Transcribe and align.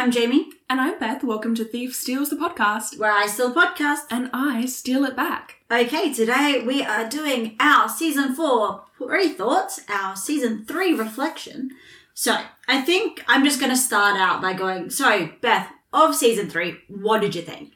I'm 0.00 0.10
Jamie, 0.10 0.48
And 0.70 0.80
I'm 0.80 0.98
Beth. 0.98 1.22
Welcome 1.22 1.54
to 1.56 1.62
Thief 1.62 1.94
Steals 1.94 2.30
the 2.30 2.36
podcast. 2.36 2.98
where 2.98 3.12
I 3.12 3.26
still 3.26 3.52
podcast. 3.54 4.06
And 4.10 4.30
I 4.32 4.64
steal 4.64 5.04
it 5.04 5.14
back. 5.14 5.56
Okay, 5.70 6.10
today 6.10 6.64
we 6.66 6.82
are 6.82 7.06
doing 7.06 7.54
our 7.60 7.86
season 7.86 8.34
four 8.34 8.84
pre 8.96 9.28
thoughts, 9.28 9.82
our 9.90 10.16
season 10.16 10.64
three 10.64 10.94
reflection. 10.94 11.72
So, 12.14 12.40
I 12.66 12.80
think 12.80 13.22
I'm 13.28 13.44
just 13.44 13.60
going 13.60 13.72
to 13.72 13.76
start 13.76 14.18
out 14.18 14.40
by 14.40 14.54
going, 14.54 14.88
so, 14.88 15.28
Beth, 15.42 15.68
of 15.92 16.14
season 16.14 16.48
three, 16.48 16.78
what 16.88 17.20
did 17.20 17.34
you 17.34 17.42
think? 17.42 17.74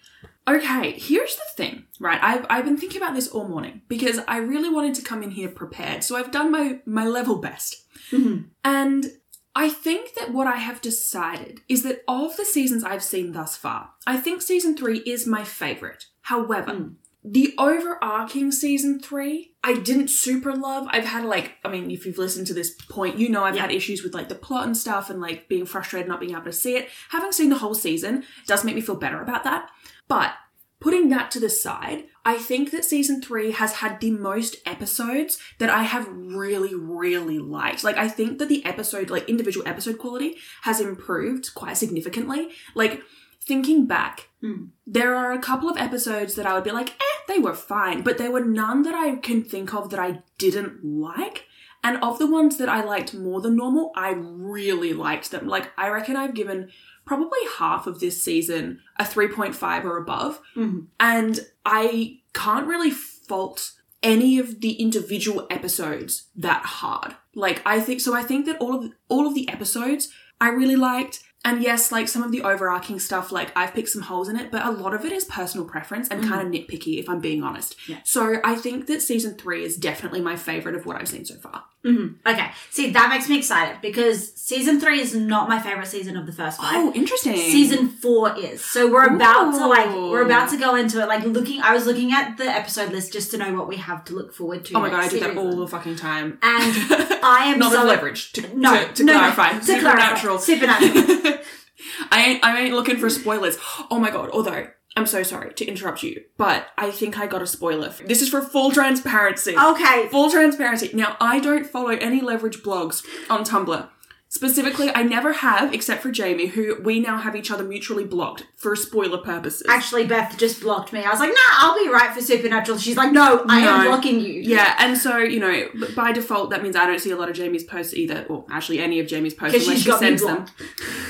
Okay, 0.49 0.93
here's 0.93 1.37
the 1.37 1.43
thing, 1.59 1.85
right? 2.01 2.19
I've, 2.23 2.47
I've 2.49 2.65
been 2.65 2.79
thinking 2.79 3.03
about 3.03 3.15
this 3.15 3.29
all 3.29 3.49
morning 3.49 3.83
because 3.87 4.19
I 4.27 4.39
really 4.39 4.71
wanted 4.71 4.95
to 4.95 5.03
come 5.03 5.23
in 5.23 5.33
here 5.33 5.51
prepared. 5.51 6.03
So 6.03 6.17
I've 6.17 6.31
done 6.33 6.51
my, 6.51 6.81
my 6.87 7.07
level 7.07 7.37
best. 7.37 7.85
Mhm. 8.11 8.47
And 8.65 9.13
I 9.57 9.69
think 9.69 10.15
that 10.15 10.33
what 10.33 10.47
I 10.47 10.57
have 10.57 10.81
decided 10.81 11.61
is 11.69 11.83
that 11.85 12.03
of 12.09 12.37
the 12.37 12.45
seasons 12.45 12.83
I've 12.83 13.05
seen 13.05 13.33
thus 13.33 13.57
far, 13.57 13.91
I 14.07 14.17
think 14.17 14.43
season 14.43 14.77
three 14.77 14.99
is 15.01 15.27
my 15.27 15.45
favorite. 15.45 16.07
However, 16.23 16.73
Mm. 16.73 16.95
the 17.25 17.55
overarching 17.57 18.51
season 18.53 18.99
three, 19.01 19.55
I 19.63 19.75
didn't 19.75 20.09
super 20.09 20.55
love. 20.55 20.87
I've 20.91 21.05
had 21.07 21.25
like, 21.25 21.53
I 21.65 21.69
mean, 21.69 21.91
if 21.91 22.05
you've 22.05 22.19
listened 22.19 22.47
to 22.49 22.55
this 22.55 22.75
point, 22.91 23.17
you 23.19 23.29
know 23.29 23.45
I've 23.45 23.55
Yeah. 23.55 23.63
had 23.63 23.73
issues 23.73 24.03
with 24.03 24.13
like 24.13 24.29
the 24.29 24.35
plot 24.35 24.67
and 24.67 24.77
stuff 24.77 25.09
and 25.09 25.21
like 25.21 25.49
being 25.49 25.67
frustrated 25.67 26.09
not 26.09 26.21
being 26.21 26.33
able 26.33 26.43
to 26.45 26.53
see 26.53 26.77
it. 26.77 26.89
Having 27.11 27.33
seen 27.33 27.49
the 27.51 27.59
whole 27.59 27.75
season 27.75 28.25
does 28.47 28.65
make 28.65 28.75
me 28.75 28.81
feel 28.83 28.97
better 28.97 29.23
about 29.23 29.45
that. 29.45 29.71
But 30.09 30.35
putting 30.81 31.09
that 31.11 31.31
to 31.31 31.41
the 31.41 31.49
side, 31.49 32.09
I 32.27 32.39
think 32.39 32.71
that 32.71 32.85
season 32.85 33.21
three 33.21 33.51
has 33.51 33.75
had 33.75 34.01
the 34.01 34.11
most 34.11 34.57
episodes 34.65 35.39
that 35.59 35.69
I 35.69 35.83
have 35.83 36.09
really, 36.09 36.75
really 36.75 37.39
liked. 37.39 37.85
Like, 37.85 37.99
I 37.99 38.09
think 38.09 38.39
that 38.39 38.49
the 38.49 38.65
episode, 38.65 39.11
like 39.11 39.29
individual 39.29 39.69
episode 39.69 39.99
quality, 39.99 40.37
has 40.63 40.81
improved 40.81 41.55
quite 41.55 41.77
significantly. 41.77 42.51
Like, 42.75 43.03
thinking 43.43 43.87
back, 43.87 44.29
Hmm. 44.41 44.67
there 44.87 45.15
are 45.15 45.33
a 45.33 45.39
couple 45.39 45.69
of 45.69 45.77
episodes 45.77 46.35
that 46.35 46.47
I 46.47 46.55
would 46.55 46.65
be 46.65 46.71
like, 46.71 46.91
eh, 46.91 47.19
they 47.29 47.39
were 47.39 47.55
fine, 47.55 48.03
but 48.03 48.17
there 48.19 48.31
were 48.31 48.45
none 48.45 48.83
that 48.83 48.95
I 48.95 49.17
can 49.17 49.43
think 49.43 49.75
of 49.75 49.91
that 49.91 50.01
I 50.01 50.23
didn't 50.39 50.83
like. 50.85 51.45
And 51.83 51.99
of 52.03 52.19
the 52.19 52.27
ones 52.27 52.57
that 52.57 52.71
I 52.71 52.83
liked 52.83 53.13
more 53.13 53.43
than 53.43 53.57
normal, 53.57 53.93
I 53.95 54.13
really 54.17 54.95
liked 54.95 55.31
them. 55.31 55.47
Like, 55.47 55.71
I 55.77 55.91
reckon 55.91 56.17
I've 56.17 56.33
given 56.35 56.71
probably 57.05 57.39
half 57.59 57.87
of 57.87 58.01
this 58.01 58.23
season 58.23 58.81
a 58.99 59.05
3.5 59.05 59.85
or 59.85 59.97
above. 59.97 60.41
Mhm. 60.57 60.87
And 60.99 61.41
I 61.65 62.21
can't 62.33 62.67
really 62.67 62.91
fault 62.91 63.73
any 64.03 64.39
of 64.39 64.61
the 64.61 64.73
individual 64.73 65.47
episodes 65.51 66.29
that 66.37 66.65
hard. 66.65 67.17
Like 67.35 67.63
I 67.65 67.81
think 67.81 68.01
so 68.01 68.15
I 68.15 68.23
think 68.23 68.47
that 68.47 68.59
all 68.59 68.75
of 68.75 68.93
all 69.09 69.27
of 69.27 69.35
the 69.35 69.49
episodes 69.49 70.11
I 70.41 70.49
really 70.49 70.77
liked. 70.77 71.23
And 71.47 71.63
yes, 71.63 71.93
like 71.93 72.09
some 72.09 72.23
of 72.23 72.33
the 72.33 72.43
overarching 72.43 72.99
stuff, 72.99 73.31
like 73.31 73.53
I've 73.55 73.75
picked 73.75 73.91
some 73.91 74.03
holes 74.03 74.29
in 74.31 74.37
it, 74.37 74.51
but 74.51 74.65
a 74.65 74.71
lot 74.71 74.95
of 74.95 75.05
it 75.05 75.13
is 75.13 75.25
personal 75.27 75.67
preference 75.67 76.09
and 76.09 76.25
kind 76.25 76.41
of 76.47 76.53
nitpicky, 76.53 76.99
if 76.99 77.09
I'm 77.09 77.21
being 77.21 77.43
honest. 77.43 77.77
Yeah. 77.87 77.99
So 78.05 78.37
I 78.43 78.55
think 78.55 78.87
that 78.87 79.03
season 79.03 79.37
three 79.37 79.63
is 79.63 79.77
definitely 79.77 80.23
my 80.23 80.37
favorite 80.37 80.75
of 80.75 80.87
what 80.87 80.97
I've 81.01 81.09
seen 81.09 81.25
so 81.27 81.35
far. 81.37 81.65
Mhm. 81.85 82.15
Okay, 82.27 82.51
see, 82.71 82.91
that 82.93 83.11
makes 83.11 83.29
me 83.29 83.37
excited 83.37 83.77
because 83.83 84.33
season 84.35 84.81
three 84.81 85.01
is 85.01 85.15
not 85.15 85.51
my 85.51 85.59
favorite 85.61 85.87
season 85.87 86.17
of 86.17 86.25
the 86.25 86.33
first 86.33 86.59
five. 86.59 86.71
Oh, 86.77 86.93
interesting. 86.95 87.37
Season 87.37 87.89
four 87.89 88.35
is. 88.39 88.65
So 88.65 88.91
we're 88.91 89.15
about 89.15 89.51
to 89.53 89.67
like 89.67 89.95
we're 89.95 90.23
about 90.23 90.49
to 90.49 90.57
go 90.57 90.77
into 90.77 91.03
it. 91.03 91.09
Like 91.09 91.25
looking 91.25 91.61
I 91.61 91.75
was 91.75 91.85
looking 91.85 92.11
at 92.13 92.39
the 92.39 92.45
episode 92.47 92.91
list 92.91 93.13
just 93.13 93.33
to 93.33 93.37
know 93.37 93.53
what 93.53 93.69
we 93.69 93.77
have 93.77 94.03
to 94.07 94.15
look 94.15 94.33
forward 94.33 94.65
to. 94.65 94.77
Oh 94.79 94.81
my 94.81 94.89
god, 94.89 95.01
I 95.05 95.09
do 95.09 95.21
that 95.21 95.37
all 95.37 95.57
the 95.57 95.69
fucking 95.69 95.97
time. 95.97 96.39
And 96.43 96.73
I 97.23 97.51
am 97.53 97.59
Not 97.59 97.73
so 97.73 97.85
leverage. 97.85 98.33
To, 98.33 98.57
No, 98.57 98.87
to, 98.87 98.93
to 98.95 99.05
no, 99.05 99.13
no, 99.21 99.31
to 99.35 99.63
supernatural. 99.63 100.39
clarify, 100.39 100.39
supernatural. 100.39 101.34
I 102.11 102.25
ain't, 102.25 102.45
I 102.45 102.61
ain't 102.61 102.75
looking 102.75 102.97
for 102.97 103.11
spoilers. 103.11 103.59
Oh 103.91 103.99
my 103.99 104.11
god, 104.11 104.31
although, 104.31 104.69
I'm 104.97 105.07
so 105.07 105.23
sorry 105.23 105.53
to 105.55 105.67
interrupt 105.67 106.03
you, 106.03 106.23
but 106.37 106.69
I 106.79 106.91
think 106.91 107.19
I 107.19 107.27
got 107.27 107.43
a 107.43 107.47
spoiler. 107.47 107.89
This 108.07 108.23
is 108.23 108.29
for 108.29 108.41
full 108.43 108.71
transparency. 108.71 109.57
Okay. 109.57 110.09
Full 110.09 110.31
transparency. 110.31 110.91
Now, 110.95 111.17
I 111.21 111.41
don't 111.41 111.67
follow 111.67 111.91
any 111.91 112.21
leverage 112.21 112.59
blogs 112.63 113.05
on 113.29 113.45
Tumblr. 113.45 113.89
Specifically, 114.35 114.91
I 114.93 115.05
never 115.05 115.33
have, 115.33 115.73
except 115.73 116.03
for 116.03 116.11
Jamie, 116.11 116.47
who 116.47 116.83
we 116.83 116.99
now 116.99 117.19
have 117.19 117.37
each 117.37 117.53
other 117.53 117.63
mutually 117.63 118.03
blocked 118.03 118.47
for 118.57 118.75
spoiler 118.75 119.19
purposes. 119.19 119.63
Actually, 119.69 120.07
Beth 120.07 120.37
just 120.37 120.61
blocked 120.61 120.93
me. 120.93 121.05
I 121.05 121.11
was 121.11 121.21
like, 121.21 121.29
nah, 121.31 121.37
I'll 121.59 121.77
be 121.79 121.89
right 121.89 122.13
for 122.13 122.21
Supernatural. 122.21 122.77
She's 122.79 122.97
like, 122.97 123.13
no, 123.13 123.45
I 123.49 123.61
am 123.61 123.85
No. 123.85 123.91
blocking 123.91 124.19
you. 124.19 124.41
yeah, 124.43 124.75
and 124.81 124.99
so, 124.99 125.19
you 125.19 125.39
know, 125.39 125.69
by 125.95 126.11
default, 126.11 126.51
that 126.51 126.65
means 126.65 126.75
I 126.75 126.85
don't 126.85 126.99
see 126.99 127.13
a 127.13 127.17
lot 127.17 127.29
of 127.29 127.37
Jamie's 127.37 127.63
posts 127.63 127.95
either, 127.95 128.27
or 128.29 128.45
actually 128.51 128.81
any 128.81 128.99
of 128.99 129.07
Jamie's 129.07 129.35
posts 129.35 129.55
'Cause 129.57 129.63
unless 129.69 129.77
she's 129.77 129.85
she 129.85 129.91
got 129.91 130.01
me 130.01 130.07
sends 130.09 130.23
them. 130.25 130.35
blocked. 130.37 130.53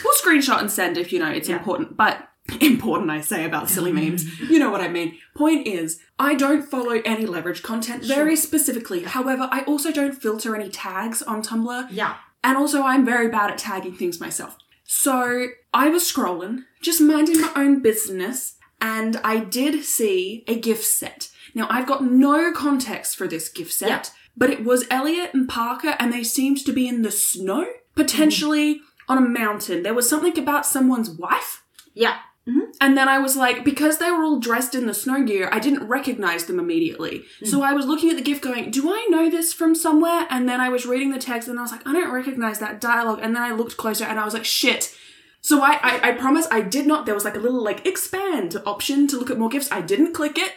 We'll 0.05 0.15
screenshot 0.15 0.61
and 0.61 0.71
send 0.71 0.99
if, 0.99 1.11
you 1.11 1.19
know, 1.19 1.31
it's 1.31 1.49
important. 1.49 1.97
But 1.97 2.29
important, 2.61 3.11
I 3.11 3.23
say, 3.23 3.47
about 3.47 3.71
silly 3.71 3.91
memes. 3.91 4.39
You 4.39 4.59
know 4.59 4.69
what 4.71 4.83
I 4.83 4.89
mean. 4.89 5.17
Point 5.35 5.67
is, 5.67 5.99
I 6.19 6.35
don't 6.35 6.61
follow 6.63 7.01
any 7.07 7.25
leverage 7.25 7.63
content 7.63 8.05
very 8.05 8.37
specifically. 8.37 9.05
However, 9.05 9.49
I 9.51 9.63
also 9.63 9.91
don't 9.91 10.13
filter 10.13 10.55
any 10.55 10.69
tags 10.69 11.23
on 11.23 11.43
Tumblr. 11.43 11.89
Yeah. 11.91 12.17
And 12.45 12.57
also, 12.59 12.83
I'm 12.83 13.05
very 13.05 13.29
bad 13.29 13.51
at 13.51 13.59
tagging 13.59 13.95
things 13.95 14.21
myself. 14.21 14.57
So 14.85 15.49
I 15.73 15.89
was 15.89 16.03
scrolling, 16.03 16.65
just 16.83 17.01
minding 17.01 17.41
my 17.41 17.51
own 17.57 17.81
business, 17.81 18.57
and 18.81 19.17
I 19.25 19.39
did 19.39 19.83
see 19.83 20.45
a 20.47 20.61
gift 20.61 20.85
set. 20.85 21.31
Now, 21.55 21.67
I've 21.71 21.87
got 21.87 22.05
no 22.05 22.53
context 22.53 23.17
for 23.17 23.27
this 23.27 23.49
gift 23.49 23.73
set, 23.73 24.13
but 24.37 24.51
it 24.51 24.63
was 24.63 24.85
Elliot 24.91 25.31
and 25.33 25.49
Parker, 25.49 25.97
and 25.99 26.13
they 26.13 26.23
seemed 26.23 26.59
to 26.67 26.73
be 26.73 26.87
in 26.87 27.01
the 27.01 27.11
snow, 27.11 27.67
potentially 27.95 28.83
on 29.09 29.17
a 29.17 29.23
mountain. 29.23 29.83
There 29.83 29.95
was 29.95 30.09
something 30.09 30.39
about 30.39 30.67
someone's 30.67 31.11
wife. 31.11 31.65
Yeah. 31.95 32.19
Mm-hmm. 32.49 32.71
And 32.81 32.97
then 32.97 33.09
I 33.09 33.19
was 33.19 33.37
like, 33.37 33.65
because 33.65 33.99
they 33.99 34.11
were 34.11 34.23
all 34.23 34.39
dressed 34.39 34.75
in 34.75 34.87
the 34.87 34.93
snow 34.93 35.23
gear, 35.25 35.49
I 35.51 35.59
didn't 35.59 35.89
recognize 35.89 36.45
them 36.45 36.59
immediately. 36.59 37.25
Mm. 37.43 37.47
So 37.47 37.63
I 37.63 37.73
was 37.73 37.87
looking 37.87 38.11
at 38.11 38.17
the 38.17 38.23
gift 38.23 38.43
going, 38.43 38.71
do 38.71 38.91
I 38.91 39.07
know 39.09 39.31
this 39.31 39.55
from 39.55 39.75
somewhere? 39.75 40.27
And 40.29 40.47
then 40.47 40.61
I 40.61 40.69
was 40.69 40.85
reading 40.85 41.11
the 41.11 41.19
text 41.19 41.49
and 41.49 41.59
I 41.59 41.63
was 41.63 41.73
like, 41.73 41.87
I 41.87 41.93
don't 41.93 42.13
recognize 42.13 42.59
that 42.59 42.83
dialogue. 42.83 43.21
And 43.23 43.35
then 43.35 43.43
I 43.43 43.53
looked 43.53 43.79
closer 43.79 44.05
and 44.05 44.21
I 44.21 44.25
was 44.27 44.35
like, 44.35 44.45
shit. 44.45 44.95
So 45.41 45.63
I, 45.63 45.79
I, 45.83 46.09
I 46.09 46.13
promise 46.13 46.47
I 46.51 46.61
did 46.61 46.87
not, 46.87 47.07
there 47.07 47.15
was 47.15 47.25
like 47.25 47.37
a 47.37 47.41
little 47.41 47.63
like 47.63 47.87
expand 47.87 48.57
option 48.67 49.07
to 49.09 49.19
look 49.19 49.31
at 49.31 49.39
more 49.39 49.49
gifts. 49.49 49.73
I 49.73 49.81
didn't 49.81 50.13
click 50.13 50.37
it 50.37 50.53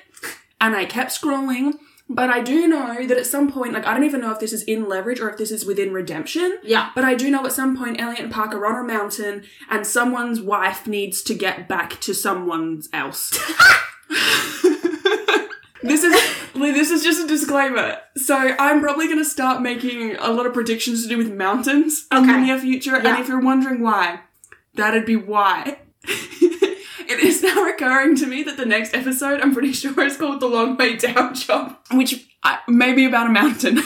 and 0.60 0.76
I 0.76 0.86
kept 0.86 1.12
scrolling. 1.12 1.76
But 2.10 2.30
I 2.30 2.42
do 2.42 2.68
know 2.68 3.06
that 3.06 3.18
at 3.18 3.26
some 3.26 3.52
point, 3.52 3.74
like 3.74 3.86
I 3.86 3.94
don't 3.94 4.06
even 4.06 4.22
know 4.22 4.32
if 4.32 4.40
this 4.40 4.54
is 4.54 4.64
in 4.64 4.88
leverage 4.88 5.20
or 5.20 5.30
if 5.30 5.38
this 5.38 5.52
is 5.52 5.66
within 5.66 5.92
redemption. 5.92 6.58
Yeah. 6.64 6.92
But 6.96 7.04
I 7.04 7.16
do 7.16 7.30
know 7.30 7.46
at 7.46 7.52
some 7.52 7.78
point 7.78 8.00
Elliot 8.00 8.22
and 8.22 8.32
Parker 8.32 8.66
are 8.66 8.78
on 8.78 8.86
a 8.86 8.88
mountain 8.88 9.44
and 9.70 9.86
someone's 9.86 10.42
wife 10.42 10.88
needs 10.88 11.22
to 11.24 11.34
get 11.34 11.68
back 11.68 12.00
to 12.02 12.14
someone 12.14 12.82
else. 12.94 13.32
this 15.84 16.04
is 16.04 16.16
this 16.54 16.92
is 16.92 17.04
just 17.04 17.26
a 17.26 17.28
disclaimer. 17.28 17.98
So 18.16 18.36
I'm 18.38 18.80
probably 18.80 19.10
gonna 19.10 19.26
start 19.26 19.62
making 19.62 20.16
a 20.16 20.30
lot 20.32 20.46
of 20.46 20.54
predictions 20.54 21.04
to 21.04 21.10
do 21.10 21.18
with 21.18 21.34
mountains 21.34 22.08
in 22.12 22.26
the 22.26 22.38
near 22.38 22.58
future. 22.58 22.92
Yeah. 22.92 23.10
And 23.10 23.20
if 23.20 23.28
you're 23.28 23.42
wondering 23.42 23.82
why, 23.82 24.22
that'd 24.76 25.06
be 25.06 25.18
why. 25.18 25.80
It 27.10 27.20
is 27.20 27.42
now 27.42 27.62
recurring 27.64 28.16
to 28.18 28.26
me 28.28 28.44
that 28.44 28.58
the 28.58 28.66
next 28.66 28.94
episode, 28.94 29.42
I'm 29.42 29.54
pretty 29.54 29.72
sure, 29.82 30.00
is 30.04 30.18
called 30.18 30.40
The 30.42 30.48
Long 30.48 30.76
Way 30.78 30.96
Down 30.98 31.34
Job, 31.36 31.78
which 31.92 32.28
I, 32.44 32.60
may 32.68 32.94
be 32.94 33.06
about 33.06 33.28
a 33.28 33.32
mountain. 33.32 33.78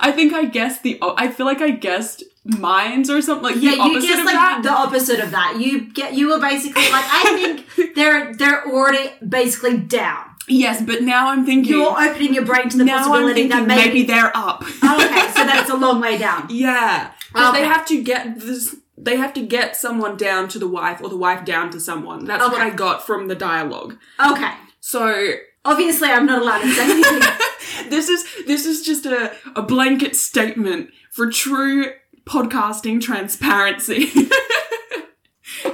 I 0.00 0.12
think 0.14 0.32
I 0.32 0.44
guessed 0.46 0.82
the. 0.82 0.98
I 1.02 1.28
feel 1.28 1.46
like 1.46 1.60
I 1.60 1.70
guessed 1.70 2.24
mines 2.44 3.08
or 3.08 3.22
something 3.22 3.44
like 3.44 3.56
Yeah, 3.62 3.72
the 3.72 3.76
you 3.76 4.18
of 4.18 4.24
like 4.24 4.34
that. 4.34 4.60
the 4.64 4.70
opposite 4.70 5.20
of 5.20 5.30
that. 5.30 5.58
You 5.60 5.92
get 5.92 6.14
you 6.14 6.28
were 6.30 6.40
basically 6.40 6.82
like 6.90 7.04
I 7.08 7.22
think 7.66 7.94
they're 7.94 8.34
they're 8.34 8.66
already 8.66 9.12
basically 9.26 9.78
down. 9.78 10.24
yes, 10.48 10.82
but 10.82 11.02
now 11.02 11.28
I'm 11.28 11.46
thinking. 11.46 11.72
You're 11.74 11.86
opening 12.00 12.34
your 12.34 12.44
brain 12.44 12.68
to 12.70 12.76
the 12.78 12.84
possibility 12.86 13.46
that 13.48 13.66
maybe, 13.66 13.88
maybe, 13.88 14.02
they're 14.04 14.36
up. 14.36 14.64
Oh, 14.82 15.04
okay, 15.06 15.28
so 15.32 15.44
that's 15.46 15.70
a 15.70 15.76
long 15.76 16.00
way 16.00 16.18
down. 16.18 16.46
yeah, 16.50 17.12
because 17.28 17.54
they 17.54 17.64
have 17.64 17.86
to 17.86 18.02
get 18.02 18.40
this. 18.40 18.74
They 19.04 19.16
have 19.16 19.32
to 19.34 19.46
get 19.46 19.76
someone 19.76 20.16
down 20.16 20.48
to 20.48 20.58
the 20.58 20.68
wife, 20.68 21.02
or 21.02 21.08
the 21.08 21.16
wife 21.16 21.44
down 21.44 21.70
to 21.70 21.80
someone. 21.80 22.24
That's 22.24 22.42
what 22.42 22.60
I 22.60 22.70
got 22.70 23.06
from 23.06 23.28
the 23.28 23.34
dialogue. 23.34 23.96
Okay. 24.24 24.52
So 24.80 25.34
Obviously, 25.64 26.08
I'm 26.08 26.26
not 26.26 26.42
allowed 26.42 26.62
to 26.62 26.72
say 26.72 26.90
anything. 26.90 27.20
this 27.90 28.08
is 28.08 28.24
this 28.46 28.66
is 28.66 28.82
just 28.82 29.06
a, 29.06 29.32
a 29.54 29.62
blanket 29.62 30.16
statement 30.16 30.90
for 31.10 31.30
true 31.30 31.92
podcasting 32.24 33.00
transparency. 33.00 34.10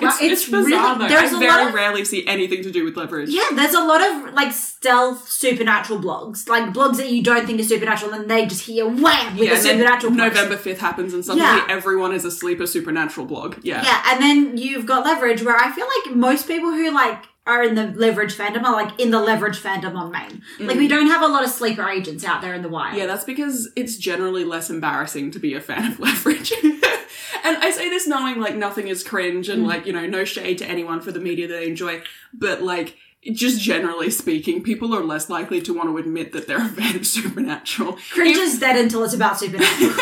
Well, 0.01 0.17
it's 0.21 0.49
bizarre 0.49 0.97
really- 0.97 1.09
there's 1.09 1.33
I 1.33 1.39
very 1.39 1.69
of- 1.69 1.75
rarely 1.75 2.05
see 2.05 2.27
anything 2.27 2.63
to 2.63 2.71
do 2.71 2.85
with 2.85 2.97
leverage. 2.97 3.29
yeah, 3.31 3.49
there's 3.55 3.75
a 3.75 3.81
lot 3.85 4.01
of 4.01 4.35
like 4.35 4.53
stealth 4.53 5.29
supernatural 5.29 5.99
blogs, 6.01 6.49
like 6.49 6.73
blogs 6.73 6.97
that 6.99 7.11
you 7.11 7.23
don't 7.23 7.47
think 7.47 7.61
are 7.61 7.65
supernatural, 7.65 8.13
and 8.13 8.23
then 8.23 8.29
they 8.29 8.47
just 8.47 8.63
hear 8.63 8.87
wham 8.87 9.37
with 9.37 9.49
Yeah, 9.49 9.55
a 9.55 9.61
supernatural. 9.61 10.13
November 10.13 10.57
5th 10.57 10.79
happens 10.79 11.15
and 11.15 11.25
suddenly 11.25 11.47
Yeah. 11.47 11.65
everyone 11.69 12.13
is 12.13 12.25
asleep 12.25 12.61
a 12.61 12.67
supernatural 12.67 13.27
blog. 13.27 13.57
Yeah. 13.63 13.83
Yeah, 13.85 14.03
and 14.13 14.23
then 14.23 14.57
you've 14.57 14.87
got 14.87 15.05
leverage 15.05 15.43
where 15.43 15.57
I 15.57 15.71
feel 15.71 15.87
like 16.07 16.15
most 16.17 16.47
people 16.49 16.71
who 16.73 16.91
like 16.91 17.25
are 17.49 17.63
in 17.65 17.75
the 17.75 17.87
leverage 17.87 18.37
fandom 18.37 18.63
are 18.63 18.73
like 18.73 19.01
in 19.01 19.11
the 19.11 19.21
leverage 19.21 19.61
fandom 19.61 19.95
on 19.97 20.13
main. 20.13 20.43
Like 20.61 20.77
we 20.77 20.87
don't 20.87 21.07
have 21.07 21.23
a 21.23 21.27
lot 21.27 21.43
of 21.43 21.51
sleeper 21.51 21.89
agents 21.89 22.25
out 22.25 22.43
there 22.43 22.55
in 22.55 22.63
the 22.63 22.69
wild. 22.69 22.95
Mm. 22.95 22.99
Yeah, 22.99 23.07
that's 23.07 23.25
because 23.25 23.71
it's 23.75 23.97
generally 23.97 24.45
less 24.45 24.71
embarrassing 24.71 25.31
to 25.33 25.39
be 25.39 25.55
a 25.55 25.61
fan 25.61 25.93
of 25.93 25.99
Leverage. 26.01 26.53
and 26.63 27.57
I 27.57 27.71
say 27.75 27.89
this 27.89 28.07
knowing 28.07 28.39
like 28.39 28.55
nothing 28.55 28.89
is 28.89 29.03
cringe 29.03 29.49
and 29.49 29.67
like, 29.67 29.87
you 29.87 29.93
know, 29.93 30.07
no 30.07 30.25
shade 30.25 30.59
to 30.59 30.67
anyone 30.67 31.01
for 31.01 31.11
the 31.11 31.21
media 31.21 31.49
that 31.49 31.55
they 31.55 31.69
enjoy, 31.69 32.03
but 32.33 32.63
like 32.63 32.97
just 33.33 33.61
generally 33.61 34.11
speaking, 34.11 34.63
people 34.63 34.95
are 34.95 35.03
less 35.03 35.29
likely 35.31 35.61
to 35.63 35.75
want 35.75 35.89
to 35.89 35.97
admit 35.97 36.33
that 36.33 36.47
they're 36.47 36.65
a 36.65 36.69
fan 36.69 36.97
of 36.97 37.07
Supernatural. 37.19 37.99
Cringe 38.13 38.37
is 38.37 38.59
dead 38.59 38.77
until 38.77 39.03
it's 39.05 39.15
about 39.15 39.41
supernatural. 39.41 39.95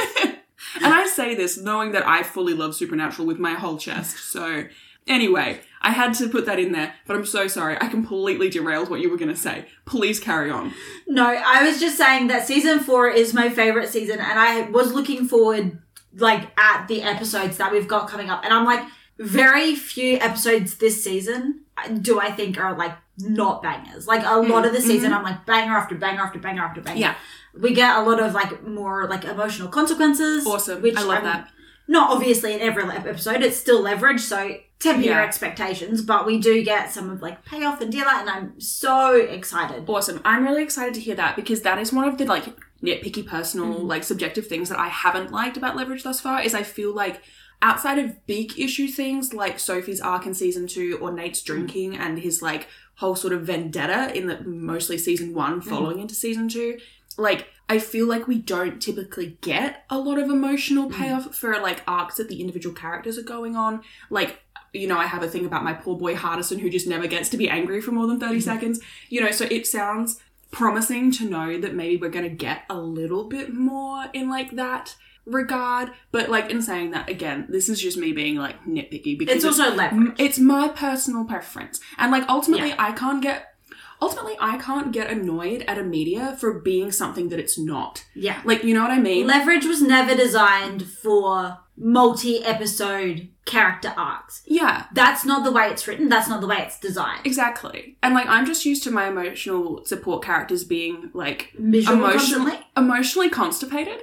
And 0.82 0.92
I 0.92 1.06
say 1.06 1.34
this 1.34 1.56
knowing 1.56 1.92
that 1.92 2.06
I 2.06 2.22
fully 2.22 2.54
love 2.54 2.75
Supernatural 2.75 3.26
with 3.26 3.38
my 3.38 3.54
whole 3.54 3.78
chest. 3.78 4.19
So, 4.19 4.64
anyway, 5.06 5.60
I 5.86 5.90
had 5.90 6.14
to 6.14 6.28
put 6.28 6.46
that 6.46 6.58
in 6.58 6.72
there, 6.72 6.94
but 7.06 7.14
I'm 7.14 7.24
so 7.24 7.46
sorry. 7.46 7.76
I 7.80 7.86
completely 7.86 8.50
derailed 8.50 8.90
what 8.90 9.00
you 9.00 9.08
were 9.08 9.16
going 9.16 9.28
to 9.28 9.36
say. 9.36 9.66
Please 9.84 10.18
carry 10.18 10.50
on. 10.50 10.74
no, 11.06 11.24
I 11.24 11.62
was 11.62 11.78
just 11.78 11.96
saying 11.96 12.26
that 12.26 12.44
season 12.44 12.80
four 12.80 13.08
is 13.08 13.32
my 13.32 13.48
favorite 13.48 13.88
season, 13.88 14.18
and 14.18 14.38
I 14.38 14.62
was 14.62 14.92
looking 14.92 15.28
forward 15.28 15.78
like 16.16 16.50
at 16.58 16.88
the 16.88 17.02
episodes 17.02 17.58
that 17.58 17.70
we've 17.70 17.86
got 17.86 18.08
coming 18.08 18.30
up, 18.30 18.44
and 18.44 18.52
I'm 18.52 18.64
like, 18.64 18.84
very 19.18 19.76
few 19.76 20.18
episodes 20.18 20.76
this 20.76 21.02
season 21.04 21.60
do 22.00 22.18
I 22.18 22.32
think 22.32 22.58
are 22.58 22.76
like 22.76 22.96
not 23.18 23.62
bangers. 23.62 24.08
Like 24.08 24.24
a 24.24 24.40
lot 24.40 24.66
of 24.66 24.72
the 24.72 24.78
mm-hmm. 24.78 24.88
season, 24.88 25.12
I'm 25.12 25.22
like 25.22 25.46
banger 25.46 25.76
after 25.76 25.94
banger 25.94 26.22
after 26.22 26.40
banger 26.40 26.62
after 26.62 26.80
banger. 26.80 26.98
Yeah. 26.98 27.14
we 27.54 27.74
get 27.74 27.96
a 27.96 28.02
lot 28.02 28.20
of 28.20 28.34
like 28.34 28.66
more 28.66 29.06
like 29.06 29.24
emotional 29.24 29.68
consequences. 29.68 30.46
Awesome. 30.46 30.82
Which 30.82 30.96
I 30.96 31.02
love 31.02 31.22
I'm- 31.22 31.24
that. 31.24 31.50
Not 31.88 32.10
obviously 32.10 32.52
in 32.52 32.60
every 32.60 32.84
episode, 32.84 33.42
it's 33.42 33.56
still 33.56 33.80
leverage, 33.80 34.20
so 34.20 34.56
temper 34.80 35.00
your 35.02 35.14
Yeah. 35.14 35.24
expectations, 35.24 36.02
but 36.02 36.26
we 36.26 36.38
do 36.38 36.62
get 36.64 36.92
some 36.92 37.08
of 37.10 37.22
like 37.22 37.44
payoff 37.44 37.80
and 37.80 37.90
deal 37.92 38.04
that, 38.04 38.20
and 38.22 38.28
I'm 38.30 38.60
so 38.60 39.14
excited. 39.16 39.84
Awesome. 39.88 40.20
I'm 40.24 40.44
really 40.44 40.62
excited 40.62 40.94
to 40.94 41.00
hear 41.00 41.14
that 41.14 41.36
because 41.36 41.62
that 41.62 41.78
is 41.78 41.92
one 41.92 42.06
of 42.08 42.18
the 42.18 42.24
like 42.26 42.44
nitpicky 42.82 43.24
personal, 43.26 43.74
Mm-hmm. 43.74 43.86
like 43.86 44.04
subjective 44.04 44.46
things 44.48 44.68
that 44.68 44.78
I 44.78 44.88
haven't 44.88 45.30
liked 45.32 45.56
about 45.56 45.76
Leverage 45.76 46.02
thus 46.02 46.20
far 46.20 46.42
is 46.42 46.54
I 46.54 46.62
feel 46.62 46.94
like 46.94 47.22
outside 47.62 47.98
of 47.98 48.26
big 48.26 48.58
issue 48.58 48.86
things 48.88 49.32
like 49.32 49.58
Sophie's 49.58 50.00
arc 50.00 50.26
in 50.26 50.34
season 50.34 50.66
two 50.66 50.98
or 51.00 51.10
Nate's 51.12 51.40
Mm. 51.40 51.46
drinking 51.46 51.96
and 51.96 52.18
his 52.18 52.42
like 52.42 52.66
whole 52.96 53.16
sort 53.16 53.32
of 53.32 53.42
vendetta 53.42 54.14
in 54.16 54.26
the 54.26 54.40
mostly 54.44 54.98
season 54.98 55.32
one 55.34 55.60
Mm. 55.60 55.64
following 55.64 56.00
into 56.00 56.14
season 56.14 56.48
two, 56.48 56.78
like 57.16 57.46
I 57.68 57.78
feel 57.80 58.06
like 58.06 58.28
we 58.28 58.38
don't 58.38 58.80
typically 58.80 59.38
get 59.40 59.84
a 59.90 59.98
lot 59.98 60.18
of 60.18 60.30
emotional 60.30 60.88
Mm. 60.88 60.94
payoff 60.94 61.34
for 61.34 61.58
like 61.60 61.82
arcs 61.88 62.16
that 62.16 62.28
the 62.28 62.40
individual 62.40 62.74
characters 62.74 63.18
are 63.18 63.22
going 63.22 63.56
on. 63.56 63.82
Like 64.10 64.40
you 64.72 64.86
know, 64.86 64.98
I 64.98 65.06
have 65.06 65.22
a 65.22 65.28
thing 65.28 65.46
about 65.46 65.64
my 65.64 65.72
poor 65.72 65.96
boy 65.96 66.14
Hardison 66.14 66.60
who 66.60 66.68
just 66.68 66.86
never 66.86 67.06
gets 67.06 67.28
to 67.30 67.36
be 67.38 67.48
angry 67.48 67.80
for 67.80 67.92
more 67.92 68.06
than 68.06 68.20
30 68.20 68.40
seconds. 68.40 68.80
You 69.08 69.22
know, 69.22 69.30
so 69.30 69.46
it 69.50 69.66
sounds 69.66 70.20
promising 70.50 71.10
to 71.12 71.24
know 71.28 71.58
that 71.60 71.74
maybe 71.74 71.96
we're 71.96 72.10
going 72.10 72.28
to 72.28 72.34
get 72.34 72.64
a 72.68 72.78
little 72.78 73.24
bit 73.24 73.54
more 73.54 74.04
in 74.12 74.28
like 74.28 74.50
that 74.56 74.94
regard. 75.24 75.90
But 76.12 76.28
like 76.28 76.50
in 76.50 76.60
saying 76.62 76.90
that, 76.90 77.08
again, 77.08 77.46
this 77.48 77.68
is 77.70 77.80
just 77.80 77.96
me 77.96 78.12
being 78.12 78.36
like 78.36 78.64
nitpicky 78.64 79.18
because 79.18 79.36
It's 79.36 79.44
also 79.44 79.74
leverage. 79.74 80.14
it's 80.18 80.38
my 80.38 80.68
personal 80.68 81.24
preference. 81.24 81.80
And 81.96 82.12
like 82.12 82.28
ultimately 82.28 82.74
I 82.78 82.92
can't 82.92 83.22
get 83.22 83.54
ultimately 84.00 84.37
I 84.40 84.58
can't 84.58 84.93
get 84.93 85.10
annoyed 85.10 85.62
at 85.69 85.78
a 85.78 85.82
media 85.84 86.37
for 86.38 86.60
being 86.60 86.90
something 86.93 87.28
that 87.31 87.38
it's 87.38 87.58
not. 87.58 88.04
Yeah. 88.14 88.40
Like 88.44 88.64
you 88.64 88.75
know 88.75 88.82
what 88.82 88.90
I 88.90 88.98
mean? 89.00 89.26
Leverage 89.26 89.64
was 89.66 89.81
never 89.82 90.14
designed 90.14 90.87
for 90.87 91.58
multi 91.78 92.43
episode 92.44 93.28
character 93.44 93.93
arcs. 93.96 94.43
yeah. 94.46 94.87
That's 94.93 95.25
not 95.25 95.44
the 95.44 95.52
way 95.52 95.69
it's 95.69 95.87
written, 95.87 96.08
that's 96.08 96.28
not 96.28 96.40
the 96.40 96.46
way 96.46 96.58
it's 96.58 96.81
designed. 96.81 97.25
Exactly. 97.26 97.96
And 98.02 98.14
like 98.14 98.26
I'm 98.26 98.46
just 98.46 98.64
used 98.64 98.82
to 98.84 98.90
my 98.90 99.08
emotional 99.08 99.84
support 99.84 100.25
characters 100.25 100.64
being 100.64 101.10
like 101.12 101.52
Miserable 101.58 102.04
emotional- 102.06 102.46
constantly. 102.46 102.66
emotionally 102.76 103.28
constipated. 103.31 104.00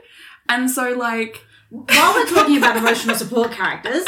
And 0.47 0.69
so 0.69 0.93
like 0.93 1.45
While 1.73 2.13
we're 2.13 2.27
talking 2.27 2.55
about 2.57 2.77
emotional 2.77 3.15
support 3.15 3.51
characters, 3.51 4.05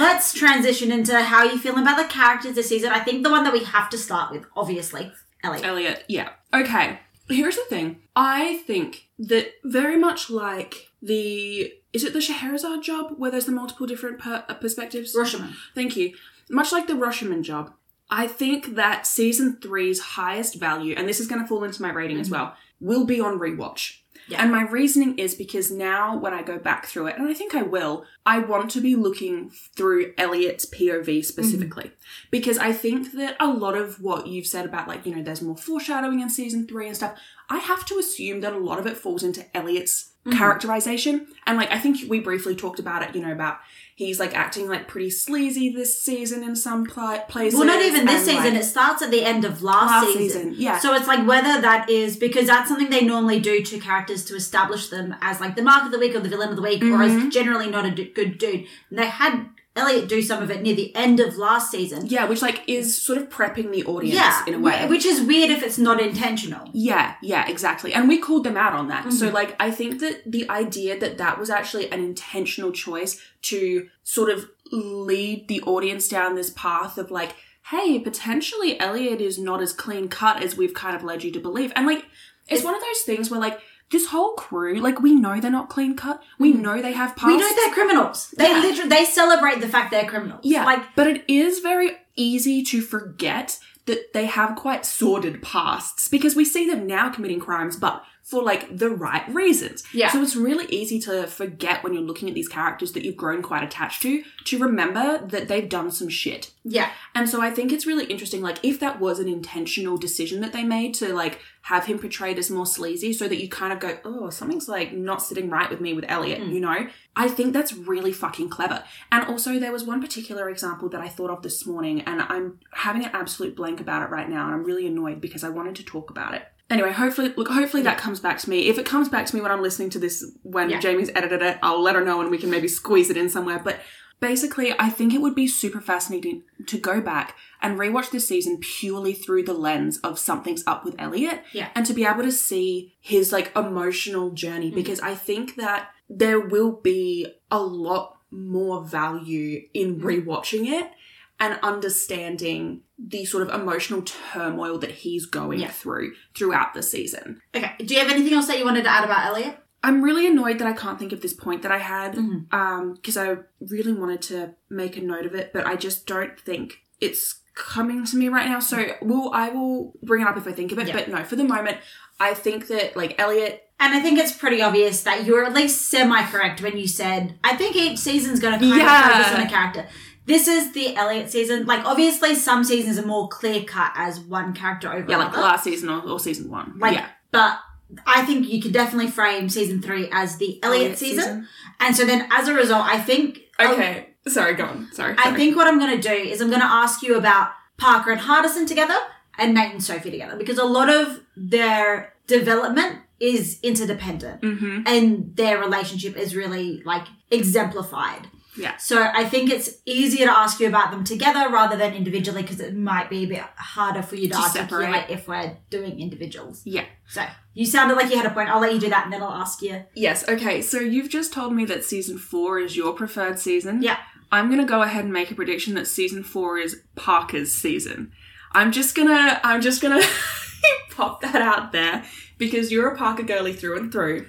let's 0.00 0.32
transition 0.32 0.90
into 0.90 1.20
how 1.20 1.42
you 1.44 1.58
feel 1.58 1.76
about 1.78 1.98
the 1.98 2.08
characters 2.08 2.54
this 2.54 2.70
season. 2.70 2.90
I 2.90 3.00
think 3.00 3.22
the 3.22 3.30
one 3.30 3.44
that 3.44 3.52
we 3.52 3.64
have 3.64 3.90
to 3.90 3.98
start 3.98 4.32
with, 4.32 4.46
obviously, 4.56 5.12
Elliot. 5.44 5.62
Elliot, 5.62 6.04
yeah. 6.08 6.30
Okay. 6.54 7.00
Here's 7.28 7.56
the 7.56 7.64
thing. 7.68 8.00
I 8.16 8.62
think 8.66 9.08
that 9.18 9.52
very 9.62 9.98
much 9.98 10.30
like 10.30 10.88
the 11.02 11.74
is 11.92 12.02
it 12.02 12.14
the 12.14 12.22
Scheherazade 12.22 12.82
job 12.82 13.12
where 13.18 13.30
there's 13.30 13.44
the 13.44 13.52
multiple 13.52 13.86
different 13.86 14.18
per- 14.18 14.46
uh, 14.48 14.54
perspectives? 14.54 15.14
Rashomon. 15.14 15.52
Thank 15.74 15.98
you. 15.98 16.14
Much 16.48 16.72
like 16.72 16.86
the 16.86 16.94
Rashomon 16.94 17.42
job, 17.42 17.74
I 18.08 18.26
think 18.26 18.74
that 18.74 19.06
season 19.06 19.58
three's 19.60 20.00
highest 20.00 20.54
value, 20.54 20.94
and 20.96 21.06
this 21.06 21.20
is 21.20 21.26
going 21.26 21.42
to 21.42 21.46
fall 21.46 21.62
into 21.62 21.82
my 21.82 21.92
rating 21.92 22.18
as 22.18 22.30
well, 22.30 22.56
will 22.80 23.04
be 23.04 23.20
on 23.20 23.38
rewatch. 23.38 23.98
Yeah. 24.28 24.42
And 24.42 24.52
my 24.52 24.62
reasoning 24.62 25.18
is 25.18 25.34
because 25.34 25.70
now 25.70 26.16
when 26.16 26.32
I 26.32 26.42
go 26.42 26.58
back 26.58 26.86
through 26.86 27.08
it, 27.08 27.18
and 27.18 27.28
I 27.28 27.34
think 27.34 27.54
I 27.54 27.62
will, 27.62 28.04
I 28.24 28.38
want 28.38 28.70
to 28.70 28.80
be 28.80 28.94
looking 28.94 29.50
through 29.50 30.14
Elliot's 30.16 30.64
POV 30.66 31.24
specifically. 31.24 31.84
Mm-hmm. 31.84 32.28
Because 32.30 32.58
I 32.58 32.72
think 32.72 33.12
that 33.12 33.36
a 33.40 33.48
lot 33.48 33.76
of 33.76 34.00
what 34.00 34.26
you've 34.26 34.46
said 34.46 34.64
about, 34.64 34.88
like, 34.88 35.04
you 35.04 35.14
know, 35.14 35.22
there's 35.22 35.42
more 35.42 35.56
foreshadowing 35.56 36.20
in 36.20 36.30
season 36.30 36.66
three 36.66 36.86
and 36.86 36.96
stuff, 36.96 37.18
I 37.50 37.58
have 37.58 37.84
to 37.86 37.98
assume 37.98 38.40
that 38.40 38.52
a 38.52 38.58
lot 38.58 38.78
of 38.78 38.86
it 38.86 38.96
falls 38.96 39.22
into 39.22 39.44
Elliot's 39.56 40.12
mm-hmm. 40.24 40.38
characterization. 40.38 41.26
And, 41.46 41.58
like, 41.58 41.70
I 41.70 41.78
think 41.78 42.08
we 42.08 42.20
briefly 42.20 42.54
talked 42.54 42.78
about 42.78 43.02
it, 43.02 43.14
you 43.14 43.22
know, 43.22 43.32
about 43.32 43.58
he's, 43.94 44.18
like, 44.20 44.34
acting, 44.34 44.68
like, 44.68 44.88
pretty 44.88 45.10
sleazy 45.10 45.72
this 45.72 46.00
season 46.00 46.42
in 46.42 46.56
some 46.56 46.84
pla- 46.84 47.20
places. 47.28 47.58
Well, 47.58 47.66
not 47.66 47.82
even 47.82 48.06
this 48.06 48.20
and, 48.28 48.36
season. 48.38 48.44
like- 48.54 48.54
it 48.54 48.64
starts 48.64 49.02
at 49.02 49.10
the 49.10 49.24
end 49.24 49.44
of 49.44 49.62
last, 49.62 50.04
Last 50.06 50.06
season. 50.16 50.42
season, 50.50 50.54
yeah. 50.56 50.78
So 50.78 50.94
it's 50.94 51.06
like 51.06 51.26
whether 51.26 51.60
that 51.60 51.88
is 51.90 52.16
because 52.16 52.46
that's 52.46 52.68
something 52.68 52.90
they 52.90 53.04
normally 53.04 53.40
do 53.40 53.62
to 53.62 53.78
characters 53.78 54.24
to 54.26 54.34
establish 54.36 54.88
them 54.88 55.14
as 55.20 55.40
like 55.40 55.56
the 55.56 55.62
mark 55.62 55.84
of 55.84 55.92
the 55.92 55.98
week 55.98 56.14
or 56.14 56.20
the 56.20 56.28
villain 56.28 56.48
of 56.50 56.56
the 56.56 56.62
week 56.62 56.82
or 56.82 56.86
Mm-hmm. 56.86 57.26
as 57.28 57.32
generally 57.34 57.68
not 57.70 57.84
a 57.86 57.90
d- 57.90 58.12
good 58.14 58.38
dude. 58.38 58.66
And 58.90 58.98
they 58.98 59.06
had 59.06 59.46
Elliot 59.74 60.06
do 60.08 60.20
some 60.20 60.42
of 60.42 60.50
it 60.50 60.60
near 60.60 60.74
the 60.74 60.94
end 60.94 61.18
of 61.18 61.36
last 61.38 61.70
season. 61.70 62.06
yeah, 62.06 62.26
which, 62.26 62.42
like, 62.42 62.62
is 62.66 63.00
sort 63.00 63.16
of 63.16 63.30
prepping 63.30 63.72
the 63.72 63.82
audience 63.84 64.14
Yeah, 64.14 64.44
in 64.46 64.52
a 64.54 64.58
way. 64.58 64.86
which 64.86 65.06
is 65.06 65.22
weird 65.22 65.50
if 65.50 65.62
it's 65.62 65.78
not 65.78 65.98
intentional. 66.00 66.68
Yeah, 66.74 67.14
yeah, 67.22 67.48
exactly. 67.48 67.94
And 67.94 68.06
we 68.06 68.18
called 68.18 68.44
them 68.44 68.58
out 68.58 68.74
on 68.74 68.88
that. 68.88 69.10
So, 69.14 69.26
Mm-hmm. 69.26 69.34
like, 69.34 69.56
I 69.58 69.70
think 69.70 70.00
that 70.00 70.30
the 70.30 70.46
idea 70.50 71.00
that 71.00 71.16
that 71.16 71.38
was 71.38 71.48
actually 71.48 71.90
an 71.90 72.00
intentional 72.00 72.70
choice 72.70 73.18
to 73.42 73.88
sort 74.04 74.28
of 74.28 74.50
lead 74.70 75.48
the 75.48 75.62
audience 75.62 76.06
down 76.06 76.34
this 76.34 76.50
path 76.50 76.98
of, 76.98 77.10
like, 77.10 77.34
hey, 77.70 77.98
potentially 77.98 78.78
Elliot 78.78 79.20
is 79.22 79.38
not 79.38 79.62
as 79.62 79.72
clean 79.72 80.08
cut 80.08 80.42
as 80.42 80.56
we've 80.56 80.74
kind 80.74 80.94
of 80.96 81.02
led 81.02 81.24
you 81.24 81.30
to 81.32 81.40
believe. 81.40 81.72
And, 81.76 81.86
like, 81.86 82.04
it's 82.48 82.64
one 82.64 82.74
of 82.74 82.80
those 82.82 83.00
things 83.06 83.30
where, 83.30 83.40
like, 83.40 83.58
this 83.92 84.06
whole 84.06 84.32
crew, 84.32 84.80
like, 84.80 85.00
we 85.00 85.14
know 85.14 85.38
they're 85.38 85.50
not 85.50 85.68
clean 85.68 85.94
cut. 85.96 86.22
We 86.38 86.52
mm. 86.52 86.60
know 86.60 86.82
they 86.82 86.92
have 86.92 87.14
past. 87.14 87.26
We 87.26 87.36
know 87.36 87.48
they're 87.54 87.74
criminals. 87.74 88.34
They 88.36 88.48
Yeah. 88.50 88.60
literally 88.60 88.88
they 88.88 89.04
celebrate 89.04 89.60
the 89.60 89.68
fact 89.68 89.90
they're 89.90 90.08
criminals. 90.08 90.40
Yeah, 90.42 90.64
like 90.64 90.82
but 90.96 91.06
it 91.06 91.24
is 91.28 91.60
very 91.60 91.98
easy 92.16 92.62
to 92.64 92.80
forget 92.80 93.58
that 93.86 94.12
they 94.12 94.26
have 94.26 94.56
quite 94.56 94.86
sordid 94.86 95.42
pasts 95.42 96.08
because 96.08 96.34
we 96.34 96.44
see 96.44 96.68
them 96.68 96.86
now 96.86 97.10
committing 97.10 97.40
crimes, 97.40 97.76
but 97.76 98.04
for 98.22 98.42
like 98.42 98.76
the 98.76 98.88
right 98.88 99.28
reasons. 99.28 99.82
Yeah. 99.92 100.10
So 100.10 100.22
it's 100.22 100.36
really 100.36 100.66
easy 100.66 101.00
to 101.00 101.26
forget 101.26 101.82
when 101.82 101.92
you're 101.92 102.02
looking 102.02 102.28
at 102.28 102.34
these 102.34 102.48
characters 102.48 102.92
that 102.92 103.04
you've 103.04 103.16
grown 103.16 103.42
quite 103.42 103.64
attached 103.64 104.00
to, 104.02 104.22
to 104.44 104.58
remember 104.58 105.26
that 105.26 105.48
they've 105.48 105.68
done 105.68 105.90
some 105.90 106.08
shit. 106.08 106.52
yeah, 106.64 106.90
And 107.14 107.28
so 107.28 107.42
I 107.42 107.50
think 107.50 107.72
it's 107.72 107.86
really 107.86 108.04
interesting, 108.04 108.40
like, 108.40 108.64
if 108.64 108.78
that 108.80 109.00
was 109.00 109.18
an 109.18 109.28
intentional 109.28 109.96
decision 109.96 110.40
that 110.42 110.52
they 110.52 110.62
made 110.62 110.94
to, 110.94 111.12
like, 111.12 111.40
have 111.62 111.86
him 111.86 111.98
portrayed 111.98 112.38
as 112.38 112.50
more 112.50 112.66
sleazy 112.66 113.12
so 113.12 113.26
that 113.28 113.40
you 113.40 113.48
kind 113.48 113.72
of 113.72 113.80
go, 113.80 113.98
oh, 114.04 114.30
something's, 114.30 114.68
like, 114.68 114.92
not 114.92 115.20
sitting 115.20 115.50
right 115.50 115.68
with 115.68 115.80
me 115.80 115.92
with 115.92 116.04
Elliot, 116.08 116.40
mm. 116.40 116.52
you 116.52 116.60
know? 116.60 116.86
I 117.16 117.28
think 117.28 117.52
that's 117.52 117.74
really 117.74 118.12
fucking 118.12 118.48
clever. 118.48 118.84
And 119.10 119.26
also, 119.26 119.58
there 119.58 119.72
was 119.72 119.84
one 119.84 120.00
particular 120.00 120.48
example 120.48 120.88
that 120.90 121.00
I 121.00 121.08
thought 121.08 121.30
of 121.30 121.42
this 121.42 121.66
morning, 121.66 122.02
and 122.02 122.22
I'm 122.22 122.60
having 122.72 123.04
an 123.04 123.10
absolute 123.12 123.56
blank 123.56 123.80
about 123.80 124.02
it 124.02 124.10
right 124.10 124.28
now, 124.28 124.46
and 124.46 124.54
I'm 124.54 124.64
really 124.64 124.86
annoyed 124.86 125.20
because 125.20 125.42
I 125.42 125.48
wanted 125.48 125.74
to 125.76 125.84
talk 125.84 126.10
about 126.10 126.34
it. 126.34 126.46
Anyway, 126.72 126.90
hopefully, 126.90 127.34
look, 127.36 127.48
hopefully 127.48 127.82
that 127.82 127.98
comes 127.98 128.18
back 128.18 128.38
to 128.38 128.48
me. 128.48 128.68
If 128.68 128.78
it 128.78 128.86
comes 128.86 129.10
back 129.10 129.26
to 129.26 129.36
me 129.36 129.42
when 129.42 129.52
I'm 129.52 129.62
listening 129.62 129.90
to 129.90 129.98
this, 129.98 130.24
when 130.42 130.70
Yeah. 130.70 130.80
Jamie's 130.80 131.10
edited 131.14 131.42
it, 131.42 131.58
I'll 131.62 131.82
let 131.82 131.94
her 131.94 132.04
know 132.04 132.22
and 132.22 132.30
we 132.30 132.38
can 132.38 132.48
maybe 132.48 132.66
squeeze 132.66 133.10
it 133.10 133.16
in 133.18 133.28
somewhere. 133.28 133.60
But 133.62 133.78
basically, 134.20 134.72
I 134.78 134.88
think 134.88 135.12
it 135.12 135.20
would 135.20 135.34
be 135.34 135.46
super 135.46 135.82
fascinating 135.82 136.44
to 136.66 136.78
go 136.78 137.02
back 137.02 137.36
and 137.60 137.78
rewatch 137.78 138.10
this 138.10 138.26
season 138.26 138.58
purely 138.58 139.12
through 139.12 139.42
the 139.42 139.52
lens 139.52 139.98
of 139.98 140.18
something's 140.18 140.64
up 140.66 140.82
with 140.82 140.94
Elliot. 140.98 141.42
Yeah. 141.52 141.68
And 141.74 141.84
to 141.84 141.92
be 141.92 142.06
able 142.06 142.22
to 142.22 142.32
see 142.32 142.94
his 143.00 143.32
like 143.32 143.54
emotional 143.54 144.30
journey 144.30 144.70
mm. 144.70 144.74
because 144.74 145.00
I 145.00 145.14
think 145.14 145.56
that 145.56 145.90
there 146.08 146.40
will 146.40 146.72
be 146.72 147.26
a 147.50 147.60
lot 147.60 148.16
more 148.30 148.82
value 148.82 149.62
in 149.74 150.00
mm. 150.00 150.02
rewatching 150.02 150.66
it 150.72 150.90
and 151.38 151.58
understanding 151.62 152.80
the 153.04 153.24
sort 153.24 153.42
of 153.48 153.60
emotional 153.60 154.02
turmoil 154.02 154.78
that 154.78 154.90
he's 154.90 155.26
going 155.26 155.58
Yeah. 155.60 155.70
through 155.70 156.14
throughout 156.36 156.72
the 156.74 156.82
season. 156.82 157.40
okay. 157.54 157.72
Do 157.78 157.94
you 157.94 158.00
have 158.00 158.10
anything 158.10 158.32
else 158.34 158.46
that 158.46 158.58
you 158.58 158.64
wanted 158.64 158.84
to 158.84 158.90
add 158.90 159.04
about 159.04 159.26
Elliot? 159.26 159.58
I'm 159.82 160.02
really 160.02 160.26
annoyed 160.28 160.58
that 160.60 160.68
I 160.68 160.72
can't 160.72 160.98
think 160.98 161.12
of 161.12 161.20
this 161.22 161.32
point 161.34 161.62
that 161.62 161.72
I 161.72 161.78
had 161.78 162.14
Mhm. 162.14 162.52
um 162.54 162.94
because 162.94 163.16
I 163.16 163.36
really 163.60 163.92
wanted 163.92 164.22
to 164.22 164.54
make 164.70 164.96
a 164.96 165.00
note 165.00 165.26
of 165.26 165.34
it, 165.34 165.52
but 165.52 165.66
I 165.66 165.74
just 165.76 166.06
don't 166.06 166.38
think 166.38 166.78
it's 167.00 167.40
coming 167.54 168.04
to 168.06 168.16
me 168.16 168.28
right 168.28 168.48
now. 168.48 168.60
So 168.60 168.94
will 169.02 169.32
I 169.34 169.48
will 169.48 169.92
bring 170.02 170.22
it 170.22 170.28
up 170.28 170.36
if 170.36 170.46
I 170.46 170.52
think 170.52 170.70
of 170.72 170.78
it. 170.78 170.86
Yeah. 170.86 170.94
But 170.94 171.08
no, 171.08 171.24
for 171.24 171.34
the 171.36 171.44
moment, 171.44 171.78
I 172.20 172.34
think 172.34 172.68
that 172.68 172.96
like 172.96 173.16
Elliot. 173.18 173.68
And 173.80 173.92
I 173.92 173.98
think 174.00 174.20
it's 174.20 174.30
pretty 174.30 174.62
obvious 174.62 175.02
that 175.02 175.26
you 175.26 175.34
were 175.34 175.44
at 175.44 175.52
least 175.52 175.86
semi 175.90 176.22
correct 176.26 176.62
when 176.62 176.76
you 176.78 176.86
said, 176.86 177.36
I 177.42 177.56
think 177.56 177.74
each 177.74 177.98
season's 177.98 178.38
going 178.38 178.54
to 178.54 178.60
kind 178.64 178.76
Yeah. 178.78 179.08
of 179.10 179.16
focus 179.26 179.34
on 179.34 179.40
a 179.44 179.50
character. 179.50 179.86
This 180.24 180.46
is 180.48 180.72
the 180.72 180.94
Elliot 180.96 181.30
season. 181.30 181.66
Like, 181.66 181.84
obviously, 181.84 182.34
some 182.34 182.62
seasons 182.64 182.98
are 182.98 183.06
more 183.06 183.28
clear 183.28 183.62
cut 183.64 183.92
as 183.96 184.20
one 184.20 184.52
character 184.54 184.92
over 184.92 185.10
Yeah, 185.10 185.16
like 185.18 185.28
another. 185.28 185.42
last 185.42 185.64
season 185.64 185.88
or, 185.88 186.00
or 186.08 186.20
season 186.20 186.48
one. 186.50 186.78
Like, 186.78 186.94
yeah, 186.94 187.08
but 187.32 187.58
I 188.06 188.24
think 188.24 188.48
you 188.48 188.62
could 188.62 188.72
definitely 188.72 189.10
frame 189.10 189.48
season 189.48 189.82
three 189.82 190.08
as 190.12 190.36
the 190.36 190.60
Elliot, 190.62 190.82
Elliot 190.82 190.98
season. 190.98 191.18
season. 191.24 191.48
And 191.80 191.96
so 191.96 192.04
then, 192.04 192.28
as 192.30 192.46
a 192.48 192.54
result, 192.54 192.86
I 192.86 193.00
think 193.00 193.40
Okay, 193.60 194.10
sorry, 194.28 194.54
go 194.54 194.64
on. 194.64 194.88
Sorry. 194.92 195.14
I 195.18 195.34
think 195.36 195.56
what 195.56 195.66
I'm 195.66 195.78
going 195.78 196.00
to 196.00 196.08
do 196.08 196.14
is 196.14 196.40
I'm 196.40 196.48
going 196.48 196.60
to 196.60 196.66
ask 196.66 197.02
you 197.02 197.16
about 197.16 197.50
Parker 197.76 198.10
and 198.12 198.20
Hardison 198.20 198.66
together 198.66 198.94
and 199.38 199.54
Nate 199.54 199.72
and 199.72 199.82
Sophie 199.82 200.10
together 200.10 200.36
because 200.36 200.58
a 200.58 200.64
lot 200.64 200.88
of 200.88 201.20
their 201.36 202.14
development 202.26 202.98
is 203.20 203.58
interdependent 203.62 204.40
Mhm. 204.42 204.82
and 204.88 205.36
their 205.36 205.58
relationship 205.58 206.16
is 206.16 206.34
really 206.34 206.82
like 206.84 207.06
exemplified. 207.30 208.26
Yeah. 208.56 208.76
So 208.76 209.02
I 209.02 209.24
think 209.24 209.50
it's 209.50 209.70
easier 209.86 210.26
to 210.26 210.32
ask 210.36 210.60
you 210.60 210.68
about 210.68 210.90
them 210.90 211.04
together 211.04 211.48
rather 211.50 211.76
than 211.76 211.94
individually 211.94 212.42
because 212.42 212.60
it 212.60 212.76
might 212.76 213.08
be 213.08 213.24
a 213.24 213.26
bit 213.26 213.40
harder 213.56 214.02
for 214.02 214.16
you 214.16 214.28
to, 214.28 214.34
To 214.34 214.40
articulate 214.40 214.90
separate. 214.90 215.10
if 215.10 215.26
we're 215.26 215.56
doing 215.70 215.98
individuals. 216.00 216.62
Yeah. 216.66 216.84
So 217.08 217.24
you 217.54 217.64
sounded 217.64 217.94
like 217.96 218.10
you 218.10 218.16
had 218.16 218.26
a 218.26 218.30
point. 218.30 218.50
I'll 218.50 218.60
let 218.60 218.74
you 218.74 218.80
do 218.80 218.90
that 218.90 219.04
and 219.04 219.12
then 219.12 219.22
I'll 219.22 219.30
ask 219.32 219.62
you. 219.62 219.82
Yes. 219.94 220.28
Okay. 220.28 220.60
So 220.60 220.78
you've 220.80 221.08
just 221.08 221.32
told 221.32 221.54
me 221.54 221.64
that 221.66 221.84
season 221.84 222.18
four 222.18 222.58
is 222.58 222.76
your 222.76 222.92
preferred 222.92 223.38
season. 223.38 223.82
Yeah. 223.82 223.96
I'm 224.30 224.48
gonna 224.50 224.64
go 224.66 224.82
ahead 224.82 225.04
and 225.04 225.12
make 225.12 225.30
a 225.30 225.34
prediction 225.34 225.74
that 225.74 225.86
season 225.86 226.22
four 226.22 226.58
is 226.58 226.82
Parker's 226.94 227.52
season. 227.52 228.12
I'm 228.52 228.72
just 228.72 228.94
gonna. 228.94 229.40
I'm 229.44 229.60
just 229.60 229.80
gonna 229.82 230.02
pop 230.90 231.20
that 231.22 231.40
out 231.42 231.72
there 231.72 232.04
because 232.38 232.72
you're 232.72 232.88
a 232.88 232.96
Parker 232.96 233.22
girly 233.22 233.52
through 233.52 233.78
and 233.78 233.92
through, 233.92 234.26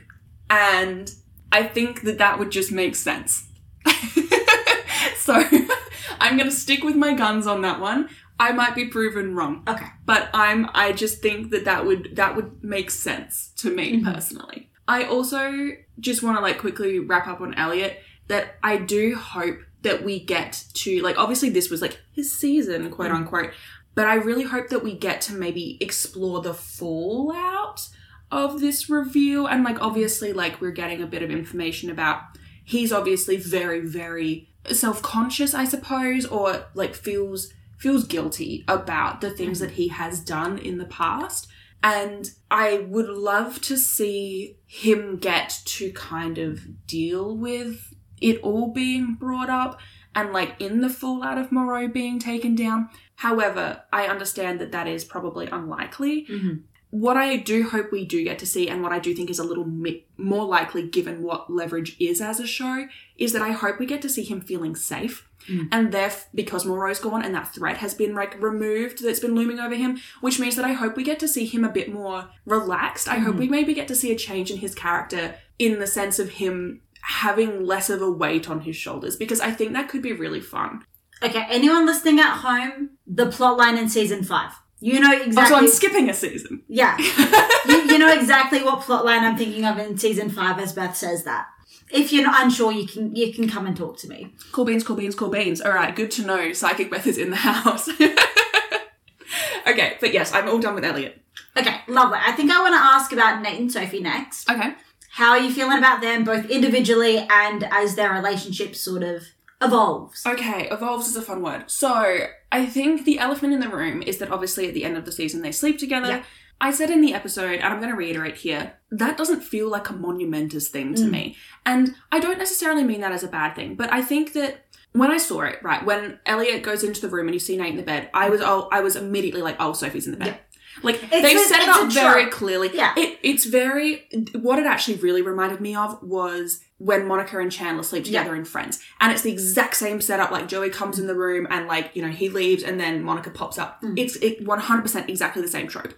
and 0.49 1.09
I 1.51 1.63
think 1.63 2.01
that 2.01 2.17
that 2.17 2.39
would 2.39 2.51
just 2.51 2.71
make 2.71 2.95
sense. 2.95 3.47
so 5.17 5.43
I'm 6.19 6.37
gonna 6.37 6.51
stick 6.51 6.83
with 6.83 6.95
my 6.95 7.13
guns 7.13 7.47
on 7.47 7.61
that 7.61 7.79
one. 7.79 8.09
I 8.39 8.51
might 8.51 8.75
be 8.75 8.85
proven 8.87 9.35
wrong 9.35 9.63
Okay. 9.67 9.85
but 10.05 10.29
I'm 10.33 10.69
I 10.73 10.91
just 10.91 11.21
think 11.21 11.51
that 11.51 11.65
that 11.65 11.85
would 11.85 12.15
that 12.15 12.35
would 12.35 12.63
make 12.63 12.89
sense 12.91 13.51
to 13.57 13.69
me 13.73 13.99
Mhm. 14.01 14.13
personally. 14.13 14.69
I 14.87 15.03
also 15.03 15.69
just 15.99 16.23
want 16.23 16.37
to 16.37 16.41
like 16.41 16.57
quickly 16.59 16.99
wrap 16.99 17.27
up 17.27 17.41
on 17.41 17.53
Elliot 17.53 17.99
that 18.27 18.55
I 18.63 18.77
do 18.77 19.15
hope 19.15 19.59
that 19.83 20.03
we 20.03 20.19
get 20.19 20.63
to 20.75 21.01
like 21.01 21.17
obviously 21.17 21.49
this 21.49 21.69
was 21.69 21.81
like 21.81 21.99
his 22.11 22.31
season 22.37 22.89
quote 22.89 23.11
Mhm. 23.11 23.15
unquote 23.17 23.51
but 23.95 24.07
I 24.07 24.15
really 24.15 24.43
hope 24.43 24.69
that 24.69 24.83
we 24.83 24.93
get 24.97 25.21
to 25.21 25.33
maybe 25.33 25.77
explore 25.79 26.41
the 26.41 26.53
fallout 26.53 27.87
of 28.31 28.59
this 28.59 28.89
review 28.89 29.45
and 29.45 29.63
like 29.63 29.79
obviously 29.81 30.33
like 30.33 30.59
we're 30.59 30.71
getting 30.71 31.01
a 31.03 31.07
bit 31.07 31.21
of 31.21 31.29
information 31.29 31.91
about 31.91 32.21
he's 32.63 32.91
obviously 32.91 33.37
very 33.37 33.79
very 33.79 34.49
self-conscious 34.71 35.53
I 35.53 35.65
suppose 35.65 36.25
or 36.25 36.65
like 36.73 36.95
feels 36.95 37.51
feels 37.77 38.05
guilty 38.05 38.63
about 38.67 39.21
the 39.21 39.29
things 39.29 39.59
that 39.59 39.71
he 39.71 39.89
has 39.89 40.21
done 40.21 40.57
in 40.57 40.77
the 40.77 40.85
past 40.85 41.47
and 41.83 42.31
I 42.49 42.77
would 42.87 43.09
love 43.09 43.61
to 43.63 43.77
see 43.77 44.55
him 44.65 45.17
get 45.17 45.59
to 45.65 45.91
kind 45.91 46.37
of 46.37 46.87
deal 46.87 47.35
with 47.35 47.93
it 48.21 48.39
all 48.41 48.71
being 48.71 49.15
brought 49.15 49.49
up 49.49 49.79
and 50.15 50.31
like 50.31 50.59
in 50.61 50.79
the 50.79 50.89
fallout 50.89 51.37
of 51.37 51.51
Moreau 51.51 51.87
being 51.87 52.19
taken 52.19 52.55
down. 52.55 52.89
However, 53.15 53.83
I 53.91 54.07
understand 54.07 54.61
that 54.61 54.71
that 54.71 54.87
is 54.87 55.03
probably 55.03 55.47
unlikely. 55.47 56.25
Mm-hmm. 56.25 56.53
What 56.93 57.17
I 57.17 57.37
do 57.37 57.67
hope 57.67 57.91
we 57.91 58.05
do 58.05 58.23
get 58.23 58.37
to 58.37 58.45
see, 58.45 58.69
and 58.69 58.83
what 58.83 58.91
I 58.91 58.99
do 58.99 59.15
think 59.15 59.31
is 59.31 59.39
a 59.39 59.43
little 59.43 59.65
mi- 59.65 60.05
more 60.15 60.45
likely 60.45 60.87
given 60.87 61.23
what 61.23 61.51
Leverage 61.51 61.95
is 61.99 62.21
as 62.21 62.39
a 62.39 62.45
show, 62.45 62.87
is 63.17 63.33
that 63.33 63.41
I 63.41 63.49
hope 63.49 63.79
we 63.79 63.87
get 63.87 64.03
to 64.03 64.09
see 64.09 64.23
him 64.23 64.41
feeling 64.41 64.75
safe. 64.75 65.27
Mm. 65.49 65.69
And 65.71 65.91
therefore, 65.91 66.29
because 66.35 66.67
Moreau's 66.67 66.99
gone 66.99 67.25
and 67.25 67.33
that 67.33 67.51
threat 67.51 67.77
has 67.77 67.95
been 67.95 68.13
like 68.13 68.39
removed 68.39 69.03
that's 69.03 69.19
been 69.19 69.33
looming 69.33 69.59
over 69.59 69.73
him, 69.73 69.97
which 70.21 70.39
means 70.39 70.55
that 70.55 70.65
I 70.65 70.73
hope 70.73 70.95
we 70.95 71.03
get 71.03 71.19
to 71.21 71.27
see 71.27 71.47
him 71.47 71.63
a 71.63 71.71
bit 71.71 71.91
more 71.91 72.29
relaxed. 72.45 73.07
I 73.07 73.17
hope 73.17 73.37
we 73.37 73.49
maybe 73.49 73.73
get 73.73 73.87
to 73.87 73.95
see 73.95 74.11
a 74.11 74.15
change 74.15 74.51
in 74.51 74.57
his 74.57 74.75
character 74.75 75.33
in 75.57 75.79
the 75.79 75.87
sense 75.87 76.19
of 76.19 76.29
him 76.29 76.81
having 77.01 77.65
less 77.65 77.89
of 77.89 78.03
a 78.03 78.11
weight 78.11 78.51
on 78.51 78.61
his 78.61 78.75
shoulders 78.75 79.15
because 79.15 79.41
I 79.41 79.49
think 79.49 79.73
that 79.73 79.89
could 79.89 80.03
be 80.03 80.13
really 80.13 80.41
fun. 80.41 80.85
Okay, 81.23 81.47
anyone 81.49 81.87
listening 81.87 82.19
at 82.19 82.37
home, 82.37 82.91
the 83.07 83.31
plot 83.31 83.57
line 83.57 83.79
in 83.79 83.89
season 83.89 84.23
five. 84.23 84.51
You 84.83 84.99
know 84.99 85.13
oh, 85.13 85.21
exactly. 85.21 85.55
I'm 85.55 85.67
skipping 85.69 86.09
a 86.09 86.13
season. 86.13 86.61
yeah, 86.67 86.97
you, 87.67 87.83
you 87.83 87.97
know 87.97 88.11
exactly 88.13 88.61
what 88.61 88.81
plot 88.81 89.05
line 89.05 89.23
I'm 89.23 89.37
thinking 89.37 89.63
of 89.63 89.77
in 89.77 89.97
season 89.97 90.29
five 90.29 90.59
as 90.59 90.73
Beth 90.73 90.97
says 90.97 91.23
that. 91.23 91.47
If 91.89 92.11
you're 92.11 92.25
not 92.25 92.43
unsure, 92.43 92.73
you 92.73 92.85
can 92.85 93.15
you 93.15 93.33
can 93.33 93.47
come 93.47 93.65
and 93.65 93.77
talk 93.77 93.97
to 93.99 94.09
me. 94.09 94.35
Cool 94.51 94.65
beans, 94.65 94.83
cool 94.83 94.97
beans, 94.97 95.15
cool 95.15 95.29
beans. 95.29 95.61
All 95.61 95.71
right, 95.71 95.95
good 95.95 96.11
to 96.11 96.25
know. 96.25 96.51
Psychic 96.51 96.91
Beth 96.91 97.07
is 97.07 97.17
in 97.17 97.29
the 97.29 97.37
house. 97.37 97.87
okay, 99.67 99.97
but 100.01 100.13
yes, 100.13 100.33
I'm 100.33 100.49
all 100.49 100.59
done 100.59 100.75
with 100.75 100.83
Elliot. 100.83 101.21
Okay, 101.55 101.79
lovely. 101.87 102.19
I 102.21 102.33
think 102.33 102.51
I 102.51 102.59
want 102.59 102.73
to 102.73 102.79
ask 102.79 103.13
about 103.13 103.41
Nate 103.41 103.61
and 103.61 103.71
Sophie 103.71 104.01
next. 104.01 104.51
Okay. 104.51 104.73
How 105.11 105.29
are 105.29 105.39
you 105.39 105.53
feeling 105.53 105.77
about 105.77 106.01
them, 106.01 106.25
both 106.25 106.49
individually 106.49 107.25
and 107.29 107.63
as 107.71 107.95
their 107.95 108.11
relationship 108.11 108.75
sort 108.75 109.03
of 109.03 109.27
evolves? 109.65 110.25
Okay, 110.25 110.67
evolves 110.69 111.07
is 111.07 111.15
a 111.15 111.21
fun 111.21 111.41
word. 111.41 111.69
So, 111.69 112.27
I 112.51 112.65
think 112.65 113.05
the 113.05 113.19
elephant 113.19 113.53
in 113.53 113.59
the 113.59 113.69
room 113.69 114.01
is 114.01 114.17
that 114.19 114.31
obviously 114.31 114.67
at 114.67 114.73
the 114.73 114.83
end 114.85 114.97
of 114.97 115.05
the 115.05 115.11
season 115.11 115.41
they 115.41 115.51
sleep 115.51 115.77
together. 115.79 116.07
Yeah. 116.07 116.23
I 116.61 116.71
said 116.71 116.89
in 116.91 117.01
the 117.01 117.13
episode, 117.13 117.55
and 117.59 117.63
I'm 117.73 117.79
going 117.79 117.89
to 117.91 117.95
reiterate 117.97 118.35
here, 118.37 118.73
that 118.91 119.17
doesn't 119.17 119.41
feel 119.41 119.69
like 119.69 119.89
a 119.89 119.93
monumentous 119.93 120.69
thing 120.69 120.93
to 120.95 121.01
Mm. 121.03 121.11
me. 121.11 121.37
And 121.65 121.95
I 122.11 122.19
don't 122.19 122.37
necessarily 122.37 122.83
mean 122.83 123.01
that 123.01 123.11
as 123.11 123.23
a 123.23 123.27
bad 123.27 123.55
thing, 123.55 123.75
but 123.75 123.91
I 123.91 124.01
think 124.01 124.31
that 124.33 124.65
when 124.93 125.11
I 125.11 125.17
saw 125.17 125.41
it, 125.41 125.59
right, 125.61 125.83
when 125.83 126.19
Elliot 126.25 126.61
goes 126.63 126.83
into 126.83 127.01
the 127.01 127.09
room 127.09 127.27
and 127.27 127.33
you 127.33 127.39
see 127.39 127.57
Nate 127.57 127.71
in 127.71 127.77
the 127.77 127.83
bed, 127.83 128.09
I 128.13 128.29
was 128.29 128.39
oh, 128.41 128.69
I 128.71 128.79
was 128.81 128.95
immediately 128.95 129.41
like, 129.41 129.57
oh, 129.59 129.73
Sophie's 129.73 130.05
in 130.05 130.11
the 130.11 130.17
bed. 130.19 130.27
Yeah. 130.27 130.52
Like 130.81 130.95
It's 131.03 131.09
they 131.21 131.35
a- 131.35 131.39
set 131.39 131.61
it 131.61 131.69
up 131.69 131.91
very 131.93 132.27
clearly. 132.27 132.71
Yeah. 132.73 132.93
It, 132.97 133.19
it's 133.21 133.45
very 133.45 134.07
what 134.33 134.59
it 134.59 134.65
actually 134.65 134.97
really 134.97 135.21
reminded 135.21 135.61
me 135.61 135.75
of 135.75 136.01
was 136.01 136.61
when 136.77 137.07
Monica 137.07 137.39
and 137.39 137.51
Chandler 137.51 137.83
sleep 137.83 138.05
Yeah. 138.05 138.19
together 138.21 138.35
in 138.35 138.43
Friends, 138.45 138.81
and 138.99 139.11
it's 139.11 139.21
the 139.21 139.31
exact 139.31 139.75
same 139.77 140.01
setup. 140.01 140.31
Like 140.31 140.47
Joey 140.47 140.69
comes 140.69 140.99
in 140.99 141.07
the 141.07 141.15
room 141.15 141.47
and 141.49 141.67
like 141.67 141.91
you 141.93 142.01
know 142.01 142.09
he 142.09 142.29
leaves, 142.29 142.63
and 142.63 142.79
then 142.79 143.03
Monica 143.03 143.29
pops 143.29 143.57
up. 143.57 143.81
Mm. 143.81 143.97
It's 143.99 144.15
it 144.17 144.45
one 144.45 144.59
hundred 144.59 144.81
percent 144.81 145.09
exactly 145.09 145.41
the 145.41 145.47
same 145.47 145.67
trope. 145.67 145.93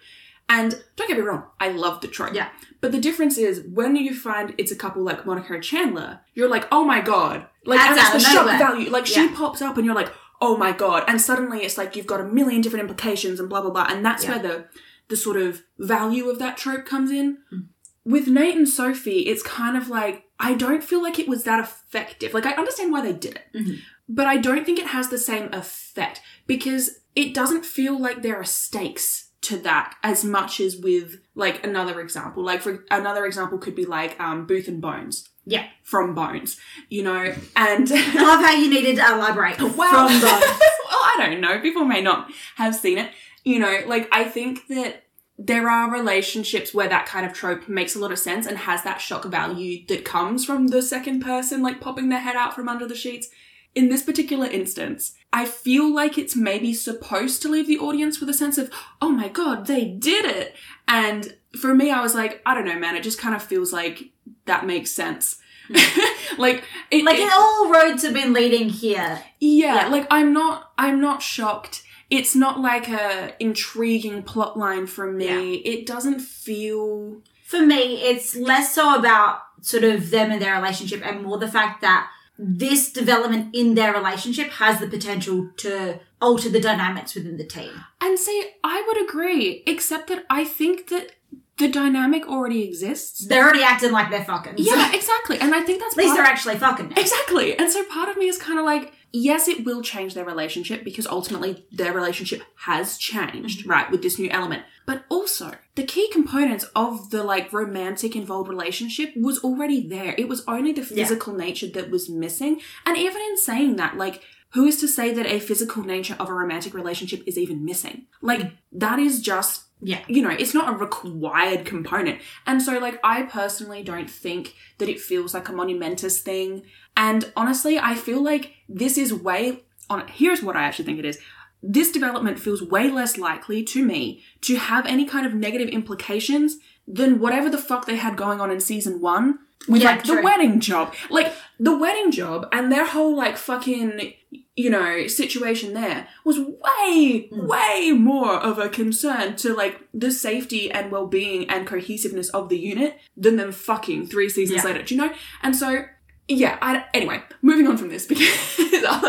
And 0.48 0.80
don't 0.96 1.08
get 1.08 1.18
me 1.18 1.24
wrong, 1.24 1.46
I 1.60 1.70
love 1.70 2.02
the 2.02 2.08
trope. 2.08 2.36
Yeah. 2.36 2.50
But 2.80 2.92
the 2.92 3.00
difference 3.00 3.36
is 3.40 3.64
when 3.74 3.96
you 3.96 4.14
find 4.14 4.54
it's 4.60 4.72
a 4.72 4.76
couple 4.76 5.02
like 5.02 5.26
Monica 5.26 5.56
and 5.56 5.64
Chandler, 5.64 6.20
you're 6.36 6.50
like, 6.50 6.68
oh 6.72 6.86
my 6.86 7.02
god, 7.02 7.48
like 7.66 7.80
That's 7.80 8.12
the 8.14 8.20
shock 8.20 8.46
value. 8.60 8.92
Like 8.92 9.08
she 9.08 9.28
pops 9.30 9.64
up, 9.64 9.78
and 9.78 9.86
you're 9.88 9.96
like, 9.96 10.12
oh 10.42 10.58
my 10.58 10.72
god, 10.72 11.04
and 11.08 11.20
suddenly 11.22 11.60
it's 11.64 11.78
like 11.78 11.96
you've 11.96 12.08
got 12.08 12.22
a 12.22 12.26
million 12.26 12.62
different 12.62 12.82
implications 12.82 13.40
and 13.40 13.50
blah 13.50 13.62
blah 13.62 13.72
blah, 13.72 13.88
and 13.90 14.06
that's 14.06 14.24
Yeah. 14.24 14.32
where 14.32 14.40
the 14.40 14.66
the 15.08 15.16
sort 15.16 15.38
of 15.38 15.64
value 15.78 16.30
of 16.30 16.40
that 16.40 16.58
trope 16.58 16.86
comes 16.86 17.12
in. 17.12 17.38
Mm. 17.54 17.68
With 18.06 18.28
Nate 18.28 18.56
and 18.56 18.68
Sophie, 18.70 19.22
it's 19.28 19.44
kind 19.44 19.76
of 19.78 19.90
like 19.90 20.24
I 20.40 20.54
don't 20.54 20.84
feel 20.84 21.02
like 21.02 21.18
it 21.20 21.28
was 21.28 21.44
that 21.44 21.60
effective. 21.60 22.34
Like 22.34 22.46
I 22.46 22.54
understand 22.54 22.92
why 22.92 23.02
they 23.02 23.14
did 23.14 23.36
it, 23.36 23.46
Mhm. 23.60 23.80
but 24.10 24.28
I 24.28 24.38
don't 24.38 24.66
think 24.66 24.80
it 24.80 24.88
has 24.88 25.10
the 25.10 25.18
same 25.18 25.50
effect 25.54 26.22
because 26.48 27.00
it 27.16 27.34
doesn't 27.34 27.66
feel 27.66 27.98
like 28.00 28.22
there 28.22 28.36
are 28.36 28.44
stakes 28.44 29.30
to 29.42 29.58
that 29.60 29.96
as 30.04 30.24
much 30.26 30.60
as 30.60 30.76
with 30.76 31.20
like 31.36 31.64
another 31.66 32.00
example. 32.02 32.44
Like 32.44 32.62
for 32.62 32.84
another 32.92 33.26
example 33.26 33.58
could 33.60 33.76
be 33.76 33.86
like 33.86 34.20
um, 34.20 34.46
Booth 34.48 34.68
and 34.68 34.82
Bones. 34.82 35.30
Yeah. 35.46 35.68
From 35.84 36.16
Bones, 36.16 36.60
you 36.90 37.04
know, 37.04 37.34
and 37.56 37.92
I 37.94 38.14
love 38.22 38.44
how 38.44 38.54
you 38.54 38.70
needed 38.70 38.96
to 38.98 39.14
elaborate 39.14 39.60
well, 39.60 40.10
from 40.10 40.20
the. 40.20 40.26
well, 40.26 41.02
I 41.04 41.16
don't 41.20 41.42
know. 41.42 41.60
People 41.60 41.86
may 41.86 42.02
not 42.02 42.32
have 42.56 42.76
seen 42.76 42.98
it. 42.98 43.12
You 43.44 43.60
know, 43.60 43.82
like 43.86 44.08
I 44.12 44.24
think 44.24 44.68
that 44.70 45.04
there 45.38 45.70
are 45.70 45.92
relationships 45.92 46.74
where 46.74 46.88
that 46.88 47.06
kind 47.06 47.26
of 47.26 47.34
trope 47.34 47.68
makes 47.68 47.96
a 47.96 48.00
lot 48.00 48.12
of 48.12 48.20
sense 48.20 48.48
and 48.48 48.58
has 48.58 48.84
that 48.84 49.02
shock 49.02 49.26
value 49.26 49.86
that 49.88 50.06
comes 50.06 50.46
from 50.46 50.68
the 50.68 50.82
second 50.82 51.20
person 51.20 51.62
like 51.62 51.82
popping 51.82 52.10
their 52.10 52.20
head 52.20 52.36
out 52.36 52.56
from 52.56 52.70
under 52.70 52.88
the 52.88 52.96
sheets. 52.96 53.28
In 53.76 53.90
this 53.90 54.04
particular 54.04 54.48
instance, 54.48 55.16
I 55.34 55.44
feel 55.46 55.94
like 55.94 56.18
it's 56.18 56.36
maybe 56.36 56.74
supposed 56.74 57.42
to 57.42 57.50
leave 57.50 57.68
the 57.68 57.78
audience 57.78 58.22
with 58.22 58.30
a 58.30 58.34
sense 58.34 58.58
of, 58.58 58.72
oh 59.02 59.10
my 59.10 59.28
god, 59.28 59.68
they 59.68 59.84
did 59.84 60.24
it. 60.24 60.56
And 60.88 61.36
for 61.60 61.76
me, 61.76 61.92
I 61.92 62.02
was 62.02 62.16
like, 62.16 62.42
I 62.46 62.54
don't 62.54 62.66
know, 62.66 62.80
man, 62.80 62.96
it 62.96 63.04
just 63.04 63.20
kind 63.20 63.36
of 63.36 63.44
feels 63.44 63.74
like 63.74 64.12
that 64.46 64.66
makes 64.66 64.92
sense. 64.92 65.40
Hmm. 65.68 66.02
like, 66.38 66.64
it, 66.92 67.04
Like 67.04 67.18
it- 67.20 67.32
all 67.34 67.72
roads 67.72 68.04
have 68.04 68.14
been 68.14 68.34
leading 68.34 68.70
here. 68.70 69.24
yeah, 69.40 69.76
Yeah. 69.76 69.88
like 69.88 70.08
I'm 70.12 70.34
not 70.34 70.72
I'm 70.78 71.02
not 71.02 71.22
shocked. 71.22 71.84
It's 72.12 72.36
not 72.36 72.60
like 72.60 72.88
a 72.88 73.34
intriguing 73.40 74.22
plot 74.24 74.58
line 74.58 74.86
for 74.86 75.12
me. 75.12 75.56
It 75.56 75.88
doesn't 75.88 76.20
feel 76.20 77.22
For 77.44 77.66
me, 77.66 78.02
it's 78.04 78.36
less 78.36 78.76
so 78.76 78.96
about 78.96 79.40
sort 79.62 79.84
of 79.84 80.12
them 80.12 80.30
and 80.32 80.40
their 80.42 80.56
relationship 80.56 81.02
and 81.06 81.24
more 81.24 81.40
the 81.40 81.48
fact 81.48 81.82
that 81.82 82.10
this 82.38 82.92
development 82.92 83.56
in 83.56 83.74
their 83.76 83.94
relationship 83.94 84.50
has 84.52 84.80
the 84.80 84.88
potential 84.88 85.50
to 85.58 86.00
alter 86.22 86.50
the 86.50 86.60
dynamics 86.60 87.16
within 87.16 87.38
the 87.38 87.46
team. 87.46 87.72
And 88.02 88.20
see, 88.20 88.52
I 88.64 88.84
would 88.86 89.02
agree, 89.10 89.64
except 89.66 90.08
that 90.10 90.26
I 90.30 90.44
think 90.44 90.90
that 90.90 91.12
the 91.58 91.70
dynamic 91.70 92.28
already 92.28 92.64
exists. 92.64 93.26
They're 93.26 93.44
already 93.44 93.64
acting 93.64 93.92
like 93.92 94.10
they're 94.10 94.26
fucking. 94.26 94.56
Yeah, 94.58 94.92
exactly. 94.94 95.40
And 95.40 95.56
I 95.56 95.62
think 95.62 95.80
that's 95.80 95.94
At 95.94 96.04
least 96.04 96.16
they're 96.16 96.24
of- 96.24 96.30
actually 96.30 96.58
fucking 96.58 96.90
now. 96.90 97.02
Exactly. 97.02 97.58
And 97.58 97.72
so 97.72 97.84
part 97.86 98.10
of 98.10 98.18
me 98.18 98.28
is 98.28 98.38
kind 98.38 98.60
of 98.60 98.66
like, 98.66 98.94
yes, 99.14 99.48
it 99.48 99.66
will 99.66 99.82
change 99.82 100.14
their 100.14 100.26
relationship 100.26 100.84
because 100.84 101.08
ultimately 101.08 101.66
their 101.72 101.94
relationship 101.94 102.42
has 102.58 102.98
changed, 102.98 103.62
mm-hmm. 103.62 103.70
right, 103.70 103.90
with 103.90 104.02
this 104.02 104.20
new 104.20 104.30
element. 104.30 104.64
But 104.86 105.06
also, 105.10 105.54
the 105.76 105.84
key 105.84 106.10
components 106.12 106.66
of 106.76 107.10
the 107.10 107.24
like 107.24 107.54
romantic 107.54 108.16
involved 108.16 108.50
relationship 108.50 109.14
was 109.16 109.40
already 109.40 109.88
there. 109.88 110.14
It 110.18 110.28
was 110.28 110.44
only 110.48 110.74
the 110.74 110.82
Yeah. 110.82 111.04
physical 111.04 111.34
nature 111.34 111.68
that 111.68 111.90
was 111.90 112.10
missing. 112.10 112.60
And 112.86 112.98
even 112.98 113.22
in 113.22 113.38
saying 113.38 113.78
that, 113.78 113.98
like, 113.98 114.22
who 114.54 114.66
is 114.66 114.80
to 114.80 114.88
say 114.88 115.14
that 115.14 115.26
a 115.26 115.40
physical 115.40 115.84
nature 115.84 116.16
of 116.20 116.30
a 116.30 116.34
romantic 116.34 116.74
relationship 116.74 117.24
is 117.26 117.38
even 117.38 117.66
missing? 117.66 118.08
Like, 118.22 118.42
mm. 118.42 118.52
that 118.74 119.00
is 119.00 119.22
just 119.22 119.65
Yeah. 119.82 120.04
you 120.08 120.22
know, 120.22 120.30
it's 120.30 120.54
not 120.54 120.74
a 120.74 120.78
required 120.78 121.66
component. 121.66 122.22
And 122.48 122.62
so, 122.62 122.80
like, 122.80 123.00
I 123.04 123.24
personally 123.24 123.84
don't 123.84 124.10
think 124.10 124.56
that 124.78 124.90
it 124.90 125.00
feels 125.00 125.34
like 125.34 125.50
a 125.50 125.54
monumentous 125.54 126.22
thing. 126.22 126.64
And 126.98 127.32
honestly, 127.36 127.78
I 127.78 127.96
feel 127.96 128.22
like 128.22 128.54
this 128.70 128.98
is 128.98 129.14
way 129.14 129.64
on. 129.90 130.08
Here's 130.08 130.42
what 130.42 130.56
I 130.56 130.64
actually 130.64 130.86
think 130.86 131.00
it 131.00 131.06
is. 131.06 131.20
This 131.62 131.92
development 131.92 132.40
feels 132.40 132.62
way 132.62 132.90
less 132.90 133.18
likely 133.18 133.64
to 133.64 133.84
me 133.84 134.24
to 134.42 134.56
have 134.56 134.86
any 134.86 135.06
kind 135.06 135.26
of 135.26 135.34
negative 135.34 135.70
implications 135.70 136.58
than 136.88 137.20
whatever 137.20 137.50
the 137.50 137.58
fuck 137.58 137.86
they 137.86 137.96
had 137.96 138.16
going 138.16 138.40
on 138.40 138.52
in 138.52 138.60
season 138.60 139.02
one 139.02 139.40
with 139.68 139.82
Yeah, 139.82 139.92
like 139.92 140.04
the 140.04 140.22
wedding 140.22 140.60
job. 140.60 140.94
Like 141.10 141.34
the 141.60 141.78
wedding 141.78 142.12
job 142.12 142.48
and 142.52 142.72
their 142.72 142.86
whole 142.86 143.16
like 143.16 143.38
fucking 143.38 144.14
you 144.56 144.70
know 144.70 145.06
situation 145.08 145.74
there 145.74 146.08
was 146.24 146.40
way 146.40 147.28
Mm. 147.32 147.48
way 147.48 147.92
more 147.92 148.36
of 148.36 148.58
a 148.60 148.70
concern 148.70 149.36
to 149.38 149.54
like 149.54 149.82
the 149.94 150.12
safety 150.12 150.72
and 150.72 150.92
well-being 150.92 151.50
and 151.50 151.68
cohesiveness 151.68 152.30
of 152.30 152.50
the 152.50 152.58
unit 152.58 152.98
than 153.18 153.36
them 153.36 153.52
fucking 153.52 154.08
three 154.08 154.30
seasons 154.30 154.64
Yeah. 154.64 154.70
later. 154.72 154.84
Do 154.84 154.96
you 154.96 155.02
know? 155.02 155.14
And 155.44 155.56
so 155.56 155.86
yeah, 156.28 156.58
I, 156.62 156.86
anyway, 156.94 157.22
moving 157.44 157.68
on 157.68 157.78
from 157.78 157.90
this 157.90 158.06
because 158.12 158.56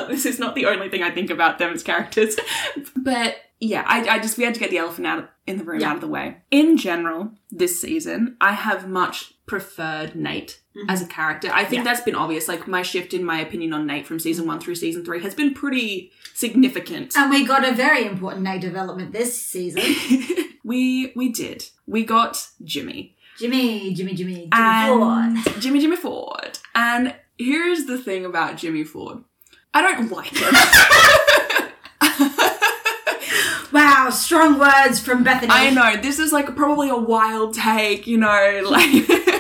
this 0.08 0.26
is 0.26 0.38
not 0.38 0.54
the 0.54 0.66
only 0.66 0.88
thing 0.90 1.02
I 1.02 1.10
think 1.10 1.30
about 1.30 1.58
them 1.58 1.72
as 1.72 1.82
characters. 1.82 2.36
But 2.96 3.36
yeah, 3.58 3.84
I, 3.86 4.06
I 4.06 4.18
just, 4.18 4.36
we 4.36 4.44
had 4.44 4.52
to 4.54 4.60
get 4.60 4.68
the 4.70 4.76
elephant 4.78 5.06
out 5.06 5.18
of, 5.20 5.24
in 5.46 5.56
the 5.58 5.64
room 5.64 5.80
Yeah. 5.80 5.88
out 5.90 5.94
of 5.94 6.00
the 6.02 6.08
way. 6.08 6.38
In 6.50 6.76
general, 6.76 7.30
this 7.50 7.80
season, 7.80 8.36
I 8.40 8.52
have 8.52 8.86
much 8.88 9.32
preferred 9.46 10.14
Nate 10.14 10.60
as 10.88 11.02
a 11.02 11.06
character. 11.06 11.48
I 11.52 11.64
think 11.64 11.66
Mm-hmm. 11.66 11.74
Yeah. 11.76 11.84
that's 11.84 12.00
been 12.04 12.14
obvious. 12.14 12.48
Like, 12.48 12.66
my 12.68 12.82
shift 12.82 13.14
in 13.14 13.24
my 13.24 13.40
opinion 13.40 13.72
on 13.72 13.86
Nate 13.86 14.06
from 14.06 14.18
season 14.18 14.46
one 14.46 14.60
through 14.60 14.74
season 14.76 15.04
three 15.04 15.22
has 15.22 15.34
been 15.34 15.54
pretty 15.54 16.12
significant. 16.34 17.16
And 17.16 17.30
we 17.30 17.44
got 17.46 17.66
a 17.66 17.72
very 17.72 18.04
important 18.06 18.42
Nate 18.44 18.60
development 18.60 19.12
this 19.12 19.40
season. 19.40 19.82
we, 20.64 21.12
we 21.16 21.28
did. 21.30 21.64
We 21.86 22.04
got 22.04 22.48
Jimmy. 22.64 23.14
Jimmy, 23.38 23.92
Jimmy, 23.94 24.14
Jimmy, 24.14 24.34
Jimmy 24.34 24.48
and 24.52 25.38
Ford. 25.44 25.60
Jimmy 25.60 25.80
Jimmy 25.80 25.96
Ford. 25.96 26.58
And 26.74 27.14
here's 27.38 27.84
the 27.84 27.98
thing 27.98 28.24
about 28.24 28.56
Jimmy 28.56 28.82
Ford. 28.84 29.18
I 29.74 29.82
don't 29.82 30.10
like 30.10 30.34
him. 30.34 30.54
Wow, 33.72 34.08
strong 34.10 34.58
words 34.58 35.00
from 35.00 35.22
Bethany. 35.22 35.50
I 35.52 35.68
know 35.68 36.00
this 36.00 36.18
is 36.18 36.32
like 36.32 36.54
probably 36.56 36.88
a 36.88 36.96
wild 36.96 37.52
take, 37.54 38.06
you 38.06 38.16
know, 38.16 38.62
like 38.64 38.88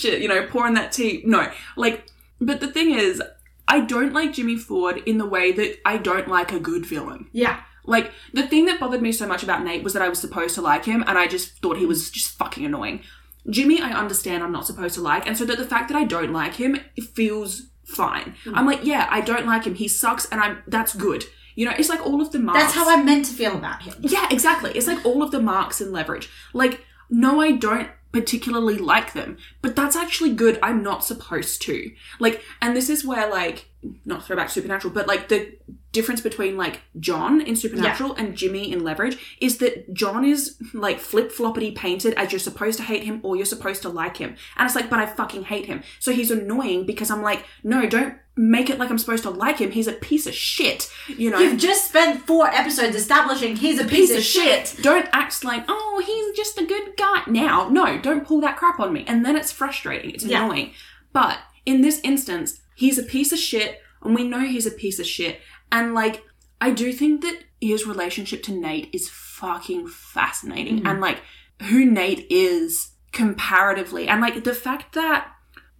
shit, 0.00 0.22
you 0.22 0.28
know, 0.28 0.46
pouring 0.46 0.74
that 0.74 0.92
tea. 0.92 1.22
No, 1.24 1.50
like, 1.76 2.06
but 2.40 2.60
the 2.60 2.68
thing 2.68 2.90
is, 2.90 3.22
I 3.68 3.80
don't 3.80 4.12
like 4.12 4.32
Jimmy 4.32 4.56
Ford 4.56 4.98
in 5.06 5.18
the 5.18 5.26
way 5.26 5.52
that 5.52 5.78
I 5.84 5.96
don't 5.96 6.28
like 6.28 6.52
a 6.52 6.58
good 6.58 6.84
villain. 6.84 7.28
Yeah. 7.32 7.60
Like 7.84 8.12
the 8.32 8.46
thing 8.46 8.66
that 8.66 8.80
bothered 8.80 9.02
me 9.02 9.12
so 9.12 9.26
much 9.26 9.42
about 9.42 9.64
Nate 9.64 9.82
was 9.82 9.94
that 9.94 10.02
I 10.02 10.08
was 10.08 10.18
supposed 10.18 10.54
to 10.56 10.60
like 10.62 10.84
him, 10.84 11.02
and 11.06 11.18
I 11.18 11.26
just 11.26 11.58
thought 11.62 11.78
he 11.78 11.86
was 11.86 12.10
just 12.10 12.36
fucking 12.36 12.64
annoying. 12.64 13.02
Jimmy, 13.48 13.80
I 13.80 13.92
understand 13.92 14.42
I'm 14.42 14.52
not 14.52 14.66
supposed 14.66 14.94
to 14.96 15.00
like, 15.00 15.26
and 15.26 15.36
so 15.36 15.44
that 15.46 15.58
the 15.58 15.64
fact 15.64 15.88
that 15.88 15.96
I 15.96 16.04
don't 16.04 16.32
like 16.32 16.54
him 16.54 16.78
it 16.96 17.04
feels 17.04 17.70
fine. 17.84 18.34
Hmm. 18.44 18.54
I'm 18.54 18.66
like, 18.66 18.84
yeah, 18.84 19.08
I 19.10 19.20
don't 19.20 19.46
like 19.46 19.64
him. 19.64 19.74
He 19.74 19.88
sucks, 19.88 20.26
and 20.26 20.40
I'm 20.40 20.62
that's 20.66 20.94
good. 20.94 21.24
You 21.56 21.66
know, 21.66 21.74
it's 21.76 21.88
like 21.88 22.04
all 22.04 22.20
of 22.20 22.32
the 22.32 22.38
marks. 22.38 22.62
That's 22.62 22.74
how 22.74 22.88
I'm 22.88 23.04
meant 23.04 23.24
to 23.26 23.32
feel 23.32 23.56
about 23.56 23.82
him. 23.82 23.94
Yeah, 24.00 24.28
exactly. 24.30 24.72
It's 24.72 24.86
like 24.86 25.04
all 25.04 25.22
of 25.22 25.30
the 25.30 25.40
marks 25.40 25.80
and 25.80 25.92
leverage. 25.92 26.28
Like, 26.52 26.84
no, 27.08 27.40
I 27.40 27.52
don't 27.52 27.90
particularly 28.12 28.76
like 28.76 29.12
them, 29.12 29.38
but 29.62 29.76
that's 29.76 29.96
actually 29.96 30.34
good. 30.34 30.58
I'm 30.62 30.82
not 30.82 31.04
supposed 31.04 31.62
to. 31.62 31.92
Like, 32.18 32.42
and 32.60 32.76
this 32.76 32.90
is 32.90 33.04
where, 33.04 33.30
like, 33.30 33.70
not 34.04 34.24
throwback 34.24 34.50
Supernatural, 34.50 34.92
but 34.92 35.06
like 35.06 35.28
the 35.28 35.56
difference 35.92 36.20
between 36.20 36.56
like 36.56 36.82
John 36.98 37.40
in 37.40 37.56
Supernatural 37.56 38.14
and 38.14 38.36
Jimmy 38.36 38.72
in 38.72 38.84
Leverage 38.84 39.18
is 39.40 39.58
that 39.58 39.92
John 39.92 40.24
is 40.24 40.56
like 40.72 41.00
flip 41.00 41.32
floppity 41.32 41.74
painted 41.74 42.14
as 42.14 42.32
you're 42.32 42.38
supposed 42.38 42.78
to 42.78 42.84
hate 42.84 43.04
him 43.04 43.20
or 43.22 43.36
you're 43.36 43.46
supposed 43.46 43.82
to 43.82 43.88
like 43.88 44.18
him. 44.18 44.36
And 44.56 44.66
it's 44.66 44.76
like, 44.76 44.88
but 44.88 44.98
I 45.00 45.06
fucking 45.06 45.44
hate 45.44 45.66
him. 45.66 45.82
So 45.98 46.12
he's 46.12 46.30
annoying 46.30 46.86
because 46.86 47.10
I'm 47.10 47.22
like, 47.22 47.44
no, 47.64 47.88
don't 47.88 48.16
make 48.36 48.70
it 48.70 48.78
like 48.78 48.90
I'm 48.90 48.98
supposed 48.98 49.24
to 49.24 49.30
like 49.30 49.58
him. 49.58 49.72
He's 49.72 49.88
a 49.88 49.92
piece 49.92 50.26
of 50.26 50.34
shit. 50.34 50.90
You 51.08 51.30
know? 51.30 51.38
You've 51.38 51.58
just 51.58 51.88
spent 51.88 52.26
four 52.26 52.46
episodes 52.46 52.96
establishing 52.96 53.56
he's 53.56 53.80
a 53.80 53.84
piece, 53.84 54.14
of 54.16 54.22
shit. 54.22 54.76
Don't 54.82 55.08
act 55.12 55.44
like, 55.44 55.64
oh, 55.68 56.02
he's 56.04 56.36
just 56.36 56.58
a 56.58 56.64
good 56.66 56.96
guy. 56.96 57.22
Now, 57.26 57.68
no, 57.68 58.00
don't 58.00 58.26
pull 58.26 58.40
that 58.40 58.56
crap 58.56 58.80
on 58.80 58.92
me. 58.92 59.04
And 59.06 59.24
then 59.24 59.36
it's 59.36 59.52
frustrating. 59.52 60.10
It's 60.10 60.24
Yeah. 60.24 60.44
annoying. 60.44 60.72
But 61.12 61.38
in 61.66 61.82
this 61.82 62.00
instance, 62.02 62.60
he's 62.74 62.98
a 62.98 63.02
piece 63.02 63.32
of 63.32 63.38
shit, 63.38 63.80
and 64.02 64.14
we 64.14 64.24
know 64.26 64.40
he's 64.40 64.66
a 64.66 64.70
piece 64.70 64.98
of 64.98 65.06
shit. 65.06 65.40
And 65.72 65.94
like, 65.94 66.24
I 66.60 66.70
do 66.70 66.92
think 66.92 67.22
that 67.22 67.38
his 67.60 67.86
relationship 67.86 68.42
to 68.44 68.52
Nate 68.52 68.90
is 68.92 69.08
fucking 69.08 69.88
fascinating. 69.88 70.86
And 70.86 71.00
like, 71.00 71.20
who 71.62 71.84
Nate 71.84 72.26
is 72.30 72.92
comparatively. 73.12 74.08
And 74.08 74.20
like, 74.20 74.44
the 74.44 74.54
fact 74.54 74.94
that 74.94 75.28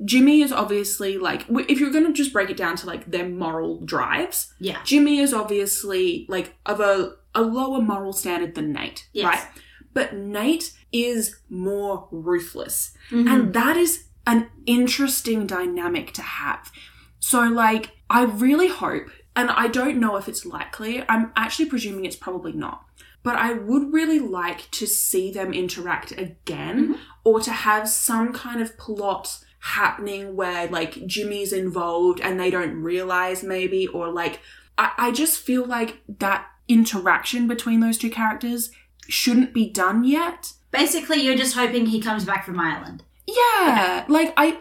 Jimmy 0.04 0.40
is 0.42 0.52
obviously 0.52 1.18
like, 1.18 1.44
if 1.68 1.78
you're 1.78 1.90
gonna 1.92 2.12
just 2.12 2.32
break 2.32 2.48
it 2.50 2.56
down 2.56 2.76
to 2.76 2.86
like 2.86 3.10
their 3.10 3.28
moral 3.28 3.84
drives, 3.84 4.52
Yeah. 4.58 4.82
Jimmy 4.84 5.18
is 5.18 5.34
obviously 5.34 6.26
like 6.28 6.54
of 6.64 6.80
a, 6.80 7.14
a 7.34 7.42
lower 7.42 7.80
moral 7.82 8.12
standard 8.12 8.54
than 8.54 8.72
Nate, 8.72 9.08
Yes. 9.12 9.24
right? 9.26 9.46
But 9.92 10.14
Nate 10.14 10.72
is 10.92 11.36
more 11.48 12.08
ruthless. 12.10 12.96
Mm-hmm. 13.10 13.28
And 13.28 13.54
that 13.54 13.76
is 13.76 14.04
an 14.26 14.48
interesting 14.66 15.46
dynamic 15.46 16.12
to 16.14 16.22
have. 16.22 16.70
So, 17.18 17.42
like, 17.42 17.92
I 18.08 18.24
really 18.24 18.68
hope, 18.68 19.10
and 19.40 19.50
I 19.50 19.68
don't 19.68 19.98
know 19.98 20.16
if 20.16 20.28
it's 20.28 20.44
likely, 20.44 21.02
I'm 21.08 21.32
actually 21.34 21.64
presuming 21.64 22.04
it's 22.04 22.14
probably 22.14 22.52
not, 22.52 22.84
but 23.22 23.36
I 23.36 23.54
would 23.54 23.90
really 23.90 24.18
like 24.18 24.70
to 24.72 24.86
see 24.86 25.32
them 25.32 25.54
interact 25.54 26.12
again 26.12 26.84
mm-hmm. 26.84 26.94
or 27.24 27.40
to 27.40 27.50
have 27.50 27.88
some 27.88 28.34
kind 28.34 28.60
of 28.60 28.76
plot 28.76 29.42
happening 29.60 30.36
where, 30.36 30.66
like, 30.68 31.06
Jimmy's 31.06 31.54
involved 31.54 32.20
and 32.20 32.38
they 32.38 32.50
don't 32.50 32.82
realize 32.82 33.42
maybe, 33.42 33.86
or 33.86 34.12
like, 34.12 34.40
I, 34.76 34.92
I 34.98 35.10
just 35.10 35.40
feel 35.40 35.64
like 35.64 36.02
that 36.18 36.46
interaction 36.68 37.48
between 37.48 37.80
those 37.80 37.96
two 37.96 38.10
characters 38.10 38.70
shouldn't 39.08 39.54
be 39.54 39.70
done 39.70 40.04
yet. 40.04 40.52
Basically, 40.70 41.22
you're 41.22 41.34
just 41.34 41.56
hoping 41.56 41.86
he 41.86 42.00
comes 42.00 42.26
back 42.26 42.44
from 42.44 42.60
Ireland. 42.60 43.04
Yeah, 43.26 44.04
like 44.08 44.34
I 44.36 44.58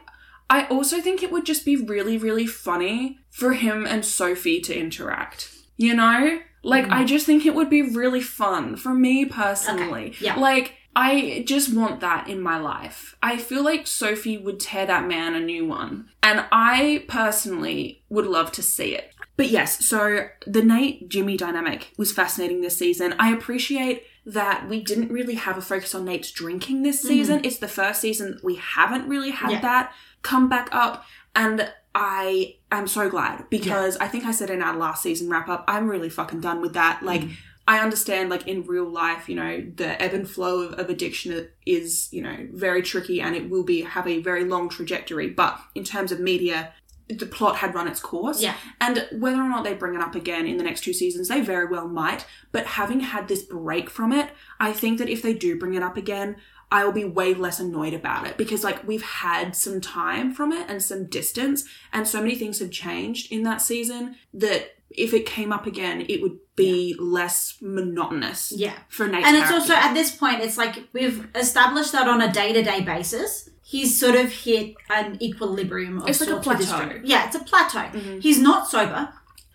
I 0.50 0.66
also 0.66 1.00
think 1.02 1.22
it 1.22 1.32
would 1.32 1.46
just 1.46 1.66
be 1.66 1.76
really 1.76 2.18
really 2.18 2.48
funny 2.48 3.20
for 3.30 3.54
him 3.54 3.86
and 3.86 4.06
Sophie 4.06 4.62
to 4.62 4.78
interact. 4.78 5.50
You 5.78 5.94
know? 5.94 6.40
Like 6.62 6.90
I 6.90 7.04
mm. 7.04 7.08
just 7.08 7.26
think 7.26 7.46
it 7.46 7.56
would 7.56 7.70
be 7.70 7.82
really 7.82 8.22
fun 8.22 8.76
for 8.76 8.94
me 8.94 9.26
personally. 9.26 10.16
yeah. 10.20 10.36
Like 10.36 10.76
I 10.96 11.44
just 11.48 11.74
want 11.74 12.02
that 12.02 12.28
in 12.28 12.42
my 12.42 12.58
life. 12.58 13.16
I 13.24 13.38
feel 13.38 13.64
like 13.64 13.88
Sophie 13.88 14.38
would 14.38 14.60
tear 14.60 14.86
that 14.86 15.08
man 15.08 15.36
a 15.36 15.40
new 15.40 15.66
one. 15.66 16.10
And 16.22 16.46
I 16.52 17.06
personally 17.08 18.04
would 18.10 18.26
love 18.26 18.52
to 18.54 18.64
see 18.64 18.96
it. 18.96 19.14
But 19.38 19.50
yes, 19.50 19.86
so 19.86 20.28
the 20.46 20.62
Nate 20.62 21.08
Jimmy 21.08 21.38
dynamic 21.38 21.94
was 21.98 22.12
fascinating 22.12 22.60
this 22.60 22.78
season. 22.78 23.16
I 23.18 23.32
appreciate 23.32 24.04
that 24.30 24.70
we 24.70 24.84
didn't 24.84 25.12
really 25.12 25.36
have 25.36 25.58
a 25.58 25.62
focus 25.62 25.96
on 25.96 26.06
Nate's 26.06 26.32
drinking 26.32 26.84
this 26.84 27.00
mm-hmm. 27.00 27.08
season. 27.08 27.42
It's 27.44 27.58
the 27.58 27.68
first 27.68 28.02
season 28.02 28.32
that 28.34 28.44
we 28.44 28.56
haven't 28.56 29.08
really 29.08 29.32
had 29.32 29.52
Yeah. 29.52 29.62
that 29.62 29.94
come 30.22 30.48
back 30.48 30.70
up. 30.72 31.06
And 31.36 31.72
I 31.96 32.58
am 32.72 32.88
so 32.88 33.10
glad 33.10 33.50
because 33.50 33.98
I 33.98 34.08
think 34.08 34.26
I 34.26 34.32
said 34.32 34.50
in 34.50 34.62
our 34.62 34.78
last 34.78 35.02
season 35.02 35.30
wrap 35.30 35.50
up, 35.50 35.63
I'm 35.68 35.89
really 35.89 36.10
fucking 36.10 36.42
done 36.42 36.62
with 36.62 36.74
that. 36.74 37.02
Like, 37.02 37.22
mm. 37.22 37.34
I 37.68 37.80
understand, 37.80 38.30
like, 38.30 38.48
in 38.48 38.63
real 38.63 38.88
life, 38.88 39.30
you 39.30 39.36
know, 39.36 39.63
the 39.76 40.00
ebb 40.02 40.13
and 40.13 40.30
flow 40.30 40.62
of, 40.62 40.74
of 40.74 40.89
addiction 40.89 41.48
is, 41.65 42.10
you 42.12 42.22
know, 42.22 42.48
very 42.52 42.82
tricky 42.82 43.22
and 43.22 43.36
it 43.36 43.50
will 43.50 43.63
be 43.63 43.82
have 43.82 44.08
a 44.08 44.22
very 44.22 44.44
long 44.44 44.70
trajectory. 44.70 45.30
But 45.30 45.60
in 45.76 45.84
terms 45.84 46.12
of 46.12 46.20
media, 46.20 46.74
the 47.10 47.26
plot 47.26 47.58
had 47.58 47.74
run 47.74 47.88
its 47.88 48.00
course. 48.00 48.41
Yeah. 48.41 48.54
And 48.80 49.08
whether 49.12 49.38
or 49.41 49.50
not 49.50 49.63
they 49.63 49.74
bring 49.74 49.95
it 49.95 50.02
up 50.02 50.15
again 50.15 50.45
in 50.45 50.58
the 50.58 50.63
next 50.63 50.84
two 50.84 50.93
seasons, 50.93 51.28
they 51.28 51.41
very 51.41 51.65
well 51.65 51.88
might. 51.88 52.26
But 52.52 52.65
having 52.67 53.00
had 53.00 53.28
this 53.28 53.41
break 53.41 53.89
from 53.89 54.12
it, 54.13 54.30
I 54.60 54.72
think 54.74 55.00
that 55.00 55.10
if 55.10 55.22
they 55.22 55.34
do 55.34 55.58
bring 55.58 55.74
it 55.74 55.82
up 55.84 55.98
again, 55.98 56.36
I 56.72 56.86
will 56.86 56.91
be 56.91 57.06
way 57.06 57.34
less 57.34 57.60
annoyed 57.60 57.95
about 57.95 58.28
it 58.28 58.38
because 58.38 58.63
like 58.63 58.88
we've 58.88 59.02
had 59.02 59.56
some 59.56 59.82
time 59.82 60.32
from 60.36 60.52
it 60.52 60.69
and 60.69 60.84
some 60.84 61.08
distance 61.08 61.65
and 61.91 62.08
so 62.08 62.19
many 62.22 62.36
things 62.36 62.60
have 62.60 62.69
changed 62.69 63.32
in 63.32 63.41
that 63.41 63.60
season 63.60 64.15
that 64.36 64.76
if 64.91 65.12
it 65.12 65.26
came 65.26 65.52
up 65.52 65.65
again 65.65 66.06
it 66.08 66.22
would 66.22 66.38
be 66.56 66.95
less 67.00 67.58
monotonous 67.60 68.54
Yeah. 68.56 68.74
for 68.88 69.08
Nate's 69.08 69.26
And 69.28 69.36
it's 69.36 69.48
character. 69.50 69.74
also 69.74 69.74
at 69.74 69.93
this 69.93 70.15
point, 70.15 70.41
it's 70.41 70.58
like 70.60 70.88
we've 70.93 71.28
established 71.34 71.91
that 71.93 72.08
on 72.08 72.22
a 72.22 72.32
day 72.32 72.54
to 72.54 72.62
day 72.62 72.82
basis. 72.82 73.50
He's 73.74 74.00
sort 74.00 74.16
of 74.16 74.32
hit 74.32 74.74
an 74.90 75.22
equilibrium 75.22 76.02
of 76.02 76.10
It's 76.10 76.20
like 76.22 76.30
a 76.30 76.34
sorts 76.34 76.48
with 76.48 76.58
his 76.58 76.68
plateau. 76.70 77.00
Yeah, 77.04 77.28
it's 77.28 77.36
a 77.36 77.40
plateau. 77.52 77.86
Mhm. 77.98 78.20
He's 78.22 78.40
not 78.40 78.68
sober, 78.68 79.10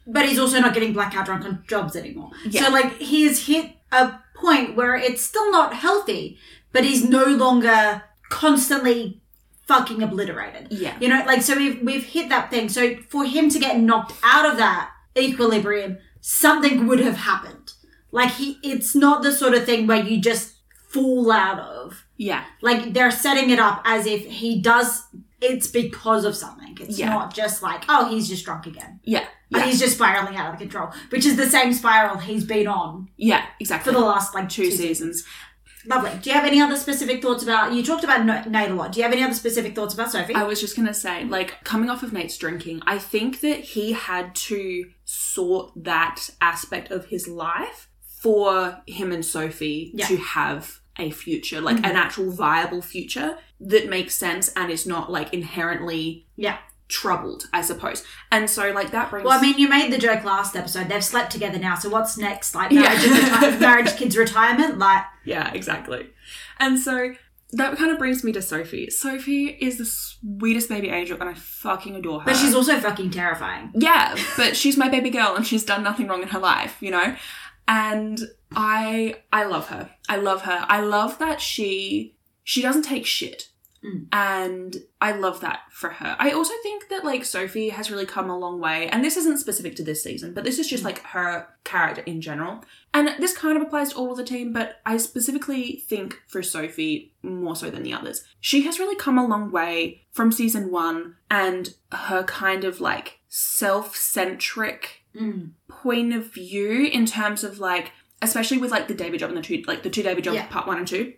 but 0.07 0.29
he's 0.29 0.39
also 0.39 0.61
not 0.61 0.73
getting 0.73 0.93
blackout 0.93 1.25
drunk 1.27 1.45
on 1.45 1.65
jobs 1.67 1.97
anymore. 1.97 2.31
Yeah. 2.49 2.65
So 2.67 2.71
like 2.71 2.97
he's 2.99 3.47
hit 3.47 3.73
a 3.91 4.13
point 4.37 4.77
where 4.77 4.95
it's 4.95 5.23
still 5.25 5.51
not 5.51 5.75
healthy, 5.75 6.39
but 6.73 6.85
he's 6.85 7.03
no 7.09 7.25
longer 7.25 8.03
constantly 8.31 9.21
fucking 9.67 10.03
obliterated. 10.03 10.69
yeah 10.71 10.95
You 11.01 11.09
know, 11.09 11.25
like 11.27 11.43
so 11.43 11.57
we've 11.57 11.81
we've 11.83 12.05
hit 12.05 12.29
that 12.29 12.51
thing. 12.51 12.69
So 12.69 12.97
for 13.09 13.25
him 13.25 13.49
to 13.51 13.59
get 13.59 13.81
knocked 13.81 14.13
out 14.23 14.47
of 14.49 14.57
that 14.59 14.91
equilibrium, 15.19 15.99
something 16.21 16.87
would 16.87 17.01
have 17.01 17.17
happened. 17.17 17.73
Like 18.13 18.31
he 18.33 18.59
it's 18.63 18.95
not 18.95 19.23
the 19.25 19.33
sort 19.33 19.55
of 19.55 19.65
thing 19.65 19.89
where 19.89 20.03
you 20.05 20.21
just 20.21 20.55
fall 20.89 21.33
out 21.33 21.59
of. 21.59 22.04
Yeah 22.17 22.45
Like 22.63 22.93
they're 22.93 23.11
setting 23.11 23.51
it 23.51 23.59
up 23.59 23.83
as 23.85 24.07
if 24.07 24.25
he 24.27 24.61
does 24.61 25.03
it's 25.41 25.67
because 25.67 26.25
of 26.25 26.35
something. 26.35 26.79
It's 26.81 26.99
Yeah. 26.99 27.11
not 27.11 27.35
just 27.35 27.63
like, 27.63 27.85
oh, 27.89 28.09
he's 28.09 28.29
just 28.29 28.47
drunk 28.47 28.67
again. 28.67 29.01
yeah 29.05 29.19
And 29.53 29.61
yeah 29.61 29.65
he's 29.67 29.79
just 29.79 29.97
spiraling 29.97 30.37
out 30.37 30.55
of 30.55 30.59
control. 30.59 30.91
Which 31.11 31.27
is 31.27 31.37
the 31.37 31.47
same 31.47 31.73
spiral 31.75 32.17
he's 32.19 32.45
been 32.45 32.67
on 32.67 33.09
yeah 33.17 33.45
exactly. 33.61 33.93
for 33.93 33.99
the 33.99 34.05
last 34.05 34.35
like 34.35 34.49
two 34.49 34.71
seasons 34.71 35.25
Lovely. 35.87 36.13
Do 36.23 36.31
you 36.31 36.35
have 36.35 36.47
any 36.47 36.63
other 36.63 36.77
specific 36.77 37.21
thoughts 37.21 37.43
about 37.43 37.75
you 37.75 37.83
talked 37.85 38.05
about 38.05 38.25
Nate 38.25 38.71
a 38.71 38.75
lot. 38.75 38.93
Do 38.93 39.01
you 39.01 39.05
have 39.05 39.13
any 39.13 39.23
other 39.23 39.35
specific 39.35 39.75
thoughts 39.75 39.93
about 39.93 40.11
Sophie? 40.11 40.35
I 40.35 40.45
was 40.45 40.59
just 40.59 40.77
gonna 40.77 40.95
say, 40.95 41.25
like, 41.27 41.63
coming 41.63 41.91
off 41.91 42.03
of 42.03 42.11
Nate's 42.11 42.39
drinking, 42.39 42.81
I 42.87 42.99
think 42.99 43.41
that 43.41 43.61
he 43.61 43.93
had 43.93 44.35
to 44.49 44.87
sort 45.05 45.73
that 45.77 46.31
aspect 46.41 46.91
of 46.91 47.05
his 47.07 47.29
life 47.29 47.91
for 48.23 48.79
him 48.87 49.13
and 49.13 49.23
Sophie 49.23 49.91
Yeah. 49.95 50.07
to 50.07 50.17
have 50.17 50.81
a 50.99 51.11
future, 51.11 51.61
like 51.61 51.77
Mhm. 51.79 51.91
an 51.91 51.97
actual 51.97 52.31
viable 52.31 52.83
future 52.83 53.39
that 53.61 53.89
makes 53.89 54.15
sense 54.15 54.49
and 54.57 54.71
is 54.71 54.87
not 54.87 55.11
like 55.11 55.33
inherently 55.35 56.27
Yeah. 56.37 56.59
troubled, 56.89 57.49
I 57.53 57.63
suppose. 57.63 58.05
And 58.31 58.49
so, 58.49 58.71
like, 58.71 58.91
that 58.93 59.11
brings. 59.11 59.25
Well, 59.27 59.39
I 59.39 59.43
mean, 59.43 59.59
you 59.59 59.69
made 59.69 59.91
the 59.93 59.99
joke 59.99 60.23
last 60.25 60.55
episode. 60.55 60.89
They've 60.89 61.03
slept 61.05 61.33
together 61.33 61.59
now, 61.59 61.75
so 61.77 61.89
what's 61.89 62.17
next? 62.19 62.55
Like 62.55 62.71
marriage, 62.73 63.03
and 63.05 63.13
reti- 63.15 63.61
marriage, 63.69 63.97
kids, 63.97 64.17
retirement. 64.17 64.79
Like, 64.79 65.03
Yeah, 65.25 65.51
exactly. 65.53 66.11
And 66.61 66.79
so 66.79 67.15
that 67.53 67.77
kind 67.79 67.91
of 67.91 67.99
brings 67.99 68.23
me 68.25 68.33
to 68.33 68.43
Sophie. 68.43 68.91
Sophie 68.91 69.47
is 69.61 69.79
the 69.79 69.85
sweetest 69.87 70.69
baby 70.69 70.89
angel, 70.91 71.17
and 71.21 71.29
I 71.31 71.35
fucking 71.35 71.95
adore 71.97 72.21
her. 72.21 72.27
but 72.27 72.37
she's 72.37 72.55
also 72.55 72.79
fucking 72.81 73.11
terrifying. 73.11 73.71
Yeah, 73.75 74.15
but 74.37 74.57
she's 74.57 74.77
my 74.77 74.89
baby 74.89 75.09
girl 75.11 75.35
and 75.37 75.47
she's 75.47 75.65
done 75.65 75.83
nothing 75.83 76.07
wrong 76.09 76.23
in 76.23 76.29
her 76.29 76.39
life, 76.41 76.77
you 76.81 76.91
know? 76.91 77.17
And 77.67 78.21
I 78.55 79.17
I 79.33 79.45
love 79.45 79.69
her. 79.69 79.91
I 80.09 80.17
love 80.17 80.43
her. 80.43 80.65
I 80.69 80.81
love 80.81 81.19
that 81.19 81.41
she 81.41 82.17
she 82.43 82.63
doesn't 82.63 82.83
take 82.83 83.07
shit. 83.07 83.49
Mm. 83.85 84.07
And 84.13 84.77
I 85.01 85.13
love 85.13 85.41
that 85.41 85.61
for 85.71 85.91
her. 85.91 86.17
I 86.19 86.31
also 86.31 86.55
think 86.63 86.89
that 86.89 87.05
like 87.05 87.25
Sophie 87.25 87.69
has 87.69 87.91
really 87.91 88.07
come 88.07 88.31
a 88.31 88.39
long 88.39 88.59
way. 88.59 88.89
And 88.89 89.05
this 89.05 89.17
isn't 89.19 89.39
specific 89.39 89.77
to 89.77 89.85
this 89.85 90.03
season, 90.03 90.33
but 90.33 90.45
this 90.45 90.59
is 90.59 90.69
just 90.69 90.85
like 90.85 91.03
her 91.03 91.49
character 91.65 92.01
in 92.03 92.23
general. 92.23 92.65
And 92.95 93.15
this 93.19 93.37
kind 93.37 93.57
of 93.57 93.63
applies 93.63 93.93
to 93.93 93.97
all 93.97 94.11
of 94.11 94.17
the 94.17 94.25
team, 94.25 94.53
but 94.55 94.81
I 94.87 94.97
specifically 94.97 95.85
think 95.87 96.19
for 96.29 96.43
Sophie 96.43 97.13
more 97.23 97.57
so 97.57 97.69
than 97.69 97.83
the 97.83 97.93
others. 97.93 98.25
She 98.41 98.63
has 98.63 98.79
really 98.79 98.97
come 98.97 99.19
a 99.19 99.27
long 99.27 99.51
way 99.51 100.03
from 100.13 100.33
season 100.33 100.71
one 100.71 101.17
and 101.31 101.75
her 101.93 102.23
kind 102.23 102.65
of 102.65 102.81
like 102.81 103.21
self 103.29 103.97
centric 103.97 105.05
Mm. 105.15 105.51
Point 105.85 106.15
of 106.15 106.33
view 106.33 106.89
in 106.93 107.05
terms 107.07 107.45
of 107.45 107.59
like 107.61 107.93
especially 108.23 108.57
with 108.57 108.71
like 108.71 108.89
the 108.89 108.95
David 108.95 109.21
job 109.21 109.29
and 109.29 109.37
the 109.39 109.43
two 109.43 109.63
like 109.67 109.83
the 109.83 109.91
two 109.91 110.03
David 110.03 110.25
jobs 110.25 110.37
Yeah. 110.37 110.47
part 110.47 110.67
one 110.67 110.79
and 110.79 110.89
two 110.89 111.13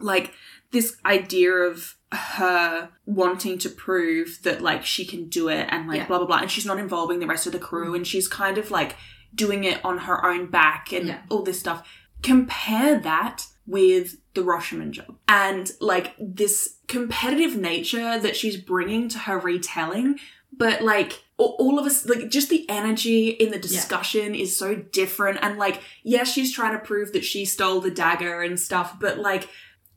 like 0.00 0.32
this 0.72 0.96
idea 1.04 1.52
of 1.52 1.96
her 2.12 2.88
wanting 3.04 3.58
to 3.58 3.68
prove 3.68 4.38
that 4.44 4.62
like 4.62 4.84
she 4.86 5.04
can 5.04 5.28
do 5.28 5.48
it 5.48 5.66
and 5.70 5.86
like 5.86 5.98
Yeah. 5.98 6.06
blah 6.06 6.18
blah 6.18 6.26
blah 6.26 6.38
and 6.38 6.50
she's 6.50 6.64
not 6.64 6.78
involving 6.78 7.18
the 7.20 7.26
rest 7.26 7.46
of 7.46 7.52
the 7.52 7.58
crew 7.58 7.94
and 7.94 8.06
she's 8.06 8.26
kind 8.26 8.56
of 8.56 8.70
like 8.70 8.96
doing 9.34 9.64
it 9.64 9.84
on 9.84 9.98
her 9.98 10.24
own 10.24 10.46
back 10.46 10.92
and 10.92 11.08
Yeah. 11.08 11.20
all 11.28 11.42
this 11.42 11.60
stuff 11.60 11.86
compare 12.22 12.98
that 12.98 13.46
with 13.66 14.16
the 14.34 14.40
Rashomon 14.42 14.92
job 14.92 15.16
and 15.28 15.70
like 15.80 16.14
this 16.18 16.76
competitive 16.88 17.54
nature 17.56 18.18
that 18.18 18.34
she's 18.36 18.56
bringing 18.56 19.08
to 19.10 19.18
her 19.20 19.38
retelling 19.38 20.18
but 20.56 20.82
like 20.82 21.22
all 21.38 21.78
of 21.78 21.84
us 21.86 22.06
like 22.06 22.28
just 22.30 22.48
the 22.48 22.64
energy 22.68 23.28
in 23.28 23.50
the 23.50 23.58
discussion 23.58 24.34
is 24.34 24.56
so 24.56 24.74
different. 24.74 25.38
And 25.42 25.58
like 25.58 25.80
yes 26.02 26.32
she's 26.32 26.52
trying 26.54 26.72
to 26.72 26.78
prove 26.84 27.12
that 27.12 27.24
she 27.24 27.44
stole 27.44 27.80
the 27.80 27.90
dagger 27.90 28.40
and 28.42 28.58
stuff 28.58 28.98
but 28.98 29.18
like 29.18 29.48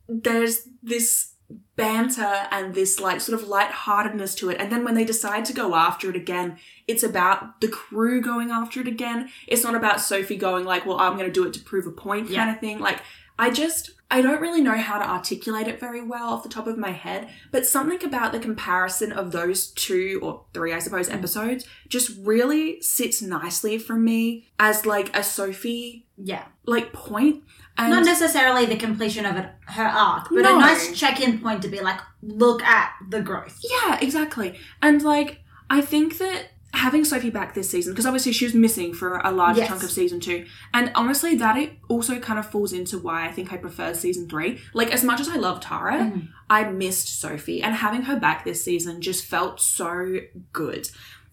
there's 0.08 0.68
this 0.84 1.34
banter 1.76 2.48
and 2.52 2.76
this 2.76 3.00
like 3.00 3.22
sort 3.22 3.42
of 3.42 3.48
lightheartedness 3.48 4.36
to 4.36 4.50
it. 4.50 4.60
And 4.60 4.72
then 4.72 4.84
when 4.84 4.96
they 4.96 5.06
decide 5.06 5.46
to 5.46 5.54
go 5.54 5.76
after 5.76 6.10
it 6.10 6.16
again 6.16 6.58
it's 6.88 7.04
about 7.04 7.62
the 7.62 7.68
crew 7.68 8.20
going 8.22 8.52
after 8.52 8.82
it 8.82 8.88
again. 8.88 9.30
It's 9.48 9.64
not 9.64 9.76
about 9.76 10.02
sophie 10.02 10.36
going 10.38 10.66
like 10.66 10.86
well 10.86 11.00
i'm 11.00 11.14
going 11.18 11.28
to 11.28 11.32
do 11.32 11.46
it 11.48 11.54
to 11.54 11.60
prove 11.62 11.88
a 11.88 11.92
point 11.92 12.26
kind 12.26 12.36
Yeah. 12.36 12.54
of 12.54 12.60
thing. 12.60 12.80
Like 12.80 13.02
i 13.38 13.50
just 13.50 13.92
i 14.12 14.22
don't 14.22 14.42
really 14.42 14.62
know 14.62 14.78
how 14.78 14.98
to 15.00 15.08
articulate 15.08 15.68
it 15.68 15.80
very 15.80 16.02
well 16.02 16.34
off 16.34 16.44
the 16.44 16.50
top 16.50 16.68
of 16.68 16.78
my 16.78 16.92
head 16.92 17.30
but 17.52 17.66
something 17.66 18.04
about 18.04 18.32
the 18.32 18.40
comparison 18.40 19.12
of 19.12 19.32
those 19.32 19.68
two 19.72 20.20
or 20.24 20.46
three 20.54 20.74
i 20.74 20.80
suppose 20.80 21.10
mm. 21.10 21.14
episodes 21.14 21.66
just 21.88 22.12
really 22.22 22.82
sits 22.82 23.22
nicely 23.22 23.78
for 23.78 23.96
me 23.96 24.48
as 24.60 24.86
like 24.86 25.16
a 25.16 25.24
sophie 25.24 26.08
Yeah. 26.18 26.46
like 26.66 26.94
point 26.94 27.44
and 27.80 27.92
Not 27.92 28.04
necessarily 28.04 28.66
the 28.66 28.76
completion 28.76 29.26
of 29.26 29.38
it, 29.38 29.50
her 29.68 29.86
arc, 29.86 30.28
but 30.30 30.42
No. 30.42 30.58
a 30.58 30.60
nice 30.60 30.92
check-in 31.00 31.40
point 31.40 31.62
to 31.62 31.70
be 31.70 31.80
like, 31.80 32.02
look 32.22 32.62
at 32.62 32.92
the 33.10 33.22
growth. 33.22 33.58
Yeah, 33.64 33.98
exactly. 34.02 34.60
And 34.82 35.02
like, 35.02 35.44
I 35.70 35.80
think 35.80 36.18
that 36.18 36.50
having 36.74 37.04
Sophie 37.04 37.30
back 37.32 37.54
this 37.56 37.70
season, 37.70 37.94
because 37.94 38.06
obviously 38.06 38.32
she 38.32 38.46
was 38.46 38.54
missing 38.54 38.94
for 38.94 39.18
a 39.24 39.32
large 39.32 39.58
Yes. 39.58 39.68
chunk 39.70 39.84
of 39.84 39.90
season 39.92 40.20
two, 40.20 40.46
and 40.74 40.92
honestly, 40.96 41.36
that 41.36 41.58
it 41.58 41.78
also 41.90 42.20
kind 42.20 42.38
of 42.38 42.50
falls 42.50 42.74
into 42.74 43.00
why 43.00 43.26
I 43.28 43.32
think 43.32 43.52
I 43.52 43.58
prefer 43.58 43.94
season 43.94 44.30
three. 44.30 44.60
Like, 44.74 44.92
as 44.94 45.04
much 45.04 45.20
as 45.20 45.28
I 45.30 45.36
love 45.36 45.60
Tara, 45.62 45.94
Mhm. 45.94 46.28
I 46.50 46.70
missed 46.72 47.20
Sophie, 47.20 47.62
and 47.64 47.76
having 47.76 48.04
her 48.04 48.20
back 48.20 48.46
this 48.46 48.64
season 48.64 49.02
just 49.02 49.26
felt 49.26 49.60
so 49.60 50.20
good. 50.54 50.90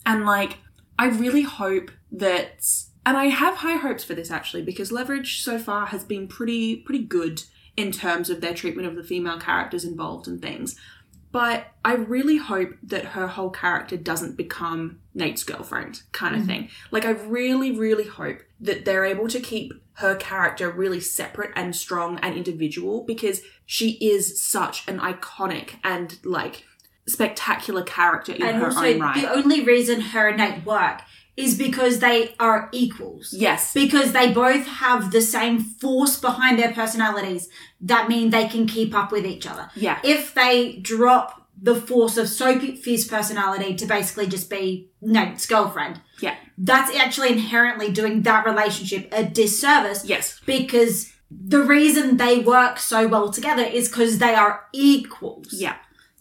And 0.07 0.25
like, 0.25 0.59
I 0.99 1.09
really 1.09 1.43
hope 1.43 1.91
that, 2.13 2.65
and 3.05 3.17
I 3.17 3.27
have 3.27 3.57
high 3.57 3.77
hopes 3.77 4.05
for 4.05 4.15
this 4.15 4.31
actually, 4.31 4.63
because 4.63 4.91
Leverage 4.91 5.43
so 5.43 5.59
far 5.59 5.87
has 5.87 6.03
been 6.05 6.27
pretty 6.29 6.77
pretty 6.77 7.05
good 7.05 7.43
in 7.77 7.93
terms 7.93 8.31
of 8.31 8.41
their 8.41 8.55
treatment 8.55 8.89
of 8.89 8.97
the 8.97 9.03
female 9.05 9.39
characters 9.39 9.85
involved 9.85 10.27
and 10.27 10.41
things. 10.41 10.77
But 11.33 11.67
I 11.85 11.95
really 11.95 12.37
hope 12.39 12.71
that 12.85 13.05
her 13.07 13.27
whole 13.27 13.51
character 13.51 13.97
doesn't 13.97 14.37
become 14.37 15.01
Nate's 15.15 15.45
girlfriend 15.45 16.03
kind 16.13 16.35
of 16.35 16.43
Mhm. 16.43 16.47
thing. 16.47 16.69
Like, 16.91 17.05
I 17.05 17.11
really, 17.11 17.71
really 17.73 18.05
hope 18.07 18.39
that 18.61 18.85
they're 18.85 19.05
able 19.05 19.29
to 19.29 19.41
keep 19.41 19.73
her 19.95 20.15
character 20.17 20.71
really 20.71 21.01
separate 21.01 21.51
and 21.57 21.75
strong 21.77 22.19
and 22.21 22.35
individual 22.37 23.05
because 23.05 23.43
she 23.67 23.93
is 24.01 24.41
such 24.41 24.87
an 24.89 24.99
iconic 25.01 25.71
and 25.85 26.19
like 26.25 26.65
spectacular 27.09 27.83
character 27.83 28.33
in 28.33 28.43
and 28.43 28.57
her 28.59 28.67
also, 28.67 28.81
own 28.85 29.01
right. 29.01 29.21
the 29.23 29.31
only 29.33 29.63
reason 29.63 30.01
her 30.01 30.29
and 30.29 30.39
Nate 30.39 30.67
work 30.67 31.03
is 31.37 31.57
because 31.59 31.99
they 31.99 32.35
are 32.41 32.69
equals. 32.73 33.35
yes. 33.37 33.75
Because 33.75 34.13
they 34.13 34.33
both 34.33 34.67
have 34.67 35.11
the 35.11 35.21
same 35.21 35.61
force 35.61 36.19
behind 36.19 36.59
their 36.59 36.73
personalities 36.73 37.49
that 37.81 38.09
mean 38.09 38.31
they 38.31 38.49
can 38.49 38.67
keep 38.67 38.95
up 38.95 39.13
with 39.13 39.27
each 39.27 39.47
other. 39.47 39.71
Yeah. 39.75 39.99
If 40.03 40.33
they 40.35 40.77
drop 40.77 41.47
the 41.61 41.75
force 41.75 42.17
of 42.17 42.29
Sophie's 42.29 43.07
personality 43.07 43.75
to 43.77 43.87
basically 43.87 44.27
just 44.27 44.49
be 44.51 44.91
Nate's 45.03 45.47
girlfriend, 45.47 46.01
Yeah. 46.21 46.37
that's 46.59 46.95
actually 46.97 47.33
inherently 47.33 47.91
doing 47.93 48.23
that 48.23 48.45
relationship 48.47 49.09
a 49.13 49.23
disservice 49.25 50.05
Yes. 50.05 50.41
because 50.47 51.13
the 51.31 51.61
reason 51.63 52.17
they 52.19 52.39
work 52.39 52.79
so 52.79 53.07
well 53.09 53.31
together 53.31 53.63
is 53.63 53.89
because 53.89 54.19
they 54.19 54.35
are 54.35 54.65
equals. 54.73 55.49
Yeah, 55.53 55.77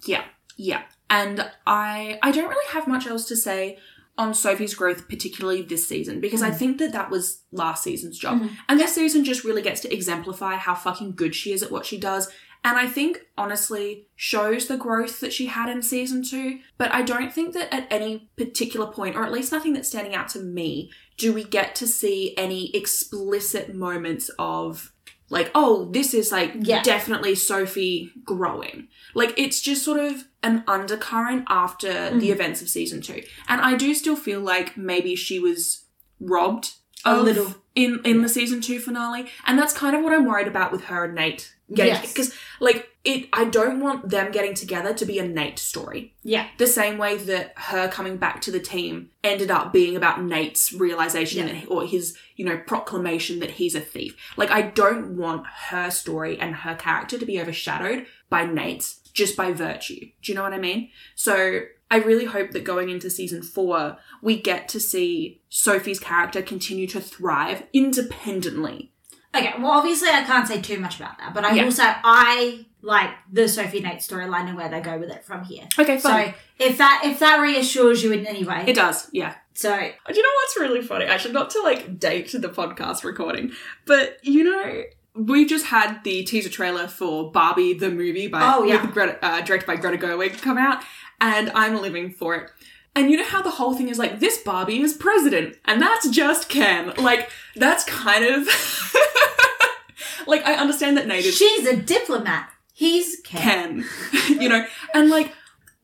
yeah, 0.05 0.23
yeah. 0.57 0.81
And 1.09 1.47
I 1.67 2.17
I 2.23 2.31
don't 2.31 2.49
really 2.49 2.67
have 2.71 2.87
much 2.87 3.05
else 3.05 3.25
to 3.25 3.35
say 3.35 3.77
on 4.17 4.33
Sophie's 4.33 4.73
growth, 4.75 5.09
particularly 5.09 5.61
this 5.61 5.87
season, 5.87 6.19
because 6.21 6.41
I 6.41 6.51
think 6.51 6.77
that 6.77 6.93
that 6.93 7.09
was 7.09 7.41
last 7.51 7.83
season's 7.83 8.17
job, 8.17 8.41
Mhm. 8.41 8.49
and 8.69 8.79
this 8.79 8.95
season 8.95 9.23
just 9.25 9.43
really 9.43 9.61
gets 9.61 9.81
to 9.81 9.93
exemplify 9.93 10.55
how 10.55 10.73
fucking 10.75 11.15
good 11.15 11.35
she 11.35 11.51
is 11.51 11.61
at 11.61 11.71
what 11.71 11.85
she 11.85 11.97
does. 11.97 12.29
And 12.63 12.79
I 12.79 12.87
think, 12.87 13.19
honestly, 13.37 14.07
shows 14.15 14.65
the 14.67 14.77
growth 14.77 15.19
that 15.19 15.31
she 15.31 15.45
had 15.45 15.69
in 15.69 15.83
season 15.83 16.23
two. 16.23 16.59
But 16.79 16.91
I 16.91 17.03
don't 17.03 17.31
think 17.31 17.53
that 17.53 17.71
at 17.71 17.87
any 17.91 18.31
particular 18.37 18.87
point, 18.87 19.15
or 19.15 19.23
at 19.23 19.31
least 19.31 19.51
nothing 19.51 19.73
that's 19.73 19.87
standing 19.89 20.15
out 20.15 20.29
to 20.29 20.39
me, 20.39 20.89
do 21.17 21.31
we 21.31 21.43
get 21.43 21.75
to 21.75 21.85
see 21.87 22.33
any 22.37 22.75
explicit 22.75 23.75
moments 23.75 24.29
of 24.39 24.91
like, 25.29 25.51
oh, 25.55 25.89
this 25.91 26.13
is 26.13 26.31
like 26.31 26.53
Yeah. 26.61 26.81
definitely 26.81 27.35
Sophie 27.35 28.11
growing. 28.23 28.87
Like 29.13 29.33
it's 29.37 29.59
just 29.61 29.83
sort 29.83 29.99
of 29.99 30.25
an 30.45 30.63
undercurrent 30.67 31.43
after 31.47 31.87
Mm-hmm. 31.89 32.19
the 32.19 32.31
events 32.31 32.61
of 32.61 32.69
season 32.69 33.01
two. 33.01 33.21
And 33.49 33.59
I 33.61 33.75
do 33.75 33.93
still 33.93 34.15
feel 34.15 34.39
like 34.39 34.77
maybe 34.77 35.15
she 35.15 35.39
was 35.39 35.83
robbed 36.19 36.73
A 37.03 37.17
little. 37.21 37.55
in 37.73 37.99
in 38.05 38.21
the 38.21 38.29
season 38.29 38.61
two 38.61 38.79
finale. 38.79 39.27
And 39.45 39.57
that's 39.59 39.73
kind 39.73 39.95
of 39.95 40.03
what 40.03 40.13
I'm 40.13 40.25
worried 40.25 40.47
about 40.47 40.71
with 40.71 40.85
her 40.85 41.05
and 41.05 41.15
Nate. 41.15 41.51
Yes. 41.67 42.13
Because 42.13 42.33
like 42.59 42.89
it 43.03 43.27
I 43.33 43.45
don't 43.45 43.79
want 43.79 44.09
them 44.09 44.31
getting 44.31 44.53
together 44.53 44.93
to 44.93 45.05
be 45.05 45.17
a 45.19 45.27
Nate 45.27 45.57
story 45.59 46.13
Yeah. 46.23 46.45
the 46.59 46.67
same 46.67 46.97
way 46.99 47.17
that 47.17 47.53
her 47.57 47.87
coming 47.87 48.17
back 48.17 48.39
to 48.41 48.51
the 48.51 48.59
team 48.59 49.09
ended 49.23 49.49
up 49.49 49.73
being 49.73 49.95
about 49.95 50.23
Nate's 50.23 50.71
realization 50.73 51.47
Yeah. 51.47 51.65
or 51.67 51.83
his, 51.85 52.15
you 52.35 52.45
know, 52.45 52.57
proclamation 52.67 53.39
that 53.39 53.51
he's 53.59 53.73
a 53.75 53.81
thief. 53.81 54.15
Like, 54.37 54.51
I 54.51 54.61
don't 54.61 55.17
want 55.17 55.45
her 55.69 55.89
story 55.89 56.39
and 56.39 56.55
her 56.57 56.75
character 56.75 57.17
to 57.17 57.25
be 57.25 57.39
overshadowed 57.41 58.05
by 58.29 58.45
Nate's 58.45 58.99
just 59.15 59.35
by 59.35 59.51
virtue. 59.51 59.99
Do 60.21 60.31
you 60.31 60.35
know 60.35 60.43
what 60.43 60.53
I 60.53 60.59
mean? 60.59 60.89
So, 61.15 61.61
I 61.89 61.97
really 61.97 62.25
hope 62.25 62.51
that 62.51 62.63
going 62.63 62.89
into 62.89 63.09
season 63.09 63.41
four, 63.41 63.97
we 64.21 64.39
get 64.41 64.67
to 64.69 64.79
see 64.79 65.41
Sophie's 65.49 65.99
character 65.99 66.41
continue 66.41 66.87
to 66.87 66.99
thrive 67.01 67.63
independently. 67.73 68.91
Okay, 69.35 69.53
well, 69.59 69.71
obviously, 69.71 70.09
I 70.09 70.23
can't 70.23 70.47
say 70.47 70.61
too 70.61 70.79
much 70.79 70.95
about 70.97 71.17
that, 71.19 71.33
but 71.33 71.43
I 71.43 71.53
Yeah. 71.53 71.65
will 71.65 71.71
say 71.71 71.83
I 71.85 72.65
like 72.81 73.09
the 73.31 73.47
Sophie 73.49 73.81
Nate 73.81 73.99
storyline 73.99 74.47
and 74.47 74.55
where 74.55 74.69
they 74.69 74.79
go 74.79 74.97
with 74.97 75.09
it 75.09 75.25
from 75.25 75.43
here. 75.43 75.67
Okay, 75.77 75.97
So 75.99 76.33
if 76.59 76.77
that 76.77 77.01
if 77.03 77.19
that 77.19 77.39
reassures 77.41 78.03
you 78.03 78.11
in 78.13 78.25
any 78.25 78.43
way, 78.43 78.63
it 78.67 78.75
does, 78.75 79.09
yeah. 79.11 79.35
so 79.53 79.75
Do 79.75 80.13
you 80.15 80.23
know 80.23 80.29
what's 80.41 80.57
really 80.59 80.81
funny? 80.81 81.05
Actually, 81.05 81.33
not 81.33 81.49
to 81.51 81.61
like 81.61 81.99
date 81.99 82.31
the 82.31 82.47
podcast 82.49 83.03
recording, 83.03 83.51
but 83.85 84.17
you 84.23 84.43
know, 84.43 84.83
we 85.15 85.45
just 85.45 85.67
had 85.67 86.03
the 86.03 86.23
teaser 86.23 86.49
trailer 86.49 86.87
for 86.87 87.31
Barbie 87.31 87.73
the 87.73 87.89
movie 87.89 88.27
by 88.27 88.41
Oh, 88.55 88.63
yeah. 88.63 88.81
with 88.83 88.93
Greta, 88.93 89.17
uh, 89.25 89.41
directed 89.41 89.65
by 89.65 89.75
Greta 89.77 89.97
Gerwig 89.97 90.41
come 90.41 90.57
out, 90.57 90.83
and 91.21 91.49
I'm 91.55 91.81
living 91.81 92.11
for 92.11 92.35
it. 92.35 92.51
And 92.97 93.09
you 93.11 93.17
know 93.17 93.25
how 93.25 93.41
the 93.41 93.51
whole 93.51 93.73
thing 93.75 93.89
is 93.89 93.99
like 93.99 94.19
this 94.19 94.37
Barbie 94.37 94.81
is 94.81 94.93
president, 94.93 95.57
and 95.65 95.81
that's 95.81 96.09
just 96.09 96.47
Ken. 96.49 96.93
Like 96.97 97.29
that's 97.55 97.83
kind 97.85 98.23
of 98.23 98.47
like 100.27 100.45
I 100.45 100.53
understand 100.55 100.97
that 100.97 101.07
Nate 101.07 101.25
is 101.25 101.37
she's 101.37 101.67
a 101.67 101.75
diplomat. 101.75 102.49
He's 102.73 103.19
Ken. 103.23 103.83
Ken. 103.83 103.85
you 104.41 104.49
know, 104.49 104.65
and 104.93 105.09
like 105.09 105.33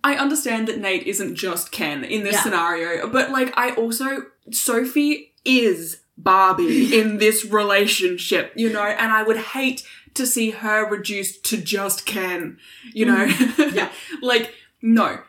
I 0.04 0.16
understand 0.16 0.68
that 0.68 0.80
Nate 0.80 1.04
isn't 1.08 1.36
just 1.36 1.72
Ken 1.72 2.04
in 2.04 2.24
this 2.24 2.34
Yeah. 2.34 2.44
scenario, 2.44 3.08
but 3.08 3.30
like 3.32 3.54
I 3.58 3.72
also 3.76 4.24
Sophie 4.52 5.34
is 5.46 6.01
Barbie 6.24 6.98
in 7.00 7.18
this 7.18 7.46
relationship, 7.46 8.54
you 8.56 8.72
know, 8.72 8.84
and 8.84 9.12
I 9.12 9.24
would 9.24 9.38
hate 9.38 9.84
to 10.14 10.26
see 10.26 10.52
her 10.52 10.88
reduced 10.90 11.46
to 11.46 11.58
just 11.58 12.06
Ken, 12.06 12.58
you 12.94 13.06
know. 13.06 13.26
Yeah. 13.74 13.90
like 14.22 14.54
no. 14.82 15.20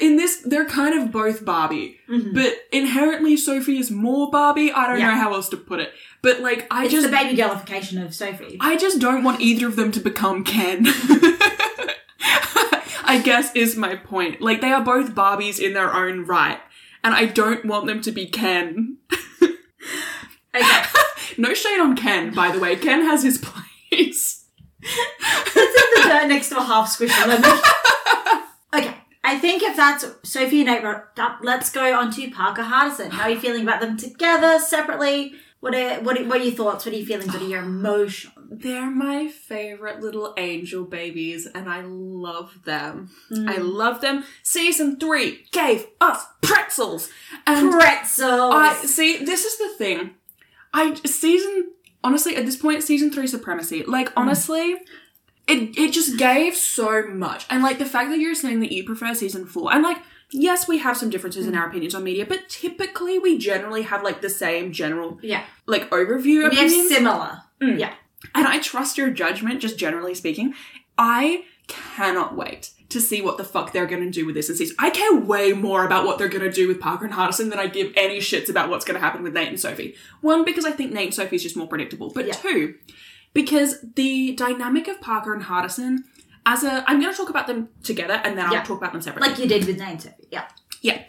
In 0.00 0.16
this, 0.16 0.36
they're 0.44 0.66
kind 0.66 0.94
of 1.02 1.10
both 1.10 1.44
Barbie, 1.44 1.98
Mhm. 2.08 2.32
but 2.32 2.54
inherently 2.70 3.36
Sophie 3.36 3.78
is 3.78 3.90
more 3.90 4.30
Barbie. 4.30 4.70
I 4.70 4.86
don't 4.86 5.00
Yeah. 5.00 5.08
know 5.10 5.16
how 5.20 5.34
else 5.34 5.48
to 5.48 5.56
put 5.56 5.80
it, 5.80 5.92
but 6.22 6.40
like 6.40 6.66
I 6.70 6.84
It's 6.84 6.92
just 6.92 7.06
the 7.06 7.16
baby 7.16 7.34
girlification 7.34 7.98
of 8.00 8.14
Sophie. 8.14 8.56
I 8.60 8.76
just 8.76 9.00
don't 9.00 9.24
want 9.24 9.40
either 9.40 9.66
of 9.66 9.74
them 9.76 9.90
to 9.92 10.00
become 10.00 10.44
Ken. 10.44 10.86
I 13.06 13.20
guess 13.22 13.54
is 13.54 13.76
my 13.76 13.96
point. 13.96 14.40
Like 14.40 14.60
they 14.60 14.70
are 14.72 14.80
both 14.84 15.14
Barbies 15.14 15.58
in 15.60 15.72
their 15.74 15.92
own 15.92 16.24
right, 16.24 16.60
and 17.02 17.14
I 17.14 17.26
don't 17.26 17.64
want 17.64 17.86
them 17.86 18.00
to 18.02 18.12
be 18.12 18.26
Ken. 18.26 18.98
Okay, 21.34 21.42
No 21.42 21.54
shade 21.54 21.80
on 21.80 21.96
Ken, 21.96 22.32
by 22.32 22.50
the 22.50 22.58
way. 22.58 22.76
Ken 22.76 23.02
has 23.02 23.22
his 23.22 23.38
place. 23.42 24.46
it's 24.82 25.56
in 25.56 26.02
the 26.02 26.08
dirt 26.08 26.28
next 26.28 26.48
to 26.50 26.58
a 26.58 26.62
half 26.62 26.88
squishy 26.96 27.26
lemon. 27.26 27.60
okay, 28.74 28.96
I 29.22 29.38
think 29.38 29.62
if 29.62 29.76
that's 29.76 30.04
Sophie 30.22 30.60
and 30.60 30.68
Nate 30.68 30.82
wrapped 30.82 31.18
up, 31.18 31.38
let's 31.42 31.70
go 31.70 31.94
on 31.98 32.10
to 32.12 32.30
Parker 32.30 32.62
Hardison. 32.62 33.10
How 33.10 33.24
are 33.24 33.30
you 33.30 33.40
feeling 33.40 33.62
about 33.62 33.80
them 33.80 33.96
together, 33.96 34.58
separately? 34.58 35.34
What 35.60 35.74
are 35.74 36.00
what 36.02 36.20
are, 36.20 36.24
what 36.26 36.40
are 36.42 36.44
your 36.44 36.52
thoughts? 36.54 36.84
What 36.84 36.94
are 36.94 36.98
your 36.98 37.06
feelings? 37.06 37.32
What 37.32 37.40
are 37.40 37.46
your 37.48 37.62
emotions? 37.62 38.34
They're 38.50 38.90
my 38.90 39.28
favorite 39.28 40.00
little 40.00 40.34
angel 40.36 40.84
babies, 40.84 41.46
and 41.46 41.70
I 41.70 41.80
love 41.80 42.64
them. 42.66 43.08
Mm. 43.32 43.48
I 43.48 43.56
love 43.56 44.02
them. 44.02 44.24
Season 44.42 44.98
three 45.00 45.46
gave 45.52 45.86
us 46.02 46.22
pretzels, 46.42 47.08
and 47.46 47.72
Pretzels. 47.72 48.52
I 48.54 48.74
see. 48.84 49.24
This 49.24 49.46
is 49.46 49.56
the 49.56 49.74
thing. 49.78 50.10
I 50.74 50.94
season 51.06 51.70
honestly 52.02 52.36
at 52.36 52.44
this 52.44 52.56
point 52.56 52.82
season 52.82 53.10
three 53.10 53.26
supremacy. 53.26 53.84
Like 53.84 54.12
honestly, 54.16 54.76
it 55.46 55.78
it 55.78 55.92
just 55.92 56.18
gave 56.18 56.54
so 56.54 57.06
much, 57.06 57.46
and 57.48 57.62
like 57.62 57.78
the 57.78 57.86
fact 57.86 58.10
that 58.10 58.18
you're 58.18 58.34
saying 58.34 58.60
that 58.60 58.72
you 58.72 58.84
prefer 58.84 59.14
season 59.14 59.46
four, 59.46 59.72
and 59.72 59.82
like 59.82 59.98
yes, 60.30 60.66
we 60.66 60.78
have 60.78 60.96
some 60.96 61.10
differences 61.10 61.46
in 61.46 61.54
our 61.54 61.68
opinions 61.68 61.94
on 61.94 62.02
media, 62.02 62.26
but 62.26 62.48
typically 62.48 63.18
we 63.18 63.38
generally 63.38 63.82
have 63.82 64.02
like 64.02 64.20
the 64.20 64.28
same 64.28 64.72
general 64.72 65.18
yeah, 65.22 65.44
like 65.66 65.88
overview 65.90 66.50
we 66.50 66.56
have 66.56 66.70
similar. 66.70 67.38
Mm. 67.62 67.78
Yeah. 67.78 67.94
And 68.34 68.46
I 68.46 68.58
trust 68.58 68.98
your 68.98 69.10
judgment, 69.10 69.60
just 69.60 69.78
generally 69.78 70.14
speaking. 70.14 70.54
I 70.98 71.44
cannot 71.68 72.36
wait 72.36 72.70
to 72.94 73.00
see 73.00 73.20
what 73.20 73.36
the 73.36 73.44
fuck 73.44 73.72
they're 73.72 73.86
gonna 73.86 74.10
do 74.10 74.24
with 74.26 74.34
this 74.34 74.48
in 74.48 74.56
season. 74.56 74.74
I 74.78 74.90
care 74.90 75.14
way 75.14 75.52
more 75.52 75.84
about 75.84 76.06
what 76.06 76.18
they're 76.18 76.28
gonna 76.28 76.50
do 76.50 76.66
with 76.66 76.80
Parker 76.80 77.04
and 77.04 77.14
Hardison 77.14 77.50
than 77.50 77.58
I 77.58 77.66
give 77.66 77.92
any 77.96 78.18
shits 78.18 78.48
about 78.48 78.70
what's 78.70 78.84
gonna 78.84 78.98
happen 78.98 79.22
with 79.22 79.34
Nate 79.34 79.48
and 79.48 79.60
Sophie. 79.60 79.94
One, 80.22 80.44
because 80.44 80.64
I 80.64 80.70
think 80.70 80.92
Nate 80.92 81.06
and 81.06 81.14
Sophie 81.14 81.36
is 81.36 81.42
just 81.42 81.56
more 81.56 81.68
predictable. 81.68 82.10
But 82.14 82.26
Yeah. 82.26 82.32
two, 82.34 82.74
because 83.34 83.84
the 83.94 84.32
dynamic 84.34 84.88
of 84.88 85.00
Parker 85.00 85.34
and 85.34 85.42
Hardison 85.44 85.98
as 86.46 86.64
a 86.64 86.84
I'm 86.88 87.00
gonna 87.00 87.14
talk 87.14 87.28
about 87.30 87.46
them 87.46 87.68
together 87.82 88.20
and 88.24 88.38
then 88.38 88.50
Yeah. 88.50 88.58
I'll 88.60 88.64
talk 88.64 88.78
about 88.78 88.92
them 88.92 89.02
separately 89.02 89.28
Like 89.30 89.38
you 89.38 89.46
did 89.48 89.66
with 89.66 89.78
Nate 89.78 89.88
and 89.88 90.02
Sophie. 90.02 90.28
Yeah. 90.30 90.44
yeah 90.80 91.02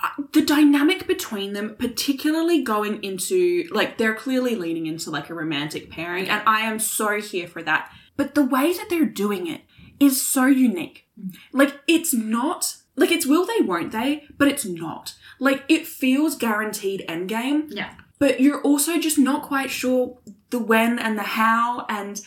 Uh, 0.00 0.22
the 0.32 0.42
dynamic 0.42 1.06
between 1.08 1.54
them 1.54 1.74
particularly 1.78 2.62
going 2.62 3.02
into 3.02 3.66
like 3.72 3.98
they're 3.98 4.14
clearly 4.14 4.54
leaning 4.54 4.86
into 4.86 5.10
like 5.10 5.28
a 5.30 5.34
romantic 5.34 5.90
pairing 5.90 6.28
and 6.28 6.40
i 6.46 6.60
am 6.60 6.78
so 6.78 7.20
here 7.20 7.48
for 7.48 7.62
that 7.64 7.90
but 8.16 8.34
the 8.36 8.44
way 8.44 8.72
that 8.72 8.86
they're 8.90 9.04
doing 9.04 9.48
it 9.48 9.62
is 10.00 10.24
so 10.24 10.46
unique. 10.46 11.06
Like 11.52 11.80
it's 11.86 12.12
not 12.14 12.76
like 12.96 13.10
it's 13.12 13.26
will 13.26 13.46
they 13.46 13.60
won't 13.64 13.92
they 13.92 14.24
but 14.36 14.48
it's 14.48 14.64
not. 14.64 15.14
Like 15.38 15.64
it 15.68 15.86
feels 15.86 16.36
guaranteed 16.36 17.04
endgame. 17.08 17.66
Yeah. 17.70 17.94
but 18.18 18.40
you're 18.40 18.60
also 18.62 18.98
just 18.98 19.18
not 19.18 19.42
quite 19.42 19.70
sure 19.70 20.18
the 20.50 20.58
when 20.58 20.98
and 20.98 21.16
the 21.18 21.22
how 21.22 21.86
and 21.88 22.20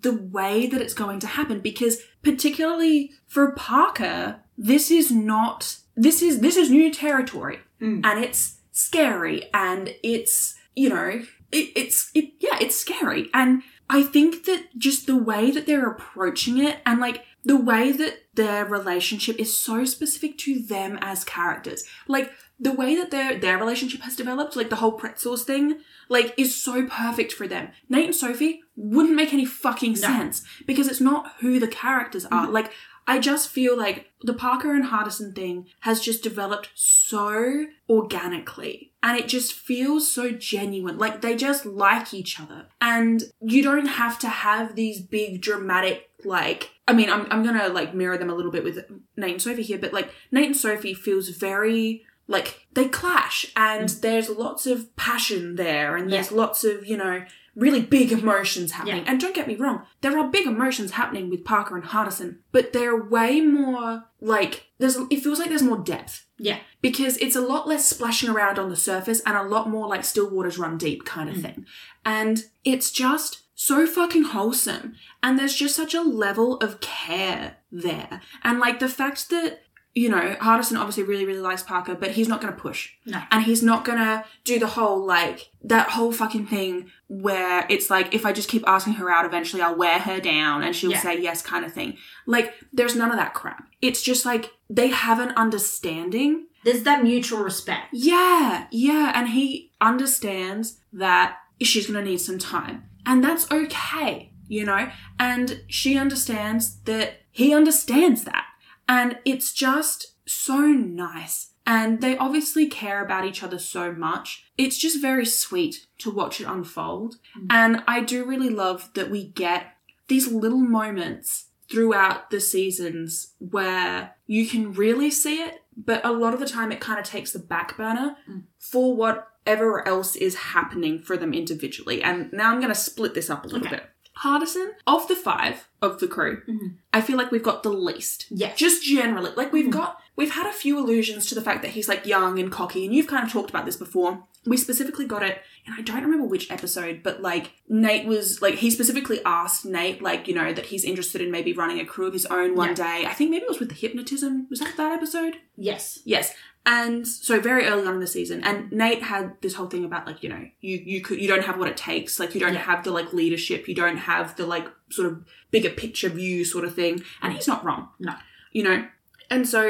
the 0.00 0.12
way 0.12 0.66
that 0.66 0.80
it's 0.80 0.94
going 0.94 1.20
to 1.20 1.26
happen 1.26 1.60
because 1.60 1.98
particularly 2.22 3.12
for 3.26 3.52
Parker 3.52 4.40
this 4.56 4.90
is 4.90 5.10
not 5.12 5.78
this 5.96 6.20
is 6.22 6.40
this 6.40 6.56
is 6.56 6.70
new 6.70 6.92
territory. 6.92 7.58
Mm. 7.80 8.00
and 8.04 8.24
it's 8.24 8.56
scary 8.72 9.48
and 9.54 9.94
it's 10.02 10.56
you 10.74 10.88
know 10.88 11.22
it, 11.52 11.72
it's 11.76 12.10
it 12.14 12.32
yeah 12.40 12.58
it's 12.60 12.76
scary. 12.76 13.30
And 13.32 13.62
I 13.90 14.02
think 14.02 14.44
that 14.44 14.76
just 14.76 15.06
the 15.06 15.16
way 15.16 15.50
that 15.50 15.66
they're 15.66 15.88
approaching 15.88 16.58
it 16.58 16.80
and 16.84 17.00
like 17.00 17.24
the 17.44 17.56
way 17.56 17.92
that 17.92 18.24
their 18.34 18.64
relationship 18.64 19.38
is 19.38 19.56
so 19.56 19.84
specific 19.84 20.36
to 20.38 20.60
them 20.60 20.98
as 21.00 21.24
characters. 21.24 21.84
Like 22.06 22.30
the 22.60 22.72
way 22.72 22.96
that 22.96 23.10
their 23.10 23.38
their 23.38 23.56
relationship 23.56 24.02
has 24.02 24.16
developed 24.16 24.56
like 24.56 24.68
the 24.68 24.76
whole 24.76 24.92
pretzels 24.92 25.44
thing 25.44 25.80
like 26.08 26.34
is 26.36 26.54
so 26.54 26.86
perfect 26.86 27.32
for 27.32 27.48
them. 27.48 27.70
Nate 27.88 28.06
and 28.06 28.14
sophie 28.14 28.62
wouldn't 28.76 29.16
make 29.16 29.32
any 29.32 29.44
fucking 29.44 29.96
sense 29.96 30.42
because 30.66 30.88
it's 30.88 31.00
not 31.00 31.32
who 31.40 31.58
the 31.58 31.68
characters 31.68 32.26
are. 32.26 32.44
Mm-hmm. 32.44 32.52
Like 32.52 32.72
i 33.08 33.18
just 33.18 33.48
feel 33.48 33.76
like 33.76 34.06
the 34.22 34.34
parker 34.34 34.72
and 34.72 34.86
hardison 34.86 35.34
thing 35.34 35.66
has 35.80 36.00
just 36.00 36.22
developed 36.22 36.70
so 36.74 37.66
organically 37.88 38.92
and 39.02 39.16
it 39.16 39.28
just 39.28 39.52
feels 39.52 40.12
so 40.12 40.32
genuine. 40.32 40.98
Like 40.98 41.20
they 41.20 41.36
just 41.36 41.64
like 41.64 42.12
each 42.12 42.40
other. 42.40 42.66
And 42.80 43.22
you 43.40 43.62
don't 43.62 43.86
have 43.86 44.18
to 44.20 44.28
have 44.28 44.74
these 44.74 45.00
big 45.00 45.40
dramatic 45.40 46.08
like 46.24 46.72
i 46.88 46.92
mean 46.92 47.08
i'm, 47.08 47.26
I'm 47.30 47.44
gonna 47.44 47.68
like 47.68 47.94
mirror 47.94 48.18
them 48.18 48.30
a 48.30 48.34
little 48.34 48.50
bit 48.50 48.64
with 48.64 48.84
nate 49.16 49.32
and 49.34 49.42
sophie 49.42 49.62
here 49.62 49.78
but 49.78 49.92
like 49.92 50.10
nate 50.32 50.46
and 50.46 50.56
sophie 50.56 50.94
feels 50.94 51.28
very 51.28 52.02
like 52.26 52.66
they 52.72 52.88
clash 52.88 53.46
and 53.54 53.88
mm. 53.88 54.00
there's 54.00 54.28
lots 54.28 54.66
of 54.66 54.94
passion 54.96 55.54
there 55.54 55.96
and 55.96 56.12
there's 56.12 56.32
lots 56.32 56.64
of 56.64 56.84
you 56.84 56.96
know 56.96 57.24
really 57.64 57.80
big 57.82 58.12
emotions 58.12 58.72
happening 58.72 59.02
Yeah. 59.04 59.10
and 59.10 59.20
don't 59.20 59.34
get 59.34 59.48
me 59.48 59.56
wrong 59.56 59.82
there 60.00 60.16
are 60.18 60.28
big 60.30 60.46
emotions 60.46 60.92
happening 60.92 61.28
with 61.28 61.44
parker 61.44 61.74
and 61.76 61.84
hardison 61.84 62.38
but 62.52 62.72
they're 62.72 62.96
way 63.16 63.40
more 63.40 64.04
like 64.20 64.66
there's 64.78 64.96
it 65.10 65.20
feels 65.22 65.38
like 65.40 65.48
there's 65.48 65.62
more 65.70 65.78
depth 65.78 66.26
Yeah. 66.38 66.58
because 66.80 67.16
it's 67.18 67.34
a 67.36 67.40
lot 67.40 67.66
less 67.66 67.84
splashing 67.88 68.30
around 68.30 68.58
on 68.58 68.70
the 68.70 68.76
surface 68.76 69.20
and 69.26 69.36
a 69.36 69.42
lot 69.42 69.68
more 69.68 69.88
like 69.88 70.04
still 70.04 70.30
waters 70.30 70.56
run 70.58 70.78
deep 70.78 71.04
kind 71.04 71.28
of 71.28 71.36
Mm. 71.36 71.42
thing 71.42 71.66
and 72.04 72.44
it's 72.64 72.90
just 72.92 73.42
so 73.54 73.86
fucking 73.88 74.22
wholesome 74.22 74.94
and 75.22 75.36
there's 75.36 75.54
just 75.56 75.74
such 75.74 75.92
a 75.94 76.00
level 76.00 76.58
of 76.58 76.80
care 76.80 77.56
there 77.72 78.20
and 78.44 78.60
like 78.60 78.78
the 78.78 78.88
fact 78.88 79.30
that 79.30 79.62
you 80.02 80.08
know, 80.08 80.36
Hardison 80.40 80.78
obviously 80.78 81.02
really, 81.02 81.24
really 81.24 81.40
likes 81.40 81.62
Parker, 81.62 81.94
but 82.02 82.12
he's 82.12 82.28
not 82.28 82.40
going 82.40 82.54
to 82.54 82.60
push. 82.60 82.90
No. 83.04 83.20
And 83.32 83.42
he's 83.42 83.62
not 83.64 83.84
going 83.84 83.98
to 83.98 84.24
do 84.44 84.60
the 84.60 84.68
whole, 84.68 85.04
like, 85.04 85.50
that 85.64 85.88
whole 85.90 86.12
fucking 86.12 86.46
thing 86.46 86.90
where 87.08 87.66
it's 87.68 87.90
like, 87.90 88.14
if 88.14 88.24
I 88.24 88.32
just 88.32 88.48
keep 88.48 88.62
asking 88.68 88.92
her 88.94 89.10
out, 89.10 89.24
eventually 89.24 89.60
I'll 89.60 89.74
wear 89.76 89.98
her 89.98 90.20
down 90.20 90.62
and 90.62 90.76
she'll 90.76 90.92
Yeah. 90.92 91.00
say 91.00 91.20
yes 91.20 91.42
kind 91.42 91.64
of 91.64 91.72
thing. 91.72 91.96
Like, 92.26 92.54
there's 92.72 92.94
none 92.94 93.10
of 93.10 93.16
that 93.16 93.34
crap. 93.34 93.66
It's 93.82 94.00
just 94.00 94.24
like, 94.24 94.52
they 94.70 94.88
have 94.88 95.18
an 95.18 95.30
understanding 95.36 96.46
There's 96.64 96.84
that 96.84 97.02
mutual 97.02 97.40
respect. 97.40 97.88
yeah, 97.92 98.66
yeah. 98.70 99.12
And 99.16 99.30
he 99.30 99.72
understands 99.80 100.80
that 100.92 101.38
she's 101.60 101.88
going 101.88 102.04
to 102.04 102.08
need 102.08 102.20
some 102.20 102.38
time. 102.38 102.84
And 103.04 103.24
that's 103.24 103.50
okay, 103.50 104.32
you 104.46 104.64
know? 104.64 104.90
And 105.18 105.62
she 105.66 105.98
understands 105.98 106.76
that 106.84 107.14
he 107.32 107.52
understands 107.54 108.22
that. 108.24 108.44
And 108.88 109.18
it's 109.24 109.52
just 109.52 110.14
so 110.26 110.58
nice. 110.60 111.50
And 111.66 112.00
they 112.00 112.16
obviously 112.16 112.66
care 112.66 113.04
about 113.04 113.26
each 113.26 113.42
other 113.42 113.58
so 113.58 113.92
much. 113.92 114.46
It's 114.56 114.78
just 114.78 115.02
very 115.02 115.26
sweet 115.26 115.86
to 115.98 116.10
watch 116.10 116.40
it 116.40 116.46
unfold. 116.46 117.16
Mm. 117.38 117.46
And 117.50 117.84
I 117.86 118.00
do 118.00 118.24
really 118.24 118.48
love 118.48 118.88
that 118.94 119.10
we 119.10 119.26
get 119.28 119.74
these 120.08 120.32
little 120.32 120.60
moments 120.60 121.48
throughout 121.70 122.30
the 122.30 122.40
seasons 122.40 123.34
where 123.38 124.14
you 124.26 124.48
can 124.48 124.72
really 124.72 125.10
see 125.10 125.42
it, 125.42 125.62
but 125.76 126.02
a 126.04 126.10
lot 126.12 126.32
of 126.32 126.40
the 126.40 126.48
time 126.48 126.72
it 126.72 126.80
kind 126.80 126.98
of 126.98 127.04
takes 127.04 127.32
the 127.32 127.38
back 127.38 127.76
burner 127.76 128.16
mm. 128.26 128.44
for 128.58 128.96
whatever 128.96 129.86
else 129.86 130.16
is 130.16 130.34
happening 130.36 131.02
for 131.02 131.18
them 131.18 131.34
individually. 131.34 132.02
And 132.02 132.32
now 132.32 132.50
I'm 132.50 132.60
going 132.60 132.72
to 132.72 132.74
split 132.80 133.12
this 133.12 133.28
up 133.28 133.44
a 133.44 133.48
little 133.48 133.66
Okay. 133.66 133.76
bit. 133.76 133.90
Hardison, 134.22 134.72
of 134.86 135.06
the 135.08 135.16
five 135.16 135.68
of 135.80 136.00
the 136.00 136.08
crew, 136.08 136.42
mm-hmm. 136.48 136.68
I 136.92 137.00
feel 137.00 137.16
like 137.16 137.30
we've 137.30 137.42
got 137.42 137.62
the 137.62 137.70
least. 137.70 138.26
Yeah. 138.30 138.52
Just 138.54 138.82
generally. 138.84 139.32
Like 139.36 139.52
we've 139.52 139.66
mm-hmm. 139.66 139.78
got, 139.78 140.00
we've 140.16 140.32
had 140.32 140.46
a 140.48 140.52
few 140.52 140.78
allusions 140.78 141.26
to 141.26 141.34
the 141.34 141.42
fact 141.42 141.62
that 141.62 141.72
he's 141.72 141.88
like 141.88 142.06
young 142.06 142.38
and 142.38 142.50
cocky, 142.50 142.84
and 142.84 142.94
you've 142.94 143.06
kind 143.06 143.24
of 143.24 143.32
talked 143.32 143.50
about 143.50 143.64
this 143.64 143.76
before. 143.76 144.24
We 144.46 144.56
specifically 144.56 145.04
got 145.04 145.22
it, 145.22 145.42
and 145.66 145.74
I 145.76 145.82
don't 145.82 146.02
remember 146.02 146.26
which 146.26 146.50
episode, 146.50 147.02
but 147.02 147.20
like 147.20 147.52
Nate 147.68 148.06
was 148.06 148.40
like, 148.40 148.54
he 148.54 148.70
specifically 148.70 149.20
asked 149.24 149.66
Nate, 149.66 150.00
like, 150.00 150.26
you 150.26 150.34
know, 150.34 150.52
that 150.52 150.66
he's 150.66 150.84
interested 150.84 151.20
in 151.20 151.30
maybe 151.30 151.52
running 151.52 151.80
a 151.80 151.84
crew 151.84 152.06
of 152.06 152.12
his 152.12 152.26
own 152.26 152.54
one 152.54 152.70
Yeah. 152.70 152.74
day. 152.74 153.06
I 153.06 153.14
think 153.14 153.30
maybe 153.30 153.44
it 153.44 153.48
was 153.48 153.60
with 153.60 153.68
the 153.68 153.74
hypnotism. 153.74 154.46
Was 154.48 154.60
that 154.60 154.76
that 154.76 154.92
episode? 154.92 155.36
Yes. 155.56 155.98
Yes. 156.04 156.34
And 156.70 157.08
so 157.08 157.40
very 157.40 157.64
early 157.64 157.86
on 157.86 157.94
in 157.94 158.00
the 158.00 158.06
season, 158.06 158.44
and 158.44 158.70
Nate 158.70 159.02
had 159.02 159.40
this 159.40 159.54
whole 159.54 159.68
thing 159.68 159.86
about 159.86 160.06
like, 160.06 160.22
you 160.22 160.28
know, 160.28 160.44
you 160.60 160.76
you 160.84 161.00
could 161.00 161.18
you 161.18 161.26
don't 161.26 161.42
have 161.44 161.58
what 161.58 161.66
it 161.68 161.78
takes, 161.78 162.20
like 162.20 162.34
you 162.34 162.40
don't 162.40 162.52
Yeah. 162.52 162.60
have 162.60 162.84
the 162.84 162.90
like 162.90 163.14
leadership, 163.14 163.68
you 163.68 163.74
don't 163.74 163.96
have 163.96 164.36
the 164.36 164.44
like 164.44 164.66
sort 164.90 165.08
of 165.10 165.24
bigger 165.50 165.70
picture 165.70 166.10
view 166.10 166.44
sort 166.44 166.64
of 166.66 166.74
thing. 166.74 167.02
And 167.22 167.32
he's 167.32 167.48
not 167.48 167.64
wrong. 167.64 167.88
No. 167.98 168.14
You 168.52 168.64
know? 168.64 168.86
And 169.30 169.48
so 169.48 169.60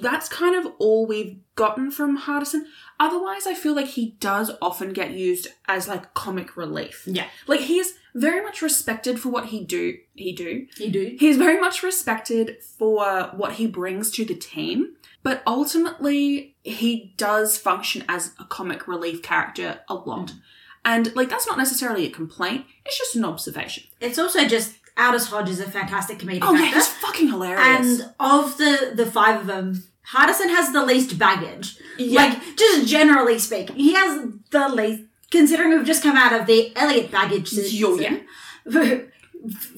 that's 0.00 0.28
kind 0.28 0.56
of 0.56 0.72
all 0.78 1.06
we've 1.06 1.38
gotten 1.54 1.90
from 1.90 2.18
Hardison. 2.18 2.64
Otherwise, 2.98 3.46
I 3.46 3.54
feel 3.54 3.74
like 3.74 3.86
he 3.88 4.16
does 4.20 4.50
often 4.60 4.92
get 4.92 5.12
used 5.12 5.48
as 5.66 5.86
like 5.86 6.14
comic 6.14 6.56
relief. 6.56 7.04
Yeah. 7.06 7.26
Like 7.46 7.60
he's 7.60 7.94
very 8.14 8.42
much 8.42 8.62
respected 8.62 9.20
for 9.20 9.28
what 9.28 9.46
he 9.46 9.64
do 9.64 9.98
he 10.16 10.32
do. 10.32 10.66
He 10.76 10.90
do. 10.90 11.16
He's 11.18 11.36
very 11.36 11.60
much 11.60 11.82
respected 11.82 12.62
for 12.62 13.30
what 13.34 13.52
he 13.52 13.66
brings 13.66 14.10
to 14.12 14.24
the 14.24 14.34
team, 14.34 14.96
but 15.22 15.42
ultimately, 15.46 16.56
he 16.62 17.14
does 17.16 17.58
function 17.58 18.04
as 18.08 18.32
a 18.38 18.44
comic 18.44 18.88
relief 18.88 19.22
character 19.22 19.80
a 19.88 19.94
lot. 19.94 20.28
Mm. 20.28 20.40
And, 20.84 21.16
like, 21.16 21.28
that's 21.28 21.46
not 21.46 21.58
necessarily 21.58 22.06
a 22.06 22.10
complaint, 22.10 22.64
it's 22.84 22.98
just 22.98 23.16
an 23.16 23.24
observation. 23.24 23.84
It's 24.00 24.18
also 24.18 24.46
just 24.46 24.74
Aldis 24.98 25.26
Hodge 25.28 25.50
is 25.50 25.60
a 25.60 25.64
fantastic 25.70 26.18
comedian. 26.18 26.42
Oh, 26.44 26.54
yeah, 26.54 26.72
he's 26.74 26.88
fucking 26.88 27.28
hilarious. 27.28 28.00
and 28.00 28.12
of 28.18 28.56
the 28.58 28.92
the 28.94 29.06
five 29.06 29.40
of 29.40 29.46
them, 29.46 29.84
Hardison 30.12 30.48
has 30.48 30.72
the 30.72 30.84
least 30.84 31.18
baggage. 31.18 31.76
Yeah. 31.98 32.20
Like 32.22 32.56
just 32.56 32.88
generally 32.88 33.38
speaking, 33.38 33.76
he 33.76 33.92
has 33.94 34.28
the 34.50 34.68
least. 34.68 35.02
Considering 35.30 35.70
we've 35.70 35.84
just 35.84 36.04
come 36.04 36.16
out 36.16 36.32
of 36.32 36.46
the 36.46 36.72
Elliot 36.76 37.10
baggage 37.10 37.48
season, 37.48 38.24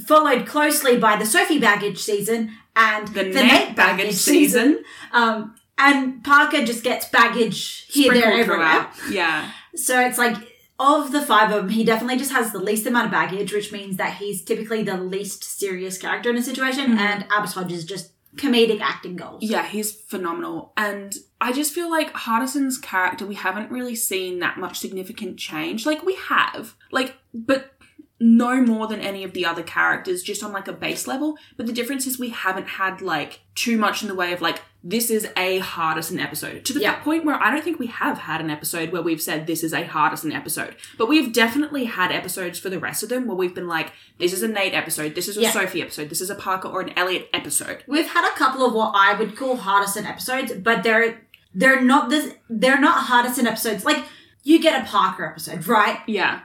followed 0.07 0.47
closely 0.47 0.99
by 0.99 1.17
the 1.17 1.25
Sophie 1.27 1.59
baggage 1.59 1.99
season 1.99 2.53
and 2.77 3.09
The 3.09 3.25
Nate 3.25 3.75
baggage 3.75 4.15
season. 4.15 4.85
Um, 5.13 5.57
and 5.79 6.23
Parker 6.23 6.65
just 6.65 6.85
gets 6.85 7.09
baggage 7.09 7.87
here, 7.89 8.13
there, 8.13 8.25
everywhere. 8.33 8.45
throughout. 8.45 8.91
Yeah. 9.11 9.51
So 9.75 9.99
it's 10.01 10.19
like 10.19 10.37
of 10.79 11.13
the 11.13 11.21
five 11.21 11.51
of 11.51 11.63
them, 11.63 11.71
he 11.71 11.85
definitely 11.85 12.19
just 12.19 12.33
has 12.33 12.53
the 12.53 12.59
least 12.59 12.87
amount 12.87 13.07
of 13.07 13.11
baggage, 13.13 13.53
which 13.53 13.73
means 13.73 13.97
that 13.97 14.17
he's 14.19 14.43
typically 14.43 14.83
the 14.83 14.97
least 14.97 15.43
serious 15.43 15.99
character 15.99 16.31
in 16.31 16.37
a 16.37 16.43
situation, 16.43 16.91
mm-hmm. 16.91 16.99
and 16.99 17.27
Aldis 17.33 17.55
Hodge 17.55 17.73
is 17.73 17.85
just 17.85 18.13
comedic 18.37 18.81
acting 18.81 19.17
gold. 19.17 19.43
Yeah, 19.43 19.67
he's 19.67 19.91
phenomenal. 19.91 20.73
And 20.77 21.15
I 21.41 21.53
just 21.53 21.75
feel 21.75 21.91
like 21.91 22.13
Hardison's 22.13 22.79
character, 22.79 23.27
we 23.27 23.35
haven't 23.35 23.71
really 23.71 23.97
seen 23.97 24.39
that 24.39 24.59
much 24.59 24.79
significant 24.79 25.39
change. 25.39 25.85
Like, 25.85 26.05
we 26.05 26.15
have. 26.29 26.77
Like, 26.93 27.17
but 27.35 27.73
no 28.21 28.61
more 28.61 28.87
than 28.87 29.01
any 29.01 29.25
of 29.25 29.33
the 29.33 29.47
other 29.47 29.63
characters, 29.63 30.23
just 30.23 30.43
on 30.43 30.53
like 30.53 30.69
a 30.69 30.73
base 30.73 31.07
level. 31.07 31.37
But 31.57 31.67
the 31.67 31.73
difference 31.73 32.07
is 32.07 32.19
we 32.19 32.31
haven't 32.31 32.69
had 32.69 33.01
like 33.01 33.41
too 33.55 33.77
much 33.77 34.03
in 34.03 34.09
the 34.09 34.15
way 34.15 34.33
of 34.33 34.41
like, 34.41 34.61
this 34.85 35.11
is 35.11 35.27
a 35.37 35.61
Hardison 35.61 36.23
episode. 36.23 36.65
To 36.67 36.73
the 36.73 36.81
Yeah. 36.81 36.95
point 37.01 37.25
where 37.25 37.35
I 37.43 37.51
don't 37.51 37.65
think 37.65 37.79
we 37.81 37.89
have 37.89 38.19
had 38.19 38.41
an 38.41 38.49
episode 38.51 38.93
where 38.93 39.03
we've 39.03 39.21
said 39.21 39.47
this 39.47 39.65
is 39.65 39.73
a 39.73 39.85
Hardison 39.85 40.33
episode. 40.35 40.77
But 40.97 41.09
we've 41.09 41.33
definitely 41.33 41.87
had 41.87 42.13
episodes 42.13 42.59
for 42.61 42.71
the 42.71 42.79
rest 42.79 43.03
of 43.03 43.09
them 43.09 43.27
where 43.27 43.37
we've 43.37 43.55
been 43.55 43.67
like, 43.67 43.93
this 44.19 44.33
is 44.33 44.43
a 44.43 44.49
Nate 44.49 44.75
episode, 44.75 45.15
this 45.17 45.27
is 45.29 45.37
a 45.37 45.43
Yeah. 45.43 45.51
Sophie 45.51 45.83
episode, 45.83 46.11
this 46.11 46.21
is 46.21 46.31
a 46.31 46.35
Parker 46.37 46.69
or 46.69 46.81
an 46.81 46.93
Elliot 46.97 47.29
episode. 47.35 47.83
We've 47.89 48.07
had 48.09 48.25
a 48.25 48.35
couple 48.37 48.65
of 48.65 48.73
what 48.73 48.93
I 48.95 49.15
would 49.15 49.37
call 49.37 49.59
Hardison 49.59 50.07
episodes, 50.09 50.53
but 50.53 50.83
they're 50.85 51.23
they're 51.55 51.81
not 51.81 52.09
this 52.11 52.35
they're 52.49 52.79
not 52.81 53.07
Hardison 53.07 53.47
episodes. 53.47 53.85
Like 53.85 54.05
you 54.45 54.61
get 54.63 54.81
a 54.81 54.87
Parker 54.87 55.27
episode, 55.27 55.67
right? 55.67 55.99
Yeah. 56.07 56.41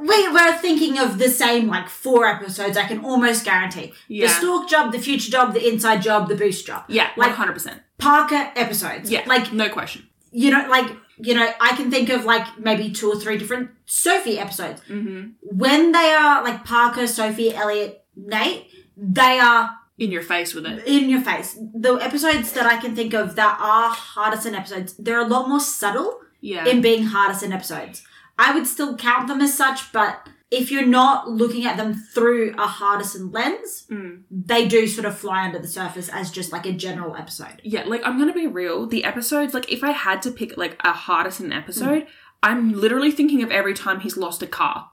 We, 0.00 0.28
we're 0.32 0.56
thinking 0.58 0.98
of 0.98 1.18
the 1.18 1.28
same 1.28 1.68
like 1.68 1.88
four 1.88 2.26
episodes. 2.26 2.76
I 2.76 2.84
can 2.86 3.04
almost 3.04 3.44
guarantee 3.44 3.92
Yeah. 4.08 4.26
the 4.26 4.32
stork 4.34 4.68
job, 4.68 4.92
the 4.92 4.98
future 4.98 5.30
job, 5.30 5.54
the 5.54 5.66
inside 5.68 6.02
job, 6.02 6.28
the 6.28 6.34
boost 6.36 6.66
job. 6.66 6.84
Yeah, 6.88 7.08
Like- 7.16 7.34
100%. 7.34 7.80
Parker 7.98 8.52
episodes. 8.54 9.10
Yeah, 9.10 9.22
like 9.26 9.52
no 9.52 9.68
question. 9.68 10.06
you 10.30 10.50
know, 10.50 10.66
like 10.68 10.88
you 11.20 11.34
know, 11.34 11.50
I 11.60 11.74
can 11.74 11.90
think 11.90 12.10
of 12.10 12.24
like 12.24 12.46
maybe 12.58 12.90
two 12.92 13.10
or 13.10 13.16
three 13.16 13.36
different 13.38 13.70
Sophie 13.86 14.38
episodes. 14.38 14.80
Mm-hmm. 14.88 15.30
When 15.42 15.90
they 15.90 16.12
are 16.12 16.44
like 16.44 16.64
Parker, 16.64 17.08
Sophie, 17.08 17.52
Elliot, 17.52 18.04
Nate, 18.14 18.66
they 18.96 19.40
are 19.40 19.70
In 19.98 20.12
your 20.12 20.22
face 20.22 20.54
with 20.54 20.64
it. 20.66 20.86
in 20.86 21.10
your 21.10 21.22
face. 21.22 21.58
The 21.74 21.94
episodes 21.94 22.52
that 22.52 22.66
I 22.66 22.76
can 22.76 22.94
think 22.94 23.14
of 23.14 23.34
that 23.34 23.58
are 23.60 23.92
Hardison 23.92 24.54
episodes, 24.56 24.94
they're 24.96 25.18
a 25.18 25.26
lot 25.26 25.48
more 25.48 25.58
subtle 25.58 26.20
Yeah. 26.40 26.66
in 26.68 26.80
being 26.82 27.06
Hardison 27.08 27.52
episodes. 27.52 28.02
I 28.38 28.54
would 28.54 28.66
still 28.66 28.96
count 28.96 29.28
them 29.28 29.40
as 29.40 29.56
such, 29.56 29.92
but 29.92 30.26
if 30.50 30.70
you're 30.70 30.86
not 30.86 31.28
looking 31.28 31.66
at 31.66 31.76
them 31.76 31.92
through 31.94 32.52
a 32.52 32.66
Hardison 32.66 33.32
lens, 33.34 33.84
Mm. 33.90 34.22
they 34.30 34.66
do 34.66 34.86
sort 34.86 35.04
of 35.06 35.18
fly 35.18 35.44
under 35.44 35.58
the 35.58 35.68
surface 35.68 36.08
as 36.08 36.30
just 36.30 36.52
like 36.52 36.64
a 36.66 36.72
general 36.72 37.16
episode. 37.16 37.60
yeah, 37.64 37.84
like 37.84 38.00
I'm 38.06 38.18
gonna 38.18 38.32
be 38.32 38.46
real. 38.46 38.86
The 38.86 39.04
episodes, 39.04 39.52
like 39.54 39.70
if 39.72 39.82
I 39.84 39.90
had 39.90 40.22
to 40.22 40.30
pick 40.30 40.56
like 40.56 40.74
a 40.84 40.92
Hardison 40.92 41.54
episode, 41.54 42.06
I'm 42.42 42.72
literally 42.72 43.10
thinking 43.10 43.42
of 43.42 43.50
every 43.50 43.74
time 43.74 44.00
he's 44.00 44.16
lost 44.16 44.42
a 44.42 44.46
car. 44.46 44.90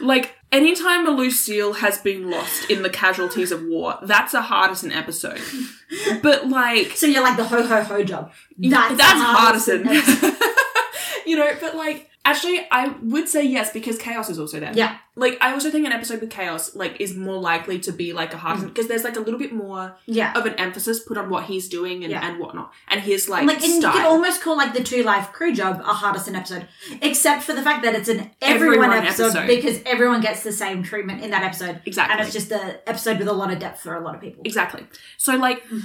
Like 0.00 0.36
anytime 0.52 1.06
a 1.06 1.10
Lucille 1.10 1.72
has 1.74 1.98
been 1.98 2.30
lost 2.30 2.70
in 2.70 2.82
the 2.84 2.88
casualties 2.90 3.50
of 3.50 3.64
war, 3.64 3.98
that's 4.02 4.32
a 4.32 4.40
Hardison 4.42 4.94
episode. 4.94 5.40
But 6.22 6.48
like 6.48 6.92
So 6.92 7.06
you're 7.06 7.22
like 7.22 7.36
the 7.36 7.44
ho 7.44 7.62
ho 7.62 7.82
ho 7.82 8.04
job. 8.04 8.30
That's, 8.58 8.96
that's 8.96 9.20
Hardison. 9.20 9.84
you 11.26 11.36
know, 11.36 11.50
but 11.60 11.74
like 11.76 12.08
actually 12.24 12.66
I 12.70 12.88
would 13.02 13.28
say 13.28 13.44
yes 13.44 13.72
because 13.72 13.98
chaos 13.98 14.28
is 14.28 14.38
also 14.38 14.60
there. 14.60 14.72
Yeah. 14.74 14.98
Like 15.16 15.38
I 15.40 15.52
also 15.52 15.70
think 15.70 15.86
an 15.86 15.92
episode 15.92 16.20
with 16.20 16.30
chaos 16.30 16.76
like 16.76 17.00
is 17.00 17.16
more 17.16 17.40
likely 17.40 17.78
to 17.80 17.92
be 17.92 18.12
like 18.12 18.32
a 18.34 18.36
Hardison 18.36 18.56
mm-hmm. 18.56 18.68
because 18.68 18.86
there's 18.88 19.04
like 19.04 19.16
a 19.16 19.20
little 19.20 19.38
bit 19.38 19.52
more 19.52 19.96
Yeah. 20.06 20.32
of 20.38 20.46
an 20.46 20.54
emphasis 20.54 21.00
put 21.00 21.16
on 21.16 21.28
what 21.30 21.44
he's 21.44 21.68
doing 21.68 22.04
and, 22.04 22.12
Yeah. 22.12 22.26
and 22.26 22.38
whatnot. 22.38 22.72
And 22.88 23.00
his 23.00 23.28
like, 23.28 23.46
Like, 23.46 23.62
and 23.62 23.82
you 23.82 23.90
could 23.90 24.04
almost 24.04 24.42
call 24.42 24.56
like 24.56 24.74
the 24.74 24.82
two 24.82 25.02
live 25.02 25.32
crew 25.32 25.54
job 25.54 25.80
a 25.80 25.94
Hardison 25.94 26.36
episode, 26.36 26.68
except 27.02 27.42
for 27.42 27.52
the 27.52 27.62
fact 27.62 27.82
that 27.84 27.94
it's 27.94 28.08
an 28.08 28.30
everyone, 28.40 28.84
Everyone 28.84 28.92
episode, 29.06 29.36
episode. 29.36 29.46
because 29.46 29.80
everyone 29.86 30.20
gets 30.20 30.42
the 30.42 30.52
same 30.52 30.82
treatment 30.82 31.22
in 31.22 31.30
that 31.30 31.42
episode. 31.42 31.80
Exactly. 31.86 32.12
And 32.12 32.24
it's 32.24 32.32
just 32.32 32.52
an 32.52 32.76
episode 32.86 33.18
with 33.18 33.28
a 33.28 33.32
lot 33.32 33.52
of 33.52 33.58
depth 33.58 33.80
for 33.80 33.96
a 33.96 34.00
lot 34.00 34.14
of 34.14 34.20
people. 34.20 34.42
Exactly. 34.44 34.86
So 35.16 35.36
like 35.36 35.66
mm. 35.68 35.82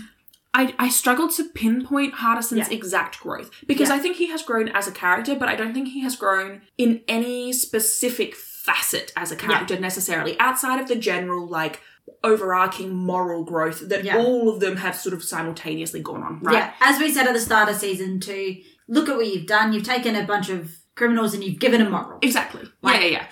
I, 0.55 0.73
I 0.77 0.89
struggled 0.89 1.31
to 1.31 1.45
pinpoint 1.49 2.13
Hardison's 2.15 2.69
Yeah. 2.69 2.75
exact 2.77 3.19
growth 3.19 3.49
because 3.65 3.89
Yeah. 3.89 3.95
I 3.95 3.99
think 3.99 4.17
he 4.17 4.27
has 4.29 4.43
grown 4.43 4.69
as 4.69 4.87
a 4.87 4.91
character, 4.91 5.33
but 5.35 5.49
I 5.49 5.55
don't 5.55 5.73
think 5.73 5.87
he 5.89 6.01
has 6.01 6.15
grown 6.15 6.61
in 6.77 7.01
any 7.07 7.51
specific 7.53 8.35
facet 8.35 9.11
as 9.17 9.31
a 9.31 9.35
character 9.35 9.79
necessarily, 9.79 10.39
outside 10.39 10.79
of 10.79 10.87
the 10.87 10.95
general 10.95 11.47
like 11.47 11.81
overarching 12.23 12.93
moral 12.93 13.43
growth 13.43 13.89
that 13.89 14.03
Yeah. 14.03 14.17
all 14.17 14.47
of 14.49 14.59
them 14.59 14.77
have 14.77 14.95
sort 14.95 15.13
of 15.13 15.23
simultaneously 15.23 16.01
gone 16.01 16.21
on, 16.23 16.39
right? 16.41 16.53
Yeah, 16.55 16.71
as 16.81 16.99
we 16.99 17.11
said 17.11 17.27
at 17.27 17.33
the 17.33 17.39
start 17.39 17.69
of 17.69 17.75
season 17.75 18.19
two, 18.19 18.57
look 18.87 19.09
at 19.09 19.15
what 19.17 19.25
you've 19.27 19.47
done. 19.47 19.73
You've 19.73 19.83
taken 19.83 20.15
a 20.15 20.23
bunch 20.23 20.49
of 20.49 20.71
criminals 20.95 21.33
and 21.33 21.43
you've 21.43 21.59
given 21.59 21.81
them 21.81 21.91
morals. 21.91 22.19
Exactly. 22.21 22.61
Like- 22.81 23.01
yeah, 23.01 23.07
yeah, 23.07 23.11
yeah. 23.11 23.25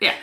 Yeah. 0.00 0.14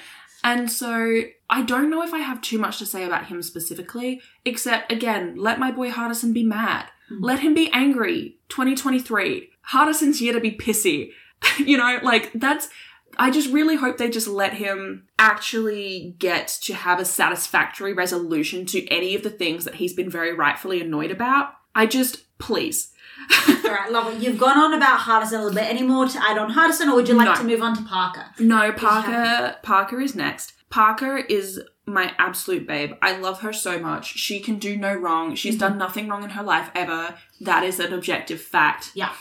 And 0.44 0.72
so 0.72 1.22
I 1.50 1.64
don't 1.64 1.90
know 1.90 2.04
if 2.04 2.14
I 2.14 2.20
have 2.20 2.42
too 2.42 2.60
much 2.60 2.78
to 2.80 2.86
say 2.86 3.04
about 3.04 3.26
him 3.28 3.42
specifically, 3.42 4.22
except 4.46 4.92
again, 4.92 5.36
let 5.36 5.60
my 5.60 5.72
boy 5.72 5.90
Hardison 5.92 6.34
be 6.34 6.44
mad. 6.44 6.86
Hmm. 7.10 7.24
Let 7.24 7.40
him 7.40 7.54
be 7.54 7.72
angry. 7.72 8.38
2023. 8.50 9.50
Hardison's 9.72 10.20
here 10.20 10.34
to 10.34 10.40
be 10.40 10.52
pissy. 10.52 11.12
you 11.58 11.78
know, 11.78 12.00
like 12.04 12.32
that's 12.34 12.70
I 13.18 13.32
just 13.32 13.52
really 13.52 13.76
hope 13.76 13.98
they 13.98 14.10
just 14.10 14.28
let 14.28 14.54
him 14.54 15.08
actually 15.18 16.16
get 16.20 16.48
to 16.64 16.74
have 16.74 17.00
a 17.00 17.06
satisfactory 17.06 17.94
resolution 17.94 18.66
to 18.68 18.88
any 18.88 19.16
of 19.16 19.24
the 19.24 19.30
things 19.30 19.66
that 19.66 19.76
he's 19.76 19.94
been 19.94 20.10
very 20.10 20.34
rightfully 20.34 20.82
annoyed 20.82 21.12
about. 21.12 21.54
I 21.76 21.86
just 21.86 22.26
please. 22.40 22.92
All 23.50 23.56
right, 23.72 23.92
love 23.92 24.14
it. 24.14 24.22
You've 24.22 24.38
gone 24.40 24.58
on 24.58 24.74
about 24.74 25.02
Hardison 25.02 25.34
a 25.40 25.44
little 25.44 25.54
bit. 25.54 25.70
Any 25.70 25.82
more 25.84 26.08
to 26.08 26.24
add 26.24 26.38
on 26.38 26.54
Hardison, 26.54 26.88
or 26.88 26.96
would 26.96 27.10
you 27.10 27.16
like 27.16 27.28
No. 27.28 27.36
to 27.36 27.44
move 27.44 27.62
on 27.62 27.76
to 27.76 27.84
Parker? 27.84 28.26
No, 28.40 28.72
Parker. 28.72 29.58
Parker 29.62 30.00
is 30.00 30.16
next. 30.16 30.54
Parker 30.70 31.18
is 31.18 31.62
my 31.86 32.14
absolute 32.18 32.68
babe. 32.68 32.92
I 33.02 33.18
love 33.18 33.42
her 33.42 33.52
so 33.52 33.80
much. 33.80 34.18
She 34.18 34.40
can 34.40 34.60
do 34.60 34.78
no 34.78 34.94
wrong. 34.94 35.36
She's 35.36 35.58
done 35.58 35.78
nothing 35.78 36.08
wrong 36.08 36.24
in 36.24 36.32
her 36.32 36.44
life 36.44 36.70
ever. 36.76 37.16
That 37.42 37.64
is 37.64 37.80
an 37.80 37.94
objective 37.94 38.42
fact. 38.42 38.92
Yeah. 38.94 39.14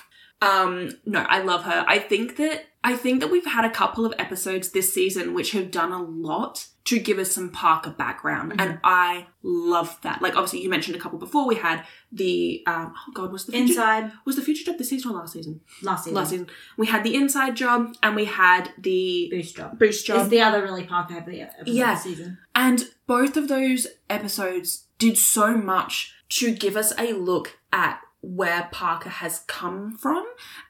Um, 0.42 0.90
no, 1.04 1.20
I 1.20 1.40
love 1.40 1.64
her. 1.64 1.84
I 1.88 1.98
think 1.98 2.36
that 2.36 2.66
I 2.84 2.94
think 2.96 3.20
that 3.20 3.30
we've 3.30 3.44
had 3.44 3.64
a 3.64 3.70
couple 3.70 4.06
of 4.06 4.14
episodes 4.18 4.70
this 4.70 4.92
season 4.94 5.34
which 5.34 5.50
have 5.52 5.70
done 5.70 5.90
a 5.92 6.00
lot 6.02 6.68
to 6.84 6.98
give 7.00 7.18
us 7.18 7.32
some 7.32 7.50
Parker 7.50 7.90
background, 7.90 8.54
and 8.58 8.78
I 8.82 9.26
love 9.42 9.98
that. 10.02 10.22
Like, 10.22 10.36
obviously, 10.36 10.62
you 10.62 10.70
mentioned 10.70 10.96
a 10.96 10.98
couple 11.00 11.18
before. 11.18 11.46
We 11.46 11.56
had 11.56 11.84
the 12.12 12.62
um, 12.66 12.94
oh 12.96 13.12
god, 13.12 13.30
was 13.32 13.44
the 13.46 13.52
future, 13.52 13.72
Inside 13.72 14.12
was 14.24 14.36
the 14.36 14.42
future 14.42 14.64
job 14.64 14.78
this 14.78 14.88
season 14.90 15.10
or 15.10 15.14
last 15.18 15.32
season? 15.34 15.60
last 15.82 16.04
season. 16.04 16.14
Last 16.14 16.30
season. 16.30 16.46
We 16.78 16.86
had 16.86 17.04
the 17.04 17.14
inside 17.16 17.56
job, 17.56 17.94
and 18.02 18.14
we 18.16 18.24
had 18.26 18.70
the 18.78 19.28
Boost 19.30 19.56
job. 19.56 19.78
boost 19.78 20.06
job. 20.06 20.22
Is 20.22 20.28
the 20.28 20.40
other 20.40 20.62
really 20.62 20.84
Parker 20.84 21.14
episode 21.18 21.48
Yeah. 21.66 21.94
this 21.94 22.04
season. 22.04 22.38
And 22.54 22.84
both 23.06 23.36
of 23.36 23.48
those 23.48 23.86
episodes 24.08 24.86
did 24.98 25.18
so 25.18 25.56
much 25.56 26.14
to 26.30 26.52
give 26.52 26.76
us 26.76 26.92
a 26.98 27.12
look 27.12 27.58
at 27.72 28.00
where 28.20 28.68
Parker 28.72 29.10
has 29.10 29.44
come 29.46 29.92
from 29.92 30.26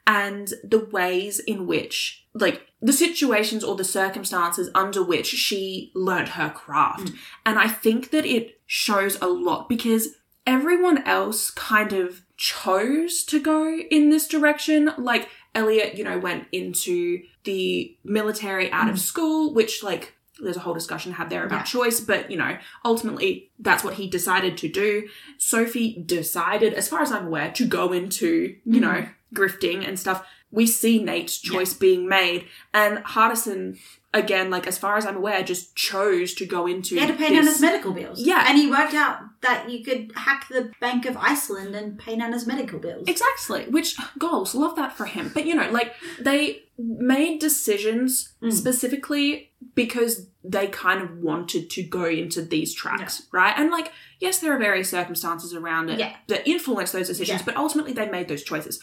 and 0.07 0.53
the 0.63 0.85
ways 0.85 1.39
in 1.39 1.67
which, 1.67 2.27
like, 2.35 2.67
the 2.81 2.93
situations 2.93 3.65
or 3.65 3.75
the 3.75 3.85
circumstances 3.85 4.71
under 4.75 5.03
which 5.03 5.27
she 5.27 5.91
learnt 5.95 6.31
her 6.31 6.51
craft. 6.51 7.07
Mm. 7.07 7.17
And 7.47 7.59
I 7.59 7.69
think 7.69 8.11
that 8.11 8.27
it 8.27 8.61
shows 8.67 9.17
a 9.21 9.27
lot 9.27 9.69
because 9.69 10.09
everyone 10.47 11.03
else 11.07 11.51
kind 11.51 11.93
of 11.93 12.23
chose 12.37 13.25
to 13.25 13.41
go 13.41 13.79
in 13.79 14.11
this 14.11 14.29
direction. 14.29 14.91
Like, 14.99 15.29
Elliot, 15.55 15.97
you 15.97 16.05
know, 16.05 16.19
went 16.19 16.47
into 16.53 17.23
the 17.45 17.97
military 18.05 18.71
out 18.71 18.89
of 18.89 18.97
mm. 18.97 19.01
school, 19.01 19.55
which, 19.55 19.83
like, 19.83 20.15
there's 20.41 20.57
a 20.57 20.61
whole 20.61 20.75
discussion 20.75 21.13
had 21.13 21.31
there 21.31 21.45
about 21.45 21.61
Yeah. 21.61 21.65
choice, 21.65 22.01
but 22.01 22.31
you 22.31 22.37
know, 22.37 22.59
ultimately 22.85 23.51
that's 23.59 23.85
what 23.85 23.95
he 23.95 24.09
decided 24.09 24.57
to 24.59 24.69
do. 24.69 25.09
Sophie 25.37 26.03
decided, 26.05 26.75
as 26.75 26.89
far 26.89 27.01
as 27.01 27.13
I'm 27.13 27.27
aware, 27.27 27.51
to 27.53 27.67
go 27.67 27.93
into, 27.93 28.57
you 28.65 28.81
mm-hmm. 28.81 28.81
know, 28.81 29.09
grifting 29.35 29.87
and 29.87 29.99
stuff. 29.99 30.27
We 30.51 30.67
see 30.67 31.03
Nate's 31.03 31.39
choice 31.39 31.75
being 31.75 32.09
made, 32.09 32.47
and 32.73 32.99
Hardison, 32.99 33.79
again, 34.15 34.51
like 34.51 34.67
as 34.67 34.79
far 34.79 34.97
as 34.97 35.05
I'm 35.07 35.17
aware, 35.17 35.43
just 35.43 35.77
chose 35.77 36.35
to 36.35 36.47
go 36.47 36.67
into. 36.67 36.95
He 36.95 37.01
had 37.01 37.09
to 37.09 37.15
pay 37.15 37.31
Nana's 37.31 37.61
medical 37.61 37.93
bills. 37.93 38.21
Yeah. 38.23 38.45
And 38.49 38.57
he 38.59 38.71
worked 38.71 38.95
out 38.95 39.19
that 39.43 39.71
you 39.71 39.85
could 39.85 40.13
hack 40.17 40.47
the 40.49 40.73
Bank 40.81 41.05
of 41.07 41.17
Iceland 41.17 41.75
and 41.75 41.99
pay 41.99 42.17
Nana's 42.17 42.47
medical 42.47 42.79
bills. 42.79 43.07
Exactly, 43.07 43.65
which 43.69 43.97
goals, 44.19 44.55
love 44.55 44.77
that 44.77 44.97
for 44.97 45.05
him. 45.05 45.31
But 45.35 45.45
you 45.47 45.55
know, 45.55 45.71
like 45.71 45.93
they 46.21 46.63
made 46.79 47.41
decisions 47.41 48.35
Mm. 48.43 48.53
specifically 48.53 49.51
because 49.75 50.29
they 50.45 50.69
kind 50.69 51.03
of 51.03 51.19
wanted 51.19 51.69
to 51.71 51.83
go 51.83 52.05
into 52.05 52.41
these 52.41 52.73
tracks, 52.73 53.27
right? 53.33 53.53
And 53.57 53.71
like, 53.71 53.91
yes, 54.21 54.39
there 54.39 54.55
are 54.55 54.59
various 54.59 54.89
circumstances 54.89 55.53
around 55.53 55.91
it 55.91 55.99
Yeah. 55.99 56.15
that 56.29 56.47
influence 56.49 56.93
those 56.93 57.09
decisions, 57.09 57.41
Yeah. 57.41 57.45
but 57.45 57.57
ultimately 57.57 57.93
they 57.93 58.09
made 58.09 58.29
those 58.29 58.45
choices. 58.45 58.79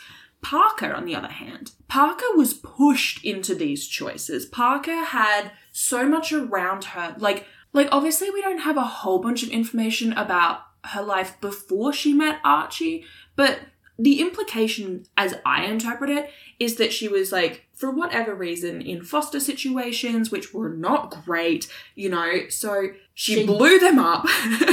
Parker, 0.46 0.94
on 0.94 1.06
the 1.06 1.16
other 1.16 1.28
hand, 1.28 1.72
Parker 1.88 2.28
was 2.36 2.54
pushed 2.54 3.26
into 3.26 3.56
these 3.56 3.88
choices. 3.88 4.46
Parker 4.46 5.04
had 5.06 5.52
so 5.72 6.08
much 6.08 6.32
around 6.32 6.84
her, 6.84 7.16
like, 7.18 7.48
like 7.74 7.88
obviously 7.92 8.30
we 8.30 8.44
don't 8.44 8.60
have 8.60 8.78
a 8.78 8.84
whole 8.84 9.18
bunch 9.18 9.42
of 9.42 9.50
information 9.50 10.14
about 10.14 10.60
her 10.84 11.02
life 11.02 11.42
before 11.42 11.92
she 11.92 12.14
met 12.14 12.40
Archie, 12.44 13.06
but 13.36 13.62
the 13.98 14.22
implication, 14.22 15.08
as 15.18 15.34
I 15.48 15.66
interpret 15.66 16.12
it, 16.12 16.30
is 16.60 16.76
that 16.76 16.94
she 16.94 17.08
was 17.08 17.32
like, 17.32 17.66
for 17.74 17.90
whatever 17.90 18.36
reason, 18.36 18.82
in 18.84 19.04
foster 19.04 19.40
situations, 19.40 20.30
which 20.30 20.54
were 20.54 20.70
not 20.70 21.26
great, 21.26 21.68
you 21.96 22.10
know, 22.10 22.48
so 22.50 22.90
she, 23.16 23.34
She- 23.34 23.46
blew 23.48 23.80
them 23.80 23.98
up. 23.98 24.28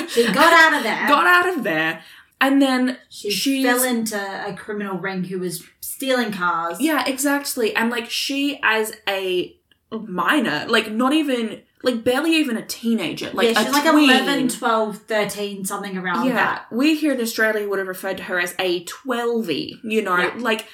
She 0.08 0.26
got 0.26 0.52
out 0.52 0.76
of 0.76 0.82
there. 0.82 1.06
got 1.08 1.26
out 1.26 1.56
of 1.56 1.64
there. 1.64 2.02
And 2.43 2.61
then 2.61 2.99
she 3.09 3.30
she's- 3.30 3.64
fell 3.64 3.84
into 3.88 4.16
a 4.18 4.53
criminal 4.55 4.99
ring 4.99 5.24
who 5.24 5.38
was 5.38 5.64
stealing 5.80 6.32
cars. 6.32 6.78
Yeah, 6.80 7.05
exactly. 7.07 7.74
And 7.74 7.88
like 7.90 8.11
she 8.11 8.59
as 8.62 8.93
a 9.09 9.57
minor, 9.90 10.66
like 10.68 10.90
not 10.90 11.12
even 11.12 11.62
like 11.84 12.03
barely 12.05 12.34
even 12.36 12.57
a 12.57 12.66
teenager, 12.66 13.30
like 13.32 13.49
yeah, 13.55 13.62
she's 13.62 13.72
like 13.72 13.90
tween. 13.90 14.11
11, 14.11 14.49
12, 14.49 14.99
13, 14.99 15.64
something 15.64 15.97
around 15.97 16.26
yeah, 16.26 16.34
that. 16.34 16.66
we 16.72 16.97
here 16.97 17.12
in 17.12 17.20
Australia 17.20 17.68
would 17.68 17.78
have 17.78 17.88
referred 17.88 18.16
to 18.18 18.22
her 18.24 18.38
as 18.38 18.55
a 18.59 18.84
twelvey. 18.84 19.74
You 19.84 20.03
know, 20.03 20.16
Yeah. 20.18 20.34
like 20.38 20.66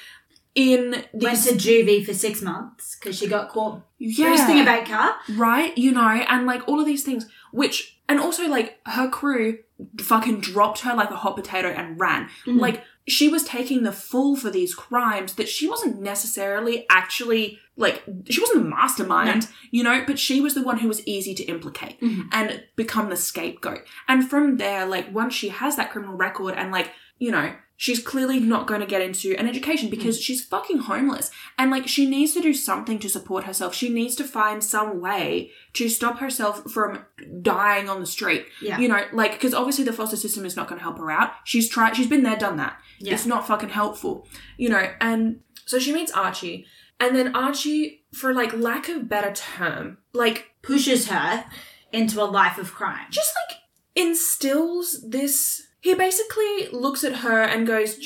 in 0.55 0.91
Went 0.91 1.13
these 1.13 1.45
to 1.47 1.53
juvie 1.53 2.05
for 2.05 2.13
six 2.13 2.41
months 2.41 2.95
because 2.99 3.17
she 3.17 3.27
got 3.27 3.49
caught 3.49 3.81
yeah, 3.99 4.29
boosting 4.31 4.59
a 4.59 4.65
bank 4.65 4.87
car. 4.87 5.15
right? 5.35 5.77
You 5.77 5.91
know, 5.91 6.01
and 6.07 6.45
like 6.47 6.67
all 6.67 6.79
of 6.79 6.85
these 6.85 7.03
things, 7.03 7.27
which 7.51 7.99
and 8.09 8.19
also 8.19 8.47
like 8.47 8.79
her 8.87 9.07
crew 9.09 9.59
fucking 10.01 10.41
dropped 10.41 10.79
her 10.81 10.93
like 10.95 11.09
a 11.11 11.15
hot 11.15 11.35
potato 11.35 11.69
and 11.69 11.99
ran. 11.99 12.29
Mhm. 12.45 12.59
Like 12.59 12.83
she 13.07 13.27
was 13.29 13.43
taking 13.43 13.83
the 13.83 13.91
fall 13.91 14.35
for 14.35 14.49
these 14.51 14.75
crimes 14.75 15.33
that 15.35 15.49
she 15.49 15.67
wasn't 15.67 16.01
necessarily 16.01 16.85
actually 16.89 17.59
like 17.77 18.03
she 18.29 18.41
wasn't 18.41 18.63
the 18.63 18.69
mastermind, 18.69 19.47
you 19.71 19.83
know, 19.83 20.03
but 20.05 20.19
she 20.19 20.41
was 20.41 20.53
the 20.53 20.61
one 20.63 20.79
who 20.79 20.87
was 20.89 21.05
easy 21.07 21.33
to 21.33 21.43
implicate 21.45 21.99
Mhm. 22.01 22.27
and 22.31 22.63
become 22.75 23.09
the 23.09 23.15
scapegoat. 23.15 23.83
And 24.07 24.29
from 24.29 24.57
there, 24.57 24.85
like 24.85 25.13
once 25.13 25.33
she 25.33 25.47
has 25.49 25.75
that 25.77 25.91
criminal 25.91 26.15
record 26.15 26.55
and 26.55 26.71
like, 26.71 26.91
you 27.19 27.31
know, 27.31 27.53
she's 27.79 28.03
clearly 28.03 28.39
not 28.39 28.67
going 28.67 28.81
to 28.81 28.85
get 28.85 29.01
into 29.01 29.33
an 29.37 29.47
education 29.47 29.87
hmm. 29.87 29.95
because 29.95 30.21
she's 30.21 30.43
fucking 30.43 30.79
homeless. 30.79 31.31
And 31.57 31.71
like 31.71 31.87
she 31.87 32.05
needs 32.05 32.33
to 32.33 32.41
do 32.41 32.53
something 32.53 32.99
to 32.99 33.09
support 33.09 33.45
herself. 33.45 33.73
She 33.73 33.89
needs 33.89 34.15
to 34.17 34.23
find 34.23 34.63
some 34.63 34.99
way 34.99 35.51
to 35.73 35.87
stop 35.87 36.19
herself 36.19 36.69
from 36.71 37.05
dying 37.41 37.89
on 37.89 38.01
the 38.01 38.05
street. 38.05 38.45
Yeah. 38.61 38.77
You 38.77 38.89
know, 38.89 39.05
like 39.13 39.31
because 39.31 39.53
obviously 39.53 39.85
the 39.85 39.93
foster 39.93 40.17
system 40.17 40.45
is 40.45 40.55
not 40.55 40.67
going 40.67 40.77
to 40.77 40.83
help 40.83 40.97
her 40.97 41.09
out. 41.09 41.31
She's 41.45 41.69
tried. 41.69 41.95
She's 41.95 42.07
been 42.07 42.23
there, 42.23 42.35
done 42.35 42.57
that. 42.57 42.77
Yeah. 42.99 43.13
It's 43.13 43.25
not 43.25 43.47
fucking 43.47 43.69
helpful. 43.69 44.27
You 44.57 44.69
know, 44.69 44.91
and 44.99 45.39
so 45.65 45.79
she 45.79 45.93
meets 45.93 46.11
Archie, 46.11 46.65
and 46.99 47.15
then 47.15 47.35
Archie, 47.35 48.03
for 48.13 48.33
like 48.33 48.53
lack 48.53 48.89
of 48.89 49.07
better 49.07 49.33
term, 49.33 49.99
like 50.13 50.49
Pushes 50.61 51.07
her 51.07 51.45
into 51.93 52.21
a 52.21 52.25
life 52.25 52.57
of 52.57 52.73
crime. 52.73 53.07
just 53.09 53.31
like 53.49 53.59
instills 53.95 55.03
this. 55.07 55.67
He 55.81 55.93
basically 55.93 56.67
looks 56.71 57.03
at 57.03 57.17
her 57.17 57.41
and 57.41 57.65
goes, 57.67 57.97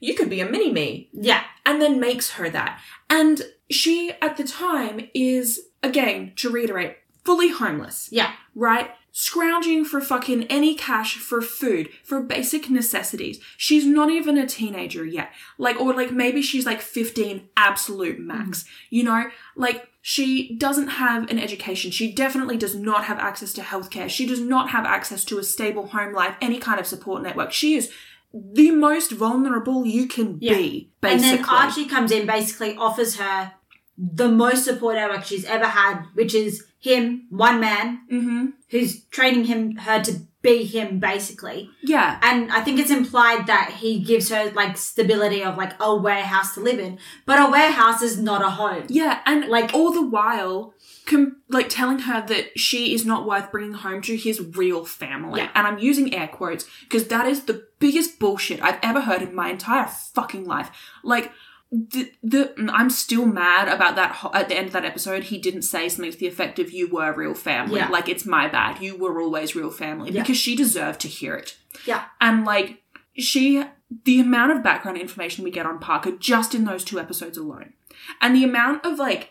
"You 0.00 0.14
could 0.14 0.28
be 0.30 0.40
a 0.40 0.48
mini 0.48 0.70
me," 0.72 1.08
Yeah. 1.12 1.44
and 1.64 1.80
then 1.80 1.98
makes 2.00 2.32
her 2.32 2.50
that. 2.50 2.80
And 3.08 3.42
she, 3.70 4.12
at 4.20 4.36
the 4.36 4.44
time, 4.44 5.08
is 5.14 5.60
again 5.82 6.32
to 6.36 6.50
reiterate, 6.50 6.96
fully 7.24 7.48
homeless. 7.50 8.08
Yeah. 8.12 8.32
right? 8.54 8.90
Scrounging 9.14 9.84
for 9.84 10.00
fucking 10.00 10.44
any 10.44 10.74
cash 10.74 11.16
for 11.18 11.42
food, 11.42 11.90
for 12.02 12.22
basic 12.22 12.70
necessities. 12.70 13.38
She's 13.58 13.84
not 13.84 14.10
even 14.10 14.38
a 14.38 14.46
teenager 14.46 15.04
yet. 15.04 15.30
Like, 15.58 15.78
or 15.78 15.92
like 15.92 16.10
maybe 16.12 16.40
she's 16.40 16.64
like 16.64 16.80
15 16.80 17.48
absolute 17.56 18.18
max. 18.18 18.62
Mm-hmm. 18.62 18.68
You 18.96 19.02
know, 19.04 19.24
like 19.54 19.86
she 20.00 20.56
doesn't 20.56 20.88
have 20.88 21.30
an 21.30 21.38
education. 21.38 21.90
She 21.90 22.10
definitely 22.10 22.56
does 22.56 22.74
not 22.74 23.04
have 23.04 23.18
access 23.18 23.52
to 23.52 23.60
healthcare. 23.60 24.08
She 24.08 24.26
does 24.26 24.40
not 24.40 24.70
have 24.70 24.86
access 24.86 25.26
to 25.26 25.38
a 25.38 25.44
stable 25.44 25.88
home 25.88 26.14
life, 26.14 26.34
any 26.40 26.58
kind 26.58 26.80
of 26.80 26.86
support 26.86 27.22
network. 27.22 27.52
She 27.52 27.74
is 27.74 27.92
the 28.32 28.70
most 28.70 29.12
vulnerable 29.12 29.84
you 29.84 30.06
can 30.06 30.38
Yeah. 30.40 30.54
be, 30.54 30.90
And 31.02 31.20
basically. 31.20 31.36
then 31.36 31.44
Archie 31.50 31.84
comes 31.84 32.10
in, 32.10 32.26
basically 32.26 32.74
offers 32.76 33.16
her 33.16 33.52
the 33.98 34.28
most 34.30 34.64
support 34.64 34.96
network 34.96 35.22
she's 35.24 35.44
ever 35.44 35.66
had, 35.66 36.04
which 36.14 36.34
is 36.34 36.64
him, 36.82 37.26
one 37.30 37.60
man, 37.60 38.00
mm-hmm. 38.10 38.46
who's 38.70 39.04
training 39.04 39.44
him 39.44 39.76
her 39.76 40.02
to 40.02 40.26
be 40.42 40.64
him, 40.64 40.98
basically. 40.98 41.70
Yeah. 41.80 42.18
And 42.20 42.50
I 42.50 42.60
think 42.62 42.80
it's 42.80 42.90
implied 42.90 43.46
that 43.46 43.76
he 43.78 44.00
gives 44.00 44.30
her 44.30 44.50
like 44.50 44.76
stability 44.76 45.44
of 45.44 45.56
like 45.56 45.74
a 45.78 45.94
warehouse 45.94 46.54
to 46.54 46.60
live 46.60 46.80
in, 46.80 46.98
but 47.24 47.38
a 47.40 47.48
warehouse 47.48 48.02
is 48.02 48.18
not 48.18 48.42
a 48.42 48.50
home. 48.50 48.86
Yeah, 48.88 49.20
and 49.24 49.44
Like- 49.46 49.72
all 49.72 49.92
the 49.92 50.02
while, 50.02 50.74
com- 51.06 51.36
like 51.48 51.68
telling 51.68 52.00
her 52.00 52.26
that 52.26 52.58
she 52.58 52.92
is 52.92 53.06
not 53.06 53.24
worth 53.28 53.52
bringing 53.52 53.74
home 53.74 54.02
to 54.02 54.16
his 54.16 54.40
real 54.40 54.84
family. 54.84 55.42
Yeah. 55.42 55.50
And 55.54 55.68
I'm 55.68 55.78
using 55.78 56.12
air 56.12 56.26
quotes 56.26 56.66
because 56.82 57.06
that 57.06 57.28
is 57.28 57.44
the 57.44 57.64
biggest 57.78 58.18
bullshit 58.18 58.60
I've 58.60 58.80
ever 58.82 59.02
heard 59.02 59.22
in 59.22 59.36
my 59.36 59.50
entire 59.50 59.86
fucking 59.86 60.44
life. 60.44 60.70
Like, 61.04 61.30
the, 61.74 62.12
the 62.22 62.52
mm, 62.58 62.68
I'm 62.70 62.90
still 62.90 63.24
mad 63.24 63.66
about 63.68 63.96
that 63.96 64.12
ho- 64.16 64.30
at 64.34 64.48
the 64.50 64.56
end 64.56 64.66
of 64.66 64.72
that 64.74 64.84
episode 64.84 65.24
he 65.24 65.38
didn't 65.38 65.62
say 65.62 65.88
something 65.88 66.12
to 66.12 66.18
the 66.18 66.26
effect 66.26 66.58
of 66.58 66.70
you 66.70 66.86
were 66.88 67.12
real 67.14 67.34
family 67.34 67.76
Yeah. 67.80 67.88
like 67.88 68.08
it's 68.10 68.26
my 68.26 68.46
bad 68.46 68.82
you 68.82 68.94
were 68.96 69.20
always 69.20 69.56
real 69.56 69.70
family 69.70 70.10
Yeah. 70.10 70.20
because 70.22 70.36
she 70.36 70.54
deserved 70.54 71.00
to 71.00 71.08
hear 71.08 71.34
it 71.34 71.56
Yeah. 71.86 72.04
and 72.20 72.44
like 72.44 72.82
she 73.18 73.64
the 74.04 74.20
amount 74.20 74.52
of 74.52 74.62
background 74.62 74.98
information 74.98 75.44
we 75.44 75.50
get 75.50 75.64
on 75.66 75.78
Parker 75.78 76.12
just 76.12 76.54
in 76.54 76.64
those 76.64 76.84
two 76.84 77.00
episodes 77.00 77.38
alone 77.38 77.72
and 78.20 78.34
the 78.36 78.44
amount 78.44 78.84
of 78.84 78.98
like 78.98 79.30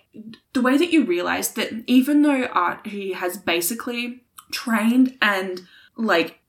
the 0.53 0.61
way 0.61 0.77
that 0.77 0.91
you 0.91 1.03
realize 1.05 1.53
that 1.53 1.71
even 1.87 2.21
though 2.23 2.45
Archie 2.45 3.13
has 3.13 3.37
basically 3.37 4.23
trained 4.51 5.15
and 5.21 5.61
like 5.95 6.39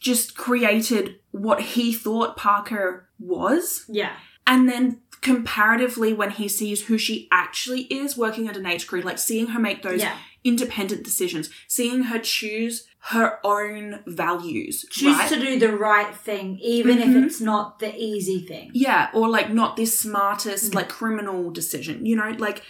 just 0.00 0.36
created 0.36 1.16
what 1.30 1.60
he 1.60 1.92
thought 1.92 2.36
Parker 2.36 3.08
was 3.18 3.84
Yeah. 3.88 4.12
And 4.48 4.68
then 4.68 5.00
comparatively 5.20 6.12
when 6.12 6.30
he 6.30 6.48
sees 6.48 6.86
who 6.86 6.98
she 6.98 7.28
actually 7.30 7.82
is 7.82 8.16
working 8.16 8.48
at 8.48 8.56
an 8.56 8.66
H 8.66 8.86
crew 8.88 9.00
like 9.02 9.18
seeing 9.18 9.48
her 9.48 9.60
make 9.60 9.82
those 9.82 10.00
Yeah. 10.00 10.16
independent 10.44 11.02
decisions 11.04 11.50
seeing 11.66 12.04
her 12.04 12.18
choose 12.18 12.86
her 13.12 13.38
own 13.44 14.00
values 14.06 14.84
Choose 14.90 15.16
right? 15.16 15.28
to 15.28 15.38
do 15.40 15.58
the 15.58 15.72
right 15.76 16.14
thing, 16.14 16.58
even 16.60 16.98
Mhm. 16.98 17.02
if 17.16 17.24
it's 17.26 17.40
not 17.40 17.78
the 17.78 17.94
easy 17.96 18.40
thing. 18.50 18.70
Yeah, 18.74 19.08
or 19.12 19.28
like 19.28 19.52
not 19.52 19.76
the 19.76 19.86
smartest, 19.86 20.74
like 20.74 20.88
criminal 20.88 21.50
decision. 21.50 22.04
You 22.06 22.16
know, 22.16 22.34
like 22.38 22.62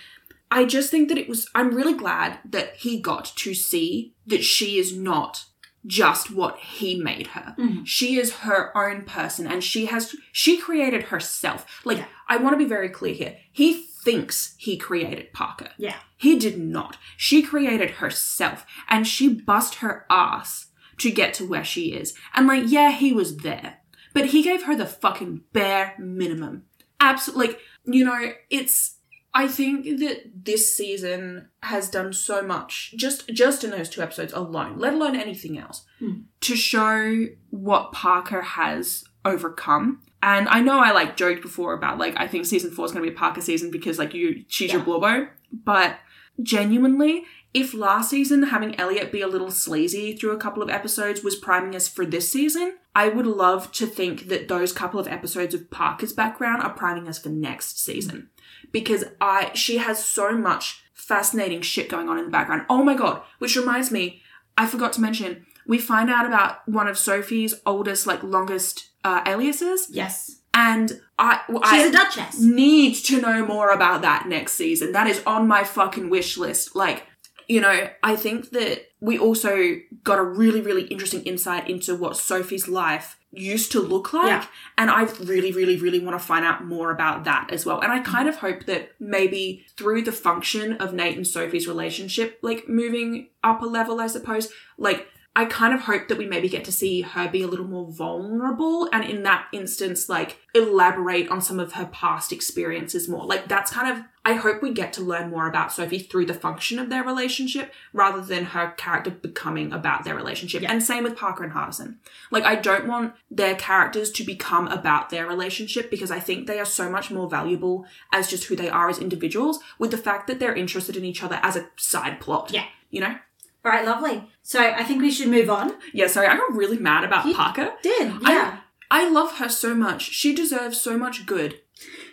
I 0.51 0.65
just 0.65 0.91
think 0.91 1.09
that 1.09 1.19
it 1.19 1.29
was. 1.29 1.47
I'm 1.55 1.75
really 1.75 1.93
glad 1.95 2.39
that 2.51 2.77
he 2.77 3.01
got 3.01 3.25
to 3.37 3.53
see 3.55 4.15
that 4.27 4.43
she 4.45 4.79
is 4.79 4.97
not 4.97 5.45
just 5.87 6.31
what 6.31 6.59
he 6.59 7.01
made 7.01 7.29
her. 7.29 7.55
Mhm. 7.59 7.87
She 7.87 8.19
is 8.19 8.33
her 8.39 8.77
own 8.77 9.05
person 9.05 9.47
and 9.47 9.63
she 9.63 9.87
has, 9.87 10.15
she 10.33 10.59
created 10.59 11.05
herself. 11.05 11.65
Like, 11.85 11.99
Yeah. 11.99 12.07
I 12.29 12.37
want 12.37 12.55
to 12.55 12.59
be 12.59 12.65
very 12.69 12.89
clear 12.89 13.15
here. 13.15 13.37
He 13.53 13.87
thinks 14.05 14.55
he 14.59 14.77
created 14.77 15.33
Parker. 15.33 15.71
Yeah. 15.79 15.97
He 16.17 16.39
did 16.39 16.59
not. 16.59 16.97
She 17.17 17.43
created 17.43 17.91
herself 17.93 18.67
and 18.89 19.07
she 19.07 19.29
bust 19.33 19.77
her 19.77 20.05
ass 20.11 20.67
to 20.99 21.11
get 21.11 21.33
to 21.35 21.47
where 21.47 21.65
she 21.65 21.93
is. 21.93 22.15
And 22.35 22.47
like, 22.47 22.65
yeah, 22.67 22.91
he 22.91 23.13
was 23.13 23.39
there, 23.39 23.79
but 24.13 24.27
he 24.27 24.43
gave 24.43 24.65
her 24.65 24.75
the 24.77 24.87
fucking 24.87 25.43
bare 25.53 25.95
minimum. 25.99 26.65
Absolutely. 27.01 27.47
Like, 27.49 27.61
you 27.85 28.05
know, 28.05 28.33
it's, 28.51 28.97
I 29.35 29.47
think 29.47 29.85
that 30.01 30.45
this 30.45 30.75
season 30.75 31.49
has 31.63 31.91
done 31.91 32.13
so 32.13 32.43
much 32.43 32.95
just 32.97 33.29
just 33.29 33.63
in 33.63 33.71
those 33.71 33.89
two 33.89 34.01
episodes 34.03 34.33
alone, 34.33 34.79
let 34.79 34.95
alone 34.95 35.17
anything 35.17 35.59
else, 35.59 35.85
Hmm. 35.99 36.21
to 36.41 36.57
show 36.57 37.27
what 37.51 37.93
Parker 37.93 38.41
has 38.43 39.05
overcome. 39.25 40.01
And 40.23 40.49
I 40.49 40.61
know 40.61 40.79
I 40.81 40.91
like 40.93 41.17
joked 41.17 41.43
before 41.43 41.75
about 41.75 41.99
like 41.99 42.15
I 42.17 42.27
think 42.27 42.47
season 42.47 42.71
four 42.71 42.87
is 42.87 42.93
going 42.93 43.05
to 43.05 43.11
be 43.11 43.15
a 43.15 43.19
Parker 43.19 43.41
season 43.41 43.71
because 43.71 43.99
like 43.99 44.15
you 44.15 44.45
she's 44.49 44.73
your 44.73 44.81
Yeah. 44.81 44.87
Blorbo, 44.87 45.29
but 45.53 45.99
genuinely, 46.43 47.25
if 47.55 47.75
last 47.75 48.11
season 48.11 48.45
having 48.45 48.79
Elliot 48.79 49.11
be 49.13 49.21
a 49.21 49.27
little 49.29 49.51
sleazy 49.51 50.15
through 50.17 50.33
a 50.33 50.37
couple 50.39 50.63
of 50.63 50.69
episodes 50.71 51.23
was 51.25 51.35
priming 51.37 51.75
us 51.75 51.89
for 51.89 52.05
this 52.07 52.31
season, 52.31 52.75
I 52.95 53.09
would 53.09 53.27
love 53.27 53.73
to 53.73 53.87
think 53.87 54.29
that 54.29 54.49
those 54.49 54.73
couple 54.73 55.01
of 55.01 55.09
episodes 55.09 55.55
of 55.55 55.71
Parker's 55.71 56.13
background 56.13 56.63
are 56.63 56.73
priming 56.73 57.09
us 57.09 57.19
for 57.19 57.29
next 57.31 57.81
season 57.83 58.31
because 58.73 59.05
I 59.21 59.51
she 59.55 59.79
has 59.79 60.05
so 60.05 60.33
much 60.37 60.83
fascinating 60.95 61.63
shit 61.63 61.89
going 61.89 62.09
on 62.09 62.19
in 62.19 62.25
the 62.27 62.31
background. 62.31 62.67
Oh 62.69 62.83
my 62.85 62.95
god! 62.95 63.23
Which 63.39 63.57
reminds 63.57 63.91
me, 63.91 64.23
I 64.57 64.67
forgot 64.67 64.93
to 64.95 65.01
mention 65.01 65.47
we 65.67 65.79
find 65.79 66.11
out 66.11 66.27
about 66.27 66.67
one 66.69 66.87
of 66.89 66.97
Sophie's 66.99 67.55
oldest, 67.67 68.07
like 68.07 68.23
longest 68.23 68.89
uh, 69.05 69.23
aliases, 69.27 69.89
Yes. 69.91 70.41
and 70.55 71.01
I 71.19 71.41
She's 71.49 71.59
I 71.63 71.79
a 71.87 71.93
duchess. 71.93 72.41
need 72.41 72.95
to 73.05 73.21
know 73.21 73.45
more 73.45 73.71
about 73.71 74.03
that 74.03 74.27
next 74.29 74.53
season. 74.55 74.93
That 74.93 75.07
is 75.07 75.23
on 75.27 75.47
my 75.47 75.65
fucking 75.65 76.09
wish 76.11 76.37
list. 76.39 76.75
Like, 76.75 77.05
you 77.49 77.61
know, 77.63 77.89
I 78.03 78.15
think 78.15 78.51
that 78.51 78.89
we 79.01 79.19
also 79.19 79.77
got 80.05 80.19
a 80.19 80.23
really, 80.23 80.61
really 80.61 80.85
interesting 80.85 81.23
insight 81.23 81.69
into 81.69 81.97
what 81.97 82.17
Sophie's 82.17 82.69
life 82.69 83.19
used 83.33 83.73
to 83.73 83.81
look 83.81 84.13
like. 84.13 84.27
Yeah. 84.27 84.47
And 84.77 84.91
I 84.91 85.05
really, 85.21 85.53
really, 85.53 85.77
really 85.77 85.99
want 85.99 86.19
to 86.19 86.25
find 86.25 86.45
out 86.45 86.65
more 86.65 86.91
about 86.91 87.25
that 87.25 87.51
as 87.51 87.65
well. 87.65 87.81
And 87.81 87.93
I 87.93 88.01
kind 88.01 88.29
of 88.29 88.37
hope 88.37 88.67
that 88.67 88.93
maybe 89.01 89.67
through 89.77 90.03
the 90.03 90.13
function 90.13 90.75
of 90.75 90.93
Nate 90.93 91.17
and 91.17 91.27
Sophie's 91.27 91.69
relationship, 91.69 92.39
like 92.43 92.69
moving 92.69 93.29
up 93.43 93.63
a 93.63 93.67
level, 93.67 94.01
I 94.01 94.07
suppose, 94.09 94.49
like 94.77 95.07
I 95.39 95.45
kind 95.45 95.73
of 95.73 95.83
hope 95.83 96.09
that 96.09 96.19
we 96.19 96.27
maybe 96.27 96.49
get 96.49 96.65
to 96.65 96.73
see 96.73 97.03
her 97.03 97.29
be 97.29 97.43
a 97.43 97.47
little 97.47 97.65
more 97.65 97.87
vulnerable 97.87 98.89
and 98.93 99.05
in 99.05 99.23
that 99.23 99.47
instance, 99.53 100.09
like 100.09 100.41
elaborate 100.53 101.29
on 101.29 101.41
some 101.41 101.61
of 101.61 101.75
her 101.75 101.87
past 101.87 102.33
experiences 102.33 103.09
more. 103.09 103.25
Like 103.25 103.47
that's 103.47 103.71
kind 103.71 103.89
of, 103.89 104.05
I 104.25 104.33
hope 104.33 104.63
we 104.63 104.73
get 104.73 104.93
to 104.95 105.01
learn 105.01 105.31
more 105.31 105.47
about 105.47 105.73
Sophie 105.73 106.01
through 106.01 106.27
the 106.27 106.35
function 106.35 106.81
of 106.81 106.91
their 106.91 107.05
relationship 107.05 107.73
rather 107.93 108.21
than 108.21 108.47
her 108.47 108.73
character 108.77 109.13
becoming 109.13 109.73
about 109.73 110.03
their 110.03 110.17
relationship. 110.17 110.63
Yeah. 110.63 110.73
And 110.73 110.83
same 110.83 111.05
with 111.05 111.17
Parker 111.17 111.45
and 111.45 111.53
Hardison. 111.53 111.99
Like 112.33 112.43
I 112.43 112.57
don't 112.57 112.89
want 112.89 113.15
their 113.31 113.55
characters 113.55 114.11
to 114.11 114.25
become 114.25 114.67
about 114.67 115.11
their 115.11 115.29
relationship 115.29 115.89
because 115.89 116.11
I 116.11 116.19
think 116.19 116.49
they 116.49 116.59
are 116.59 116.65
so 116.65 116.91
much 116.91 117.13
more 117.13 117.31
valuable 117.31 117.87
as 118.13 118.29
just 118.29 118.47
who 118.47 118.57
they 118.57 118.69
are 118.69 118.89
as 118.89 118.99
individuals 118.99 119.61
with 119.79 119.93
the 119.93 119.99
fact 119.99 120.27
that 120.27 120.41
they're 120.41 120.57
interested 120.57 120.97
in 120.97 121.05
each 121.05 121.23
other 121.23 121.39
as 121.45 121.55
a 121.55 121.69
side 121.77 122.19
plot. 122.19 122.51
Yeah. 122.53 122.65
You 122.91 123.03
know? 123.03 123.19
All 123.65 123.73
right, 123.73 123.85
lovely. 123.85 124.29
So 124.43 124.61
I 124.61 124.85
think 124.85 125.03
we 125.03 125.11
should 125.11 125.29
move 125.29 125.51
on. 125.51 125.75
Yeah, 125.93 126.07
sorry, 126.07 126.29
I 126.29 126.37
got 126.37 126.53
really 126.53 126.79
mad 126.79 127.05
about 127.05 127.27
You- 127.27 127.35
Parker. 127.35 127.73
Did 127.83 128.13
yeah. 128.23 128.61
I 128.91 129.09
love 129.09 129.39
her 129.39 129.49
so 129.49 129.75
much. 129.75 130.03
She 130.11 130.35
deserves 130.35 130.81
so 130.81 130.97
much 130.97 131.27
good. 131.27 131.61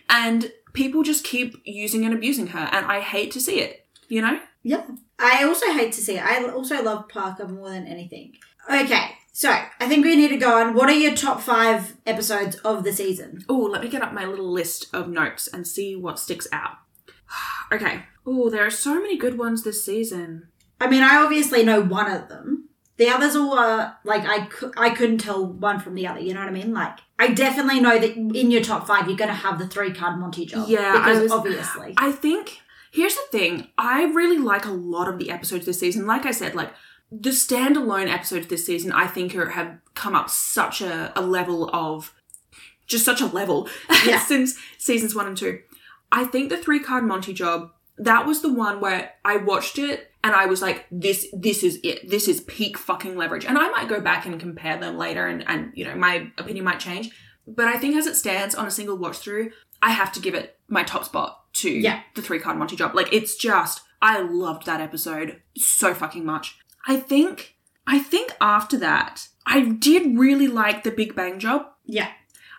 And 0.10 0.52
people 0.74 1.04
just 1.04 1.24
keep 1.24 1.56
using 1.64 2.04
and 2.04 2.14
abusing 2.14 2.48
her, 2.48 2.70
and 2.72 2.86
I 2.86 3.00
hate 3.00 3.32
to 3.32 3.40
see 3.40 3.60
it. 3.62 3.86
You 4.10 4.22
know? 4.22 4.40
Yeah. 4.64 4.86
I 5.18 5.44
also 5.46 5.72
hate 5.72 5.94
to 5.94 6.02
see 6.02 6.18
it. 6.18 6.24
I 6.26 6.44
also 6.50 6.84
love 6.84 7.08
Parker 7.08 7.48
more 7.48 7.70
than 7.70 7.88
anything. 7.88 8.34
Okay, 8.70 9.12
so 9.32 9.50
I 9.52 9.88
think 9.88 10.04
we 10.04 10.16
need 10.16 10.30
to 10.30 10.38
go 10.38 10.58
on. 10.60 10.74
What 10.74 10.90
are 10.90 10.94
your 10.94 11.16
top 11.16 11.40
five 11.40 11.96
episodes 12.06 12.56
of 12.58 12.84
the 12.84 12.92
season? 12.92 13.46
Oh, 13.48 13.58
let 13.58 13.82
me 13.84 13.90
get 13.90 14.02
up 14.02 14.12
my 14.14 14.26
little 14.26 14.52
list 14.52 14.88
of 14.94 15.08
notes 15.08 15.48
and 15.48 15.66
see 15.66 15.96
what 15.96 16.20
sticks 16.20 16.48
out. 16.52 16.78
okay. 17.72 18.04
Oh, 18.26 18.50
there 18.50 18.66
are 18.66 18.72
so 18.72 18.96
many 18.96 19.18
good 19.18 19.38
ones 19.38 19.64
this 19.64 19.86
season. 19.86 20.48
I 20.80 20.90
mean, 20.90 21.04
I 21.04 21.18
obviously 21.18 21.64
know 21.64 21.82
one 21.82 22.12
of 22.12 22.28
them. 22.30 22.70
The 22.98 23.10
others 23.10 23.36
all 23.36 23.58
are 23.58 23.98
like 24.06 24.24
I, 24.26 24.48
I 24.78 24.90
couldn't 24.92 25.18
tell 25.18 25.46
one 25.46 25.80
from 25.80 25.96
the 25.96 26.08
other. 26.08 26.20
You 26.22 26.34
know 26.34 26.40
what 26.40 26.50
I 26.50 26.54
mean? 26.54 26.74
Like 26.74 27.00
I 27.20 27.34
definitely 27.34 27.82
know 27.82 28.00
that 28.00 28.16
in 28.16 28.52
your 28.52 28.62
top 28.64 28.88
five 28.88 29.08
you're 29.08 29.18
going 29.18 29.30
to 29.30 29.34
have 29.34 29.60
the 29.60 29.68
three 29.68 29.92
card 29.94 30.18
Monte 30.20 30.46
job. 30.46 30.70
Yeah, 30.70 30.94
because 30.94 31.24
was- 31.24 31.32
obviously. 31.32 31.94
I 31.98 32.12
think 32.14 32.60
here's 32.92 33.16
the 33.16 33.22
thing. 33.32 33.68
I 33.78 34.04
really 34.06 34.38
like 34.38 34.66
a 34.66 34.72
lot 34.72 35.10
of 35.10 35.18
the 35.20 35.30
episodes 35.30 35.66
this 35.66 35.80
season. 35.80 36.06
Like 36.08 36.26
I 36.26 36.32
said, 36.32 36.56
like 36.56 36.72
the 37.12 37.32
standalone 37.32 38.10
episodes 38.12 38.48
this 38.48 38.66
season, 38.66 38.92
I 38.94 39.08
think 39.08 39.36
are, 39.36 39.50
have 39.50 39.78
come 39.94 40.16
up 40.16 40.30
such 40.30 40.82
a, 40.82 41.12
a 41.18 41.22
level 41.22 41.70
of 41.74 42.14
just 42.88 43.04
such 43.04 43.20
a 43.20 43.26
level 43.28 43.68
Yeah. 44.06 44.20
since 44.26 44.58
seasons 44.78 45.14
one 45.14 45.28
and 45.28 45.36
two. 45.38 45.60
I 46.14 46.24
think 46.24 46.50
the 46.50 46.58
three 46.58 46.80
card 46.80 47.04
Monte 47.04 47.34
job 47.34 47.72
that 47.98 48.26
was 48.26 48.42
the 48.42 48.52
one 48.54 48.82
where 48.82 49.14
I 49.24 49.38
watched 49.38 49.78
it 49.80 50.12
and 50.24 50.34
I 50.36 50.46
was 50.48 50.62
like, 50.62 50.86
this 50.92 51.28
this 51.34 51.64
is 51.64 51.80
it. 51.84 52.10
This 52.10 52.28
is 52.28 52.42
peak 52.42 52.78
fucking 52.78 53.16
leverage. 53.16 53.46
And 53.46 53.58
I 53.58 53.70
might 53.70 53.88
go 53.90 54.02
back 54.02 54.26
and 54.26 54.40
compare 54.40 54.78
them 54.78 54.98
later 54.98 55.28
and, 55.28 55.44
and 55.48 55.72
you 55.76 55.86
know, 55.86 55.96
my 55.96 56.32
opinion 56.38 56.66
might 56.66 56.80
change. 56.80 57.12
But 57.48 57.68
I 57.68 57.78
think 57.78 57.96
as 57.96 58.08
it 58.08 58.16
stands 58.16 58.56
on 58.56 58.66
a 58.66 58.72
single 58.72 58.98
watch 58.98 59.18
through, 59.20 59.52
I 59.82 59.92
have 59.92 60.12
to 60.14 60.20
give 60.20 60.34
it 60.34 60.58
my 60.68 60.84
top 60.84 61.06
spot 61.06 61.42
to 61.54 61.70
Yeah. 61.70 62.02
the 62.16 62.22
three 62.22 62.40
card 62.40 62.58
Monte 62.58 62.76
job. 62.76 62.96
Like 62.96 63.14
it's 63.14 63.36
just 63.36 63.82
I 64.02 64.20
loved 64.22 64.66
that 64.66 64.82
episode 64.82 65.42
so 65.58 65.94
fucking 65.94 66.26
much. 66.26 66.58
I 66.88 66.98
think 66.98 67.56
I 67.88 68.00
think 68.00 68.36
after 68.42 68.78
that, 68.80 69.28
I 69.46 69.62
did 69.62 70.18
really 70.18 70.48
like 70.48 70.84
the 70.84 70.92
Big 70.92 71.16
Bang 71.16 71.40
job. 71.40 71.68
yeah. 71.86 72.10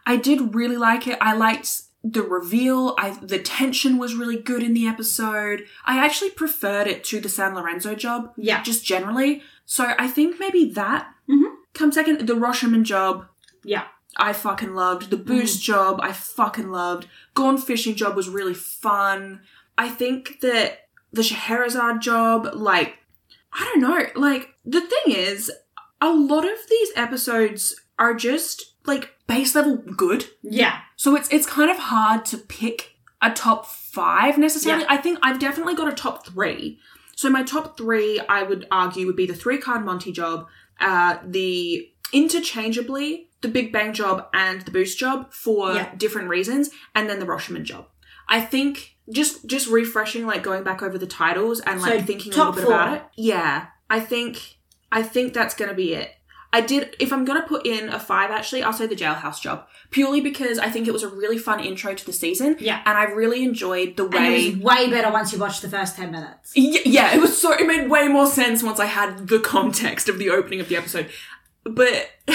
I 0.08 0.16
did 0.16 0.54
really 0.54 0.76
like 0.76 1.08
it. 1.08 1.18
I 1.20 1.34
liked 1.34 1.82
the 2.12 2.22
reveal. 2.22 2.94
I 2.98 3.10
the 3.22 3.38
tension 3.38 3.98
was 3.98 4.14
really 4.14 4.36
good 4.40 4.62
in 4.62 4.74
the 4.74 4.86
episode. 4.86 5.66
I 5.84 6.04
actually 6.04 6.30
preferred 6.30 6.86
it 6.86 7.02
to 7.04 7.20
the 7.20 7.28
San 7.28 7.54
Lorenzo 7.54 7.94
job, 7.94 8.32
Yeah. 8.36 8.62
just 8.62 8.84
generally. 8.84 9.42
So 9.64 9.94
I 9.98 10.06
think 10.08 10.38
maybe 10.38 10.66
that 10.70 11.12
Mhm. 11.28 11.54
comes 11.74 11.94
second. 11.94 12.26
The 12.26 12.34
Rashomon 12.34 12.84
job, 12.84 13.26
Yeah. 13.64 13.84
I 14.16 14.32
fucking 14.32 14.74
loved. 14.74 15.10
The 15.10 15.16
Boost 15.16 15.62
job, 15.62 16.00
I 16.02 16.12
fucking 16.12 16.70
loved. 16.70 17.06
Gone 17.34 17.58
Fishing 17.58 17.94
job 17.96 18.16
was 18.16 18.28
really 18.28 18.54
fun. 18.54 19.40
I 19.76 19.88
think 19.88 20.40
that 20.40 20.88
the 21.12 21.22
Scheherazade 21.22 22.00
job, 22.00 22.50
like, 22.54 22.98
I 23.52 23.64
don't 23.64 23.80
know, 23.80 24.06
like, 24.14 24.54
the 24.64 24.80
thing 24.80 25.14
is, 25.14 25.50
a 26.00 26.10
lot 26.10 26.44
of 26.44 26.58
these 26.70 26.90
episodes 26.94 27.74
are 27.98 28.14
just, 28.14 28.74
like, 28.86 29.15
base 29.26 29.54
level 29.54 29.76
good. 29.76 30.26
Yeah. 30.42 30.80
So 30.96 31.16
it's 31.16 31.28
it's 31.32 31.46
kind 31.46 31.70
of 31.70 31.78
hard 31.78 32.24
to 32.26 32.38
pick 32.38 32.92
a 33.22 33.30
top 33.30 33.66
five 33.66 34.38
necessarily. 34.38 34.84
Yeah. 34.84 34.92
I 34.92 34.96
think 34.98 35.18
I've 35.22 35.38
definitely 35.38 35.74
got 35.74 35.88
a 35.88 35.94
top 35.94 36.26
three. 36.26 36.78
So 37.16 37.30
my 37.30 37.42
top 37.42 37.76
three, 37.78 38.20
I 38.28 38.42
would 38.42 38.66
argue, 38.70 39.06
would 39.06 39.16
be 39.16 39.26
the 39.26 39.34
three 39.34 39.58
card 39.58 39.84
Monte 39.84 40.12
job, 40.12 40.46
uh, 40.80 41.16
the 41.24 41.88
interchangeably 42.12 43.30
the 43.42 43.48
Big 43.48 43.72
Bang 43.72 43.92
job 43.92 44.26
and 44.32 44.62
the 44.62 44.70
Boost 44.70 44.98
job 44.98 45.32
for 45.32 45.74
Yeah. 45.74 45.94
different 45.96 46.28
reasons, 46.28 46.70
and 46.94 47.08
then 47.08 47.18
the 47.20 47.26
Rashomon 47.26 47.64
job. 47.64 47.86
I 48.28 48.40
think 48.40 48.96
just 49.10 49.46
just 49.46 49.68
refreshing, 49.68 50.26
like 50.26 50.42
going 50.42 50.64
back 50.64 50.82
over 50.82 50.98
the 50.98 51.06
titles 51.06 51.60
and 51.60 51.80
like 51.80 52.00
So, 52.00 52.06
thinking 52.06 52.32
a 52.32 52.36
little 52.36 52.52
bit 52.52 52.64
about 52.64 52.96
it. 52.96 53.02
Yeah, 53.16 53.66
I 53.88 54.00
think 54.00 54.56
I 54.90 55.02
think 55.02 55.32
that's 55.32 55.54
gonna 55.54 55.74
be 55.74 55.94
it. 55.94 56.10
I 56.52 56.60
did. 56.60 56.96
If 56.98 57.12
I'm 57.12 57.24
gonna 57.24 57.42
put 57.46 57.66
in 57.66 57.88
a 57.88 57.98
five, 58.00 58.30
actually, 58.30 58.62
I'll 58.62 58.72
say 58.72 58.86
the 58.86 58.96
Jailhouse 58.96 59.40
job 59.40 59.66
purely 59.90 60.20
because 60.20 60.58
I 60.58 60.70
think 60.70 60.86
it 60.88 60.92
was 60.92 61.02
a 61.02 61.08
really 61.08 61.38
fun 61.38 61.60
intro 61.60 61.94
to 61.94 62.06
the 62.06 62.12
season. 62.12 62.56
Yeah. 62.58 62.82
and 62.86 62.96
I 62.96 63.04
really 63.04 63.42
enjoyed 63.44 63.96
the 63.96 64.04
And 64.04 64.14
way. 64.14 64.36
it 64.46 64.54
was 64.56 64.62
way 64.64 64.90
better 64.90 65.10
once 65.12 65.32
you 65.32 65.38
watched 65.38 65.62
the 65.62 65.68
first 65.68 65.96
10 65.96 66.10
minutes. 66.10 66.52
Y- 66.56 66.80
yeah, 66.84 67.14
it 67.14 67.20
was 67.20 67.36
so 67.40 67.52
it 67.52 67.66
made 67.66 67.88
way 67.90 68.08
more 68.08 68.26
sense 68.26 68.62
once 68.62 68.80
I 68.80 68.86
had 68.86 69.28
the 69.28 69.38
context 69.40 70.08
of 70.08 70.18
the 70.18 70.30
opening 70.30 70.60
of 70.60 70.68
the 70.68 70.76
episode. 70.76 71.08
But 71.64 72.10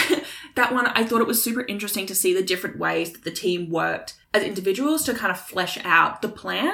that 0.55 0.74
one, 0.74 0.88
I 0.88 1.03
thought 1.03 1.22
it 1.22 1.28
was 1.28 1.43
super 1.43 1.62
interesting 1.62 2.05
to 2.07 2.16
see 2.16 2.34
the 2.34 2.43
different 2.43 2.78
ways 2.78 3.12
that 3.14 3.24
the 3.24 3.32
team 3.32 3.70
worked 3.70 4.16
as 4.34 4.43
individuals 4.43 5.03
to 5.05 5.14
kind 5.14 5.32
of 5.32 5.39
flesh 5.39 5.78
out 5.84 6.22
the 6.22 6.30
plan. 6.30 6.74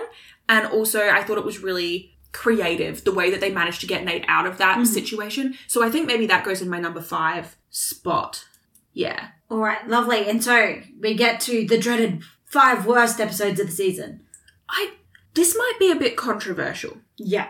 And 0.50 0.66
also, 0.68 1.08
I 1.10 1.24
thought 1.24 1.38
it 1.38 1.46
was 1.46 1.60
really 1.62 2.17
creative 2.32 3.04
the 3.04 3.14
way 3.14 3.32
that 3.32 3.40
they 3.40 3.52
managed 3.52 3.82
to 3.82 3.88
get 3.88 4.04
Nate 4.04 4.26
out 4.28 4.46
of 4.46 4.58
that 4.58 4.76
mm-hmm. 4.76 4.86
situation. 4.86 5.56
So 5.68 5.84
I 5.84 5.90
think 5.90 6.08
maybe 6.08 6.28
that 6.28 6.46
goes 6.46 6.62
in 6.62 6.70
my 6.70 6.80
number 6.80 7.02
five 7.02 7.56
spot. 7.70 8.46
Yeah. 8.94 9.30
All 9.50 9.60
right, 9.60 9.88
lovely. 9.88 10.30
And 10.30 10.44
so 10.44 10.82
we 11.00 11.14
get 11.14 11.40
to 11.42 11.66
the 11.66 11.78
dreaded 11.78 12.24
five 12.46 12.86
worst 12.86 13.20
episodes 13.20 13.60
of 13.60 13.68
the 13.68 13.72
season. 13.72 14.22
I 14.70 14.94
this 15.34 15.56
might 15.56 15.76
be 15.80 15.92
a 15.92 15.96
bit 15.96 16.18
controversial. 16.18 16.98
Yeah. 17.18 17.50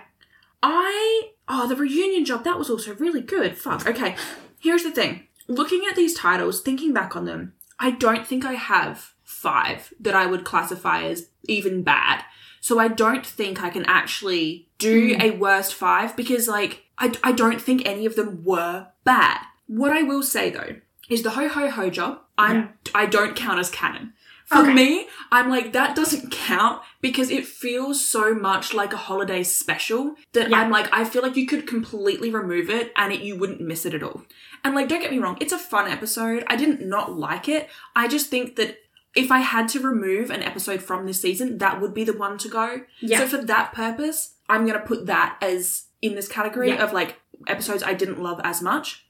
I 0.61 1.31
oh 1.47 1.67
the 1.67 1.75
reunion 1.75 2.25
job 2.25 2.43
that 2.43 2.57
was 2.57 2.69
also 2.69 2.95
really 2.95 3.21
good. 3.21 3.57
Fuck. 3.57 3.87
Okay. 3.87 4.15
Here's 4.59 4.83
the 4.83 4.91
thing. 4.91 5.27
Looking 5.47 5.83
at 5.89 5.95
these 5.95 6.13
titles, 6.13 6.61
thinking 6.61 6.93
back 6.93 7.15
on 7.15 7.25
them, 7.25 7.53
I 7.79 7.91
don't 7.91 8.27
think 8.27 8.43
I 8.43 8.53
have 8.53 9.13
five 9.23 9.93
that 9.99 10.15
I 10.15 10.25
would 10.25 10.43
classify 10.43 11.03
as 11.03 11.29
even 11.45 11.83
bad. 11.83 12.23
So 12.59 12.79
I 12.79 12.89
don't 12.89 13.25
think 13.25 13.63
I 13.63 13.69
can 13.69 13.85
actually 13.85 14.66
do 14.77 15.15
hmm. 15.15 15.21
a 15.21 15.31
worst 15.31 15.73
five 15.73 16.15
because 16.15 16.47
like 16.47 16.83
I, 16.97 17.13
I 17.23 17.31
don't 17.31 17.61
think 17.61 17.85
any 17.85 18.05
of 18.05 18.15
them 18.15 18.43
were 18.43 18.87
bad. 19.03 19.39
What 19.67 19.91
I 19.91 20.03
will 20.03 20.23
say 20.23 20.49
though 20.49 20.77
is 21.09 21.23
the 21.23 21.31
ho 21.31 21.47
ho 21.47 21.69
ho 21.69 21.89
job. 21.89 22.19
I'm 22.37 22.73
I 22.93 23.05
don't 23.05 23.35
count 23.35 23.59
as 23.59 23.69
canon. 23.69 24.13
For 24.45 24.59
Okay. 24.59 24.73
me, 24.73 25.07
I'm 25.29 25.49
like 25.49 25.73
that 25.73 25.93
doesn't 25.95 26.31
count 26.31 26.81
because 27.01 27.29
it 27.29 27.45
feels 27.45 28.05
so 28.05 28.33
much 28.33 28.73
like 28.73 28.93
a 28.93 28.97
holiday 28.97 29.43
special 29.43 30.15
that 30.31 30.49
Yeah. 30.49 30.61
I'm 30.61 30.69
like 30.71 30.87
I 30.93 31.03
feel 31.03 31.21
like 31.21 31.35
you 31.35 31.45
could 31.45 31.67
completely 31.67 32.29
remove 32.31 32.69
it 32.69 32.93
and 32.95 33.11
it 33.11 33.21
you 33.21 33.35
wouldn't 33.35 33.59
miss 33.59 33.85
it 33.85 33.93
at 33.93 34.03
all. 34.03 34.21
And 34.63 34.73
like 34.73 34.87
don't 34.87 35.01
get 35.01 35.11
me 35.11 35.19
wrong, 35.19 35.37
it's 35.41 35.51
a 35.53 35.57
fun 35.59 35.91
episode. 35.91 36.45
I 36.47 36.55
didn't 36.55 36.87
not 36.87 37.17
like 37.17 37.49
it. 37.49 37.67
I 37.95 38.07
just 38.07 38.29
think 38.29 38.55
that 38.55 38.77
if 39.17 39.31
I 39.31 39.39
had 39.39 39.67
to 39.69 39.79
remove 39.79 40.29
an 40.29 40.43
episode 40.43 40.81
from 40.81 41.05
this 41.05 41.19
season, 41.21 41.57
that 41.57 41.81
would 41.81 41.93
be 41.93 42.03
the 42.03 42.13
one 42.17 42.37
to 42.39 42.47
go. 42.49 42.81
Yeah. 43.01 43.19
So 43.19 43.27
for 43.27 43.45
that 43.45 43.73
purpose, 43.73 44.35
I'm 44.47 44.65
gonna 44.65 44.79
put 44.79 45.07
that 45.07 45.37
as 45.41 45.85
in 46.01 46.15
this 46.15 46.27
category 46.27 46.69
Yeah. 46.69 46.83
of 46.83 46.93
like 46.93 47.19
episodes 47.47 47.83
I 47.83 47.93
didn't 47.93 48.21
love 48.21 48.39
as 48.43 48.61
much. 48.61 49.05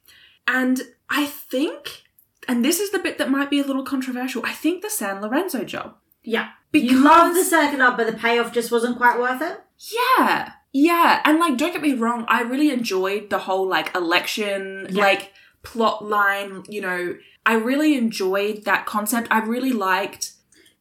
And 0.48 0.82
I 1.10 1.26
think, 1.26 2.04
and 2.48 2.64
this 2.64 2.80
is 2.80 2.92
the 2.92 3.00
bit 3.00 3.18
that 3.18 3.30
might 3.30 3.50
be 3.50 3.60
a 3.60 3.64
little 3.66 3.84
controversial, 3.84 4.46
I 4.46 4.54
think 4.54 4.82
the 4.82 4.90
San 4.90 5.22
Lorenzo 5.22 5.64
job. 5.64 5.96
Yeah. 6.24 6.50
Because 6.72 6.92
You 6.92 7.04
love 7.04 7.34
the 7.34 7.44
second 7.44 7.82
up, 7.82 7.98
but 7.98 8.08
the 8.08 8.14
payoff 8.14 8.54
just 8.54 8.72
wasn't 8.72 8.98
quite 8.98 9.20
worth 9.20 9.42
it. 9.42 9.60
Yeah. 9.78 10.52
Yeah. 10.74 11.22
And 11.26 11.40
like, 11.40 11.58
don't 11.58 11.74
get 11.74 11.82
me 11.82 11.94
wrong, 11.94 12.26
I 12.28 12.42
really 12.42 12.70
enjoyed 12.72 13.30
the 13.30 13.40
whole 13.40 13.68
like 13.68 13.94
election, 13.96 14.88
Yeah. 14.90 15.02
like 15.04 15.34
plot 15.68 16.04
line, 16.06 16.64
you 16.70 16.82
know, 16.82 17.16
I 17.46 17.54
really 17.56 17.96
enjoyed 17.98 18.64
that 18.66 18.86
concept. 18.86 19.28
I 19.32 19.40
really 19.40 19.74
liked 19.74 20.34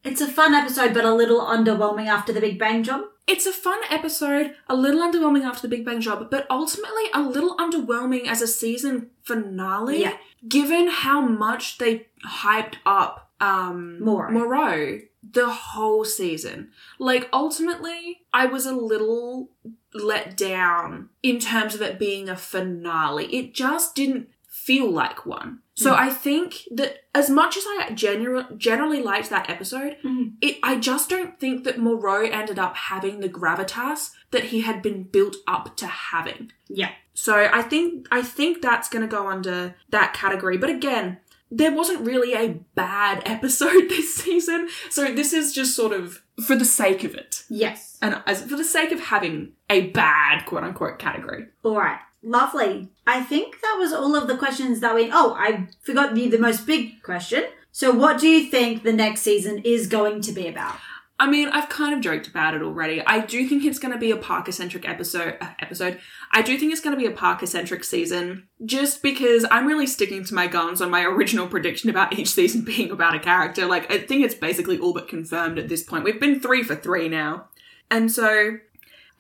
It's 0.05 0.21
a 0.21 0.29
fun 0.29 0.55
episode, 0.55 0.95
but 0.95 1.05
a 1.05 1.13
little 1.15 1.41
underwhelming 1.41 2.07
after 2.07 2.33
the 2.33 2.41
Big 2.41 2.59
Bang 2.59 2.83
job. 2.85 3.01
it's 3.27 3.47
a 3.47 3.53
fun 3.53 3.81
episode, 3.91 4.55
a 4.69 4.77
little 4.77 5.01
underwhelming 5.07 5.45
after 5.45 5.63
the 5.67 5.75
Big 5.77 5.85
Bang 5.85 6.01
job, 6.01 6.19
but 6.31 6.47
ultimately 6.49 7.07
a 7.13 7.21
little 7.21 7.57
underwhelming 7.65 8.25
as 8.33 8.41
a 8.41 8.47
season 8.47 8.95
finale, 9.25 10.01
Yeah. 10.07 10.17
given 10.57 10.87
how 11.05 11.21
much 11.21 11.79
they 11.79 12.07
hyped 12.45 12.77
up 12.87 13.15
um 13.41 13.99
Moreau. 14.09 14.31
Moreau 14.31 15.01
the 15.39 15.51
whole 15.51 16.05
season. 16.05 16.71
Like 17.01 17.29
ultimately, 17.33 18.21
I 18.33 18.47
was 18.47 18.65
a 18.65 18.75
little 18.93 19.51
let 19.93 20.37
down 20.37 21.09
in 21.23 21.37
terms 21.41 21.75
of 21.75 21.83
it 21.83 21.99
being 21.99 22.29
a 22.29 22.37
finale. 22.37 23.27
It 23.39 23.53
just 23.55 23.95
didn't 23.97 24.29
feel 24.67 24.91
like 24.91 25.25
one. 25.27 25.61
So 25.75 25.91
Mm. 25.93 25.99
I 26.07 26.09
think 26.11 26.49
that 26.73 26.93
as 27.15 27.29
much 27.31 27.57
as 27.57 27.65
I 27.67 27.91
genu- 27.95 28.45
generally 28.57 29.03
liked 29.03 29.29
that 29.31 29.49
episode, 29.51 29.97
Mhm. 30.05 30.33
it 30.41 30.59
I 30.63 30.77
just 30.77 31.09
don't 31.11 31.39
think 31.39 31.65
that 31.65 31.79
Moreau 31.79 32.25
ended 32.41 32.59
up 32.59 32.75
having 32.77 33.21
the 33.21 33.29
gravitas 33.29 34.11
that 34.33 34.45
he 34.45 34.63
had 34.63 34.83
been 34.83 35.05
built 35.05 35.37
up 35.47 35.77
to 35.77 35.87
having. 35.87 36.51
Yeah. 36.69 36.91
So 37.15 37.49
I 37.53 37.63
think 37.63 38.07
I 38.11 38.23
think 38.23 38.61
that's 38.63 38.89
going 38.89 39.03
to 39.09 39.17
go 39.17 39.29
under 39.29 39.75
that 39.91 40.15
category. 40.15 40.57
But 40.57 40.71
again, 40.71 41.19
there 41.51 41.71
wasn't 41.73 42.01
really 42.07 42.33
a 42.35 42.59
bad 42.75 43.23
episode 43.37 43.89
this 43.89 44.17
season. 44.17 44.69
So 44.91 45.13
this 45.13 45.33
is 45.33 45.53
just 45.53 45.77
sort 45.77 45.93
of 45.93 46.23
for 46.47 46.57
the 46.57 46.65
sake 46.65 47.05
of 47.05 47.15
it. 47.15 47.45
Yes. 47.49 47.97
And 48.03 48.21
as 48.27 48.43
for 48.43 48.57
the 48.57 48.65
sake 48.65 48.93
of 48.93 49.01
having 49.01 49.53
a 49.71 49.81
bad 49.91 50.45
quote 50.47 50.65
unquote 50.65 50.99
category. 50.99 51.47
All 51.63 51.77
right. 51.77 51.99
Lovely. 52.27 52.89
I 53.07 53.23
think 53.23 53.61
that 53.61 53.77
was 53.79 53.93
all 53.93 54.17
of 54.17 54.27
the 54.27 54.37
questions 54.37 54.81
that 54.81 54.97
we. 54.97 55.11
Oh, 55.13 55.37
I 55.39 55.69
forgot 55.83 56.13
the, 56.17 56.27
the 56.27 56.41
most 56.41 56.67
big 56.67 57.01
question. 57.05 57.45
So, 57.71 57.93
what 57.93 58.19
do 58.19 58.27
you 58.27 58.51
think 58.51 58.83
the 58.83 58.93
next 58.93 59.21
season 59.21 59.59
is 59.65 59.87
going 59.87 60.23
to 60.23 60.33
be 60.33 60.49
about? 60.49 60.75
I 61.21 61.31
mean, 61.31 61.49
I've 61.51 61.69
kind 61.69 61.95
of 61.95 62.01
joked 62.01 62.27
about 62.27 62.55
it 62.55 62.63
already. 62.63 63.01
I 63.07 63.21
do 63.21 63.47
think 63.47 63.65
it's 63.65 63.79
going 63.79 63.95
to 63.95 63.99
be 63.99 64.11
a 64.11 64.17
Parker 64.17 64.51
centric 64.51 64.89
episode. 64.89 65.39
Uh, 65.41 65.51
episode. 65.61 66.01
I 66.33 66.43
do 66.43 66.59
think 66.59 66.73
it's 66.73 66.81
going 66.81 66.97
to 66.97 67.01
be 67.01 67.07
a 67.07 67.15
Parker 67.15 67.47
centric 67.47 67.85
season, 67.85 68.49
just 68.65 69.05
because 69.05 69.47
I'm 69.49 69.69
really 69.69 69.87
sticking 69.87 70.25
to 70.25 70.35
my 70.35 70.49
guns 70.49 70.83
on 70.83 70.91
my 70.91 71.05
original 71.05 71.47
prediction 71.47 71.91
about 71.91 72.19
each 72.19 72.31
season 72.31 72.63
being 72.65 72.91
about 72.91 73.15
a 73.15 73.21
character. 73.21 73.67
Like, 73.67 73.89
I 73.89 73.99
think 73.99 74.25
it's 74.25 74.35
basically 74.35 74.81
all 74.81 74.93
but 74.93 75.07
confirmed 75.07 75.61
at 75.61 75.69
this 75.69 75.85
point. 75.85 76.03
We've 76.03 76.19
been 76.19 76.41
three 76.41 76.65
for 76.65 76.75
three 76.75 77.09
now, 77.09 77.51
and 77.89 78.11
so 78.11 78.59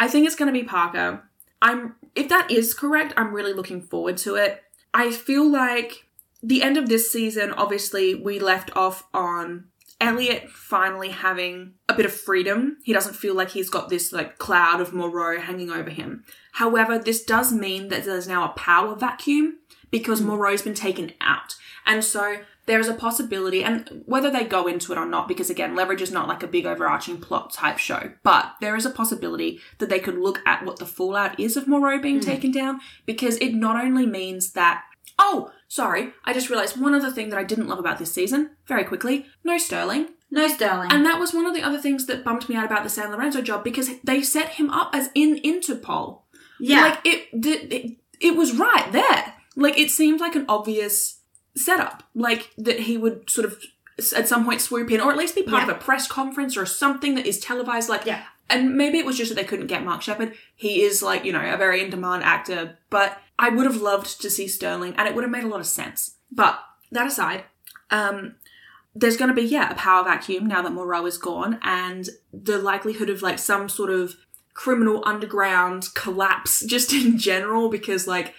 I 0.00 0.08
think 0.08 0.26
it's 0.26 0.34
going 0.34 0.52
to 0.52 0.60
be 0.60 0.66
Parker. 0.66 1.22
I'm 1.62 1.94
if 2.16 2.28
that 2.28 2.50
is 2.50 2.74
correct, 2.74 3.12
I'm 3.16 3.34
really 3.34 3.52
looking 3.52 3.82
forward 3.82 4.16
to 4.18 4.34
it. 4.34 4.62
I 4.92 5.12
feel 5.12 5.48
like 5.48 6.06
the 6.42 6.62
end 6.62 6.76
of 6.76 6.88
this 6.88 7.10
season, 7.10 7.52
obviously, 7.52 8.14
we 8.14 8.38
left 8.38 8.74
off 8.76 9.04
on 9.12 9.66
Elliot 10.00 10.50
finally 10.50 11.10
having 11.10 11.74
a 11.88 11.94
bit 11.94 12.06
of 12.06 12.12
freedom. 12.12 12.78
He 12.84 12.92
doesn't 12.92 13.16
feel 13.16 13.34
like 13.34 13.50
he's 13.50 13.70
got 13.70 13.88
this 13.88 14.12
like 14.12 14.38
cloud 14.38 14.80
of 14.80 14.92
Moreau 14.92 15.40
hanging 15.40 15.70
over 15.70 15.90
him. 15.90 16.24
However, 16.52 16.98
this 16.98 17.24
does 17.24 17.52
mean 17.52 17.88
that 17.88 18.04
there's 18.04 18.28
now 18.28 18.44
a 18.44 18.54
power 18.54 18.94
vacuum 18.94 19.58
because 19.90 20.20
hmm. 20.20 20.28
Moreau's 20.28 20.62
been 20.62 20.74
taken 20.74 21.12
out. 21.20 21.54
And 21.86 22.02
so 22.02 22.38
there 22.66 22.80
is 22.80 22.88
a 22.88 22.94
possibility, 22.94 23.62
and 23.62 24.02
whether 24.06 24.30
they 24.30 24.44
go 24.44 24.66
into 24.66 24.92
it 24.92 24.98
or 24.98 25.06
not, 25.06 25.28
because 25.28 25.50
again, 25.50 25.76
Leverage 25.76 26.02
is 26.02 26.10
not 26.10 26.26
like 26.26 26.42
a 26.42 26.48
big 26.48 26.66
overarching 26.66 27.18
plot 27.18 27.52
type 27.52 27.78
show, 27.78 28.12
but 28.24 28.54
there 28.60 28.74
is 28.74 28.84
a 28.84 28.90
possibility 28.90 29.60
that 29.78 29.88
they 29.88 30.00
could 30.00 30.18
look 30.18 30.40
at 30.44 30.64
what 30.64 30.78
the 30.78 30.86
fallout 30.86 31.38
is 31.38 31.56
of 31.56 31.68
Moreau 31.68 32.00
being 32.00 32.16
hmm. 32.16 32.22
taken 32.22 32.50
down, 32.50 32.80
because 33.06 33.36
it 33.36 33.54
not 33.54 33.82
only 33.82 34.04
means 34.04 34.52
that, 34.52 34.82
oh, 35.18 35.52
sorry, 35.68 36.12
I 36.24 36.32
just 36.32 36.50
realized 36.50 36.80
one 36.80 36.94
other 36.94 37.12
thing 37.12 37.28
that 37.30 37.38
I 37.38 37.44
didn't 37.44 37.68
love 37.68 37.78
about 37.78 37.98
this 37.98 38.12
season, 38.12 38.50
very 38.66 38.84
quickly, 38.84 39.26
no 39.44 39.58
Sterling. 39.58 40.08
No, 40.28 40.48
Sterling. 40.48 40.90
And 40.90 41.06
that 41.06 41.20
was 41.20 41.32
one 41.32 41.46
of 41.46 41.54
the 41.54 41.62
other 41.62 41.78
things 41.78 42.06
that 42.06 42.24
bumped 42.24 42.48
me 42.48 42.56
out 42.56 42.66
about 42.66 42.82
the 42.82 42.90
San 42.90 43.12
Lorenzo 43.12 43.42
job 43.42 43.62
because 43.62 43.90
they 44.02 44.22
set 44.22 44.50
him 44.50 44.70
up 44.70 44.90
as 44.92 45.08
in 45.14 45.36
Interpol. 45.36 46.22
yeah. 46.58 46.82
Like 46.82 46.98
it, 47.04 47.28
it, 47.32 47.72
it, 47.72 47.96
it 48.20 48.36
was 48.36 48.56
right 48.56 48.90
there. 48.90 49.34
Like 49.56 49.78
it 49.78 49.90
seemed 49.90 50.20
like 50.20 50.34
an 50.36 50.44
obvious 50.48 51.20
setup. 51.56 52.02
Like 52.14 52.50
that 52.58 52.80
he 52.80 52.96
would 52.96 53.28
sort 53.30 53.46
of 53.46 53.60
at 54.14 54.28
some 54.28 54.44
point 54.44 54.60
swoop 54.60 54.90
in, 54.90 55.00
or 55.00 55.10
at 55.10 55.16
least 55.16 55.34
be 55.34 55.42
part 55.42 55.64
Yeah. 55.66 55.70
of 55.70 55.76
a 55.76 55.80
press 55.80 56.06
conference 56.06 56.56
or 56.56 56.66
something 56.66 57.14
that 57.14 57.26
is 57.26 57.40
televised. 57.40 57.88
Like, 57.88 58.04
Yeah. 58.04 58.24
and 58.50 58.76
maybe 58.76 58.98
it 58.98 59.06
was 59.06 59.16
just 59.16 59.30
that 59.30 59.36
they 59.36 59.44
couldn't 59.48 59.68
get 59.68 59.82
Mark 59.84 60.02
Sheppard. 60.02 60.34
He 60.54 60.82
is 60.82 61.02
like 61.02 61.24
you 61.24 61.32
know 61.32 61.40
a 61.40 61.56
very 61.56 61.82
in 61.82 61.88
demand 61.90 62.22
actor, 62.22 62.76
but 62.90 63.18
I 63.38 63.48
would 63.48 63.64
have 63.66 63.80
loved 63.80 64.20
to 64.22 64.30
see 64.30 64.46
Sterling, 64.48 64.94
and 64.96 65.08
it 65.08 65.14
would 65.14 65.24
have 65.24 65.30
made 65.30 65.44
a 65.44 65.48
lot 65.48 65.60
of 65.60 65.66
sense. 65.66 66.16
But 66.30 66.58
that 66.92 67.06
aside, 67.06 67.44
um, 67.90 68.34
there's 68.94 69.16
going 69.16 69.28
to 69.28 69.34
be 69.34 69.42
yeah 69.42 69.70
a 69.70 69.74
power 69.74 70.04
vacuum 70.04 70.46
now 70.46 70.60
that 70.62 70.72
Moreau 70.72 71.06
is 71.06 71.16
gone, 71.18 71.58
and 71.62 72.10
the 72.32 72.58
likelihood 72.58 73.08
of 73.08 73.22
like 73.22 73.38
some 73.38 73.68
sort 73.70 73.90
of 73.90 74.16
criminal 74.52 75.02
underground 75.06 75.88
collapse 75.94 76.64
just 76.66 76.92
in 77.00 77.16
general 77.18 77.68
because 77.70 78.06
like 78.06 78.34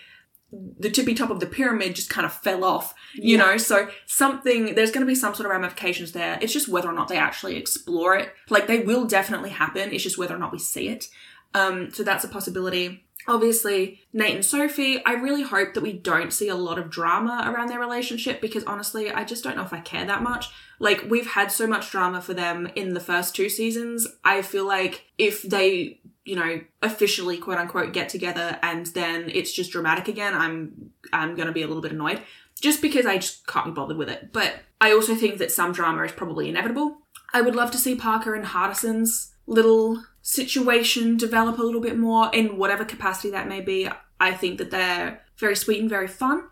the 0.52 0.90
tippy 0.90 1.14
top 1.14 1.30
of 1.30 1.40
the 1.42 1.46
pyramid 1.46 1.96
just 1.96 2.10
kind 2.10 2.26
of 2.26 2.32
fell 2.34 2.64
off, 2.64 2.94
you 3.16 3.38
Yeah. 3.38 3.46
know. 3.46 3.58
So 3.58 3.90
something 4.06 4.76
there's 4.76 4.92
going 4.92 5.02
to 5.06 5.08
be 5.08 5.16
some 5.16 5.34
sort 5.36 5.46
of 5.46 5.52
ramifications 5.52 6.14
there. 6.14 6.40
It's 6.42 6.54
just 6.54 6.70
whether 6.70 6.88
or 6.88 6.94
not 6.94 7.10
they 7.10 7.18
actually 7.18 7.58
explore 7.58 8.16
it. 8.16 8.34
Like 8.50 8.68
they 8.68 8.80
will 8.80 9.06
definitely 9.06 9.50
happen. 9.50 9.92
It's 9.92 10.04
just 10.04 10.18
whether 10.18 10.36
or 10.36 10.40
not 10.40 10.52
we 10.54 10.60
see 10.60 10.88
it. 10.88 11.10
Um, 11.54 11.92
so 11.92 12.04
that's 12.04 12.24
a 12.24 12.30
possibility. 12.30 13.04
Obviously, 13.30 14.00
Nate 14.14 14.36
and 14.36 14.46
Sophie, 14.46 15.04
I 15.06 15.14
really 15.14 15.44
hope 15.44 15.74
that 15.74 15.84
we 15.84 15.92
don't 15.92 16.32
see 16.32 16.48
a 16.48 16.56
lot 16.56 16.80
of 16.80 16.90
drama 16.90 17.44
around 17.46 17.68
their 17.68 17.80
relationship 17.80 18.40
because 18.40 18.64
honestly, 18.64 19.12
I 19.12 19.26
just 19.26 19.44
don't 19.44 19.58
know 19.58 19.64
if 19.66 19.74
I 19.74 19.82
care 19.82 20.06
that 20.06 20.24
much. 20.24 20.48
Like, 20.80 21.10
we've 21.10 21.28
had 21.28 21.52
so 21.52 21.68
much 21.68 21.92
drama 21.92 22.22
for 22.22 22.34
them 22.34 22.70
in 22.76 22.94
the 22.94 23.02
first 23.02 23.36
two 23.36 23.50
seasons. 23.50 24.08
I 24.24 24.42
feel 24.44 24.66
like 24.66 25.08
if 25.18 25.42
they, 25.42 26.00
you 26.28 26.36
know, 26.36 26.60
officially 26.82 27.38
quote 27.38 27.58
unquote 27.58 27.94
get 27.94 28.10
together 28.10 28.60
and 28.62 28.86
then 28.88 29.30
it's 29.34 29.52
just 29.52 29.72
dramatic 29.72 30.08
again, 30.08 30.34
I'm 30.34 30.92
I'm 31.14 31.36
gonna 31.36 31.52
be 31.52 31.62
a 31.64 31.68
little 31.68 31.82
bit 31.82 31.92
annoyed. 31.92 32.22
Just 32.60 32.82
because 32.82 33.06
I 33.06 33.18
just 33.18 33.46
can't 33.46 33.68
be 33.68 33.72
bothered 33.72 33.98
with 33.98 34.10
it. 34.10 34.34
But 34.34 34.56
I 34.82 34.92
also 34.92 35.14
think 35.16 35.38
that 35.38 35.52
some 35.52 35.72
drama 35.74 36.04
is 36.04 36.12
probably 36.12 36.50
inevitable. 36.50 36.98
I 37.34 37.42
would 37.42 37.56
love 37.56 37.70
to 37.72 37.78
see 37.78 37.94
Parker 37.96 38.34
and 38.34 38.46
Hardison's 38.46 39.34
little 39.46 40.04
situation 40.24 41.18
develop 41.18 41.58
a 41.60 41.64
little 41.64 41.82
bit 41.82 41.98
more 41.98 42.30
in 42.34 42.58
whatever 42.58 42.84
capacity 42.84 43.30
that 43.32 43.48
may 43.48 43.62
be. 43.62 43.88
I 44.20 44.34
think 44.34 44.58
that 44.58 44.72
they're 44.72 45.22
very 45.38 45.56
sweet 45.56 45.80
and 45.80 45.90
very 45.90 46.08
fun. 46.08 46.44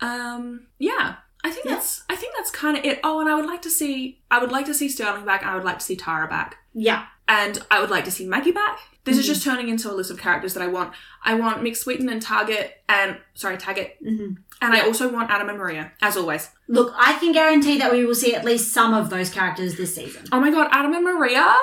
Um, 0.00 0.68
yeah, 0.78 1.16
I 1.44 1.50
think 1.50 1.66
Yeah. 1.66 1.74
that's 1.74 2.02
I 2.08 2.16
think 2.16 2.34
that's 2.36 2.50
kind 2.50 2.78
of 2.78 2.84
it. 2.84 3.00
Oh, 3.02 3.20
and 3.20 3.28
I 3.28 3.34
would 3.34 3.46
like 3.46 3.62
to 3.62 3.70
see 3.70 4.20
I 4.30 4.38
would 4.38 4.52
like 4.52 4.66
to 4.66 4.74
see 4.74 4.88
Sterling 4.88 5.24
back, 5.24 5.42
and 5.42 5.50
I 5.50 5.54
would 5.56 5.64
like 5.64 5.78
to 5.80 5.84
see 5.84 5.96
Tara 5.96 6.28
back, 6.28 6.56
Yeah. 6.72 7.06
And 7.38 7.62
I 7.70 7.80
would 7.80 7.90
like 7.90 8.04
to 8.06 8.10
see 8.10 8.26
Maggie 8.26 8.50
back. 8.50 8.78
This 9.04 9.16
is 9.16 9.24
Mhm. 9.24 9.28
just 9.28 9.44
turning 9.44 9.68
into 9.70 9.90
a 9.90 9.94
list 9.94 10.10
of 10.10 10.18
characters 10.18 10.52
that 10.54 10.62
I 10.62 10.66
want. 10.66 10.92
I 11.24 11.34
want 11.34 11.62
Mick 11.62 11.76
Sweeten 11.76 12.08
and 12.10 12.20
Target, 12.20 12.82
and 12.88 13.16
sorry 13.34 13.56
Target, 13.56 13.96
hmm 14.06 14.32
and 14.62 14.74
I 14.74 14.80
also 14.80 15.08
want 15.08 15.30
Adam 15.30 15.48
and 15.48 15.56
Maria, 15.56 15.92
as 16.02 16.16
always. 16.18 16.50
Look, 16.68 16.92
I 16.98 17.14
can 17.14 17.32
guarantee 17.32 17.78
that 17.78 17.90
we 17.92 18.04
will 18.04 18.14
see 18.14 18.34
at 18.34 18.44
least 18.44 18.72
some 18.74 18.92
of 18.92 19.08
those 19.08 19.30
characters 19.30 19.76
this 19.76 19.94
season. 19.94 20.24
Oh 20.32 20.40
my 20.40 20.50
god, 20.50 20.68
Adam 20.70 20.92
and 20.92 21.02
Maria, 21.04 21.56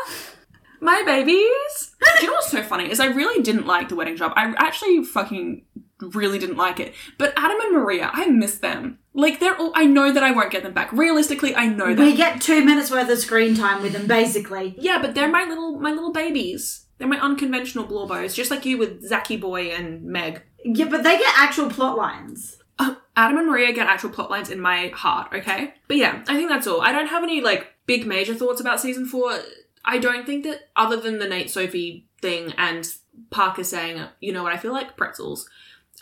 my 0.79 1.03
babies. 1.03 1.95
You 2.21 2.27
know 2.27 2.33
what's 2.33 2.49
so 2.49 2.63
funny 2.63 2.89
is 2.89 2.99
I 2.99 3.07
really 3.07 3.43
didn't 3.43 3.67
like 3.67 3.89
the 3.89 3.95
wedding 3.95 4.15
job. 4.15 4.33
I 4.35 4.53
actually 4.57 5.03
fucking 5.03 5.63
really 6.01 6.39
didn't 6.39 6.57
like 6.57 6.79
it. 6.79 6.93
But 7.17 7.33
Adam 7.35 7.57
and 7.59 7.73
Maria, 7.73 8.09
I 8.13 8.27
miss 8.27 8.57
them. 8.57 8.99
Like 9.13 9.39
they're 9.39 9.57
all. 9.57 9.71
I 9.75 9.85
know 9.85 10.11
that 10.11 10.23
I 10.23 10.31
won't 10.31 10.51
get 10.51 10.63
them 10.63 10.73
back. 10.73 10.91
Realistically, 10.91 11.55
I 11.55 11.67
know 11.67 11.93
that. 11.93 12.01
We 12.01 12.15
get 12.15 12.41
two 12.41 12.63
minutes 12.63 12.91
worth 12.91 13.09
of 13.09 13.17
screen 13.17 13.55
time 13.55 13.81
with 13.81 13.93
them, 13.93 14.07
basically. 14.07 14.75
Yeah, 14.77 15.01
but 15.01 15.15
they're 15.15 15.29
my 15.29 15.45
little 15.45 15.79
my 15.79 15.91
little 15.91 16.11
babies. 16.11 16.85
They're 16.97 17.07
my 17.07 17.19
unconventional 17.19 17.85
blorbos, 17.85 18.33
just 18.33 18.51
like 18.51 18.65
you 18.65 18.77
with 18.77 19.07
Zachy 19.07 19.37
Boy 19.37 19.67
and 19.67 20.03
Meg. 20.03 20.43
Yeah, 20.63 20.85
but 20.85 21.03
they 21.03 21.17
get 21.17 21.33
actual 21.37 21.69
plot 21.69 21.97
lines. 21.97 22.57
Uh, 22.79 22.95
Adam 23.15 23.37
and 23.37 23.47
Maria 23.47 23.73
get 23.73 23.87
actual 23.87 24.09
plot 24.09 24.29
lines 24.29 24.49
in 24.49 24.59
my 24.59 24.89
heart, 24.89 25.33
okay? 25.33 25.73
But 25.87 25.97
yeah, 25.97 26.23
I 26.27 26.35
think 26.35 26.49
that's 26.49 26.67
all. 26.67 26.81
I 26.81 26.91
don't 26.91 27.07
have 27.07 27.23
any 27.23 27.41
like 27.41 27.73
big 27.85 28.05
major 28.05 28.35
thoughts 28.35 28.61
about 28.61 28.79
season 28.79 29.05
four. 29.05 29.39
I 29.85 29.97
don't 29.97 30.25
think 30.25 30.43
that 30.43 30.69
other 30.75 30.97
than 30.97 31.17
the 31.17 31.27
Nate 31.27 31.49
Sophie 31.49 32.07
thing 32.21 32.53
and 32.57 32.87
Parker 33.29 33.63
saying, 33.63 34.03
you 34.19 34.33
know 34.33 34.43
what 34.43 34.53
I 34.53 34.57
feel 34.57 34.73
like? 34.73 34.97
Pretzels. 34.97 35.49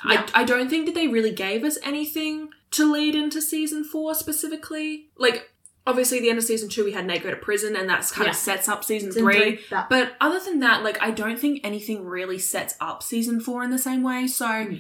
Yeah. 0.10 0.26
I, 0.34 0.42
I 0.42 0.44
don't 0.44 0.70
think 0.70 0.86
that 0.88 0.96
they 0.96 1.08
really 1.08 1.32
gave 1.32 1.64
us 1.64 1.78
anything 1.84 2.50
to 2.72 2.92
lead 2.92 3.16
into 3.16 3.42
season 3.42 3.84
four 3.84 4.14
specifically. 4.16 5.10
Like, 5.18 5.50
obviously, 5.88 6.20
the 6.20 6.30
end 6.30 6.38
of 6.38 6.44
season 6.44 6.68
two, 6.70 6.84
we 6.84 6.92
had 6.92 7.06
Nate 7.06 7.24
go 7.24 7.30
to 7.32 7.36
prison, 7.38 7.76
and 7.76 7.90
that's 7.90 8.12
kind 8.12 8.26
Yeah. 8.26 8.32
of 8.32 8.38
sets 8.38 8.68
up 8.68 8.84
season 8.84 9.12
Season 9.12 9.24
three. 9.26 9.60
that- 9.70 9.90
But 9.90 10.16
other 10.20 10.40
than 10.40 10.60
that, 10.60 10.84
like 10.84 11.02
I 11.02 11.12
don't 11.12 11.40
think 11.40 11.62
anything 11.64 12.04
really 12.06 12.40
sets 12.40 12.76
up 12.82 13.04
season 13.04 13.40
four 13.40 13.64
in 13.64 13.70
the 13.72 13.78
same 13.80 14.04
way. 14.04 14.28
So 14.28 14.48
Hmm. 14.66 14.76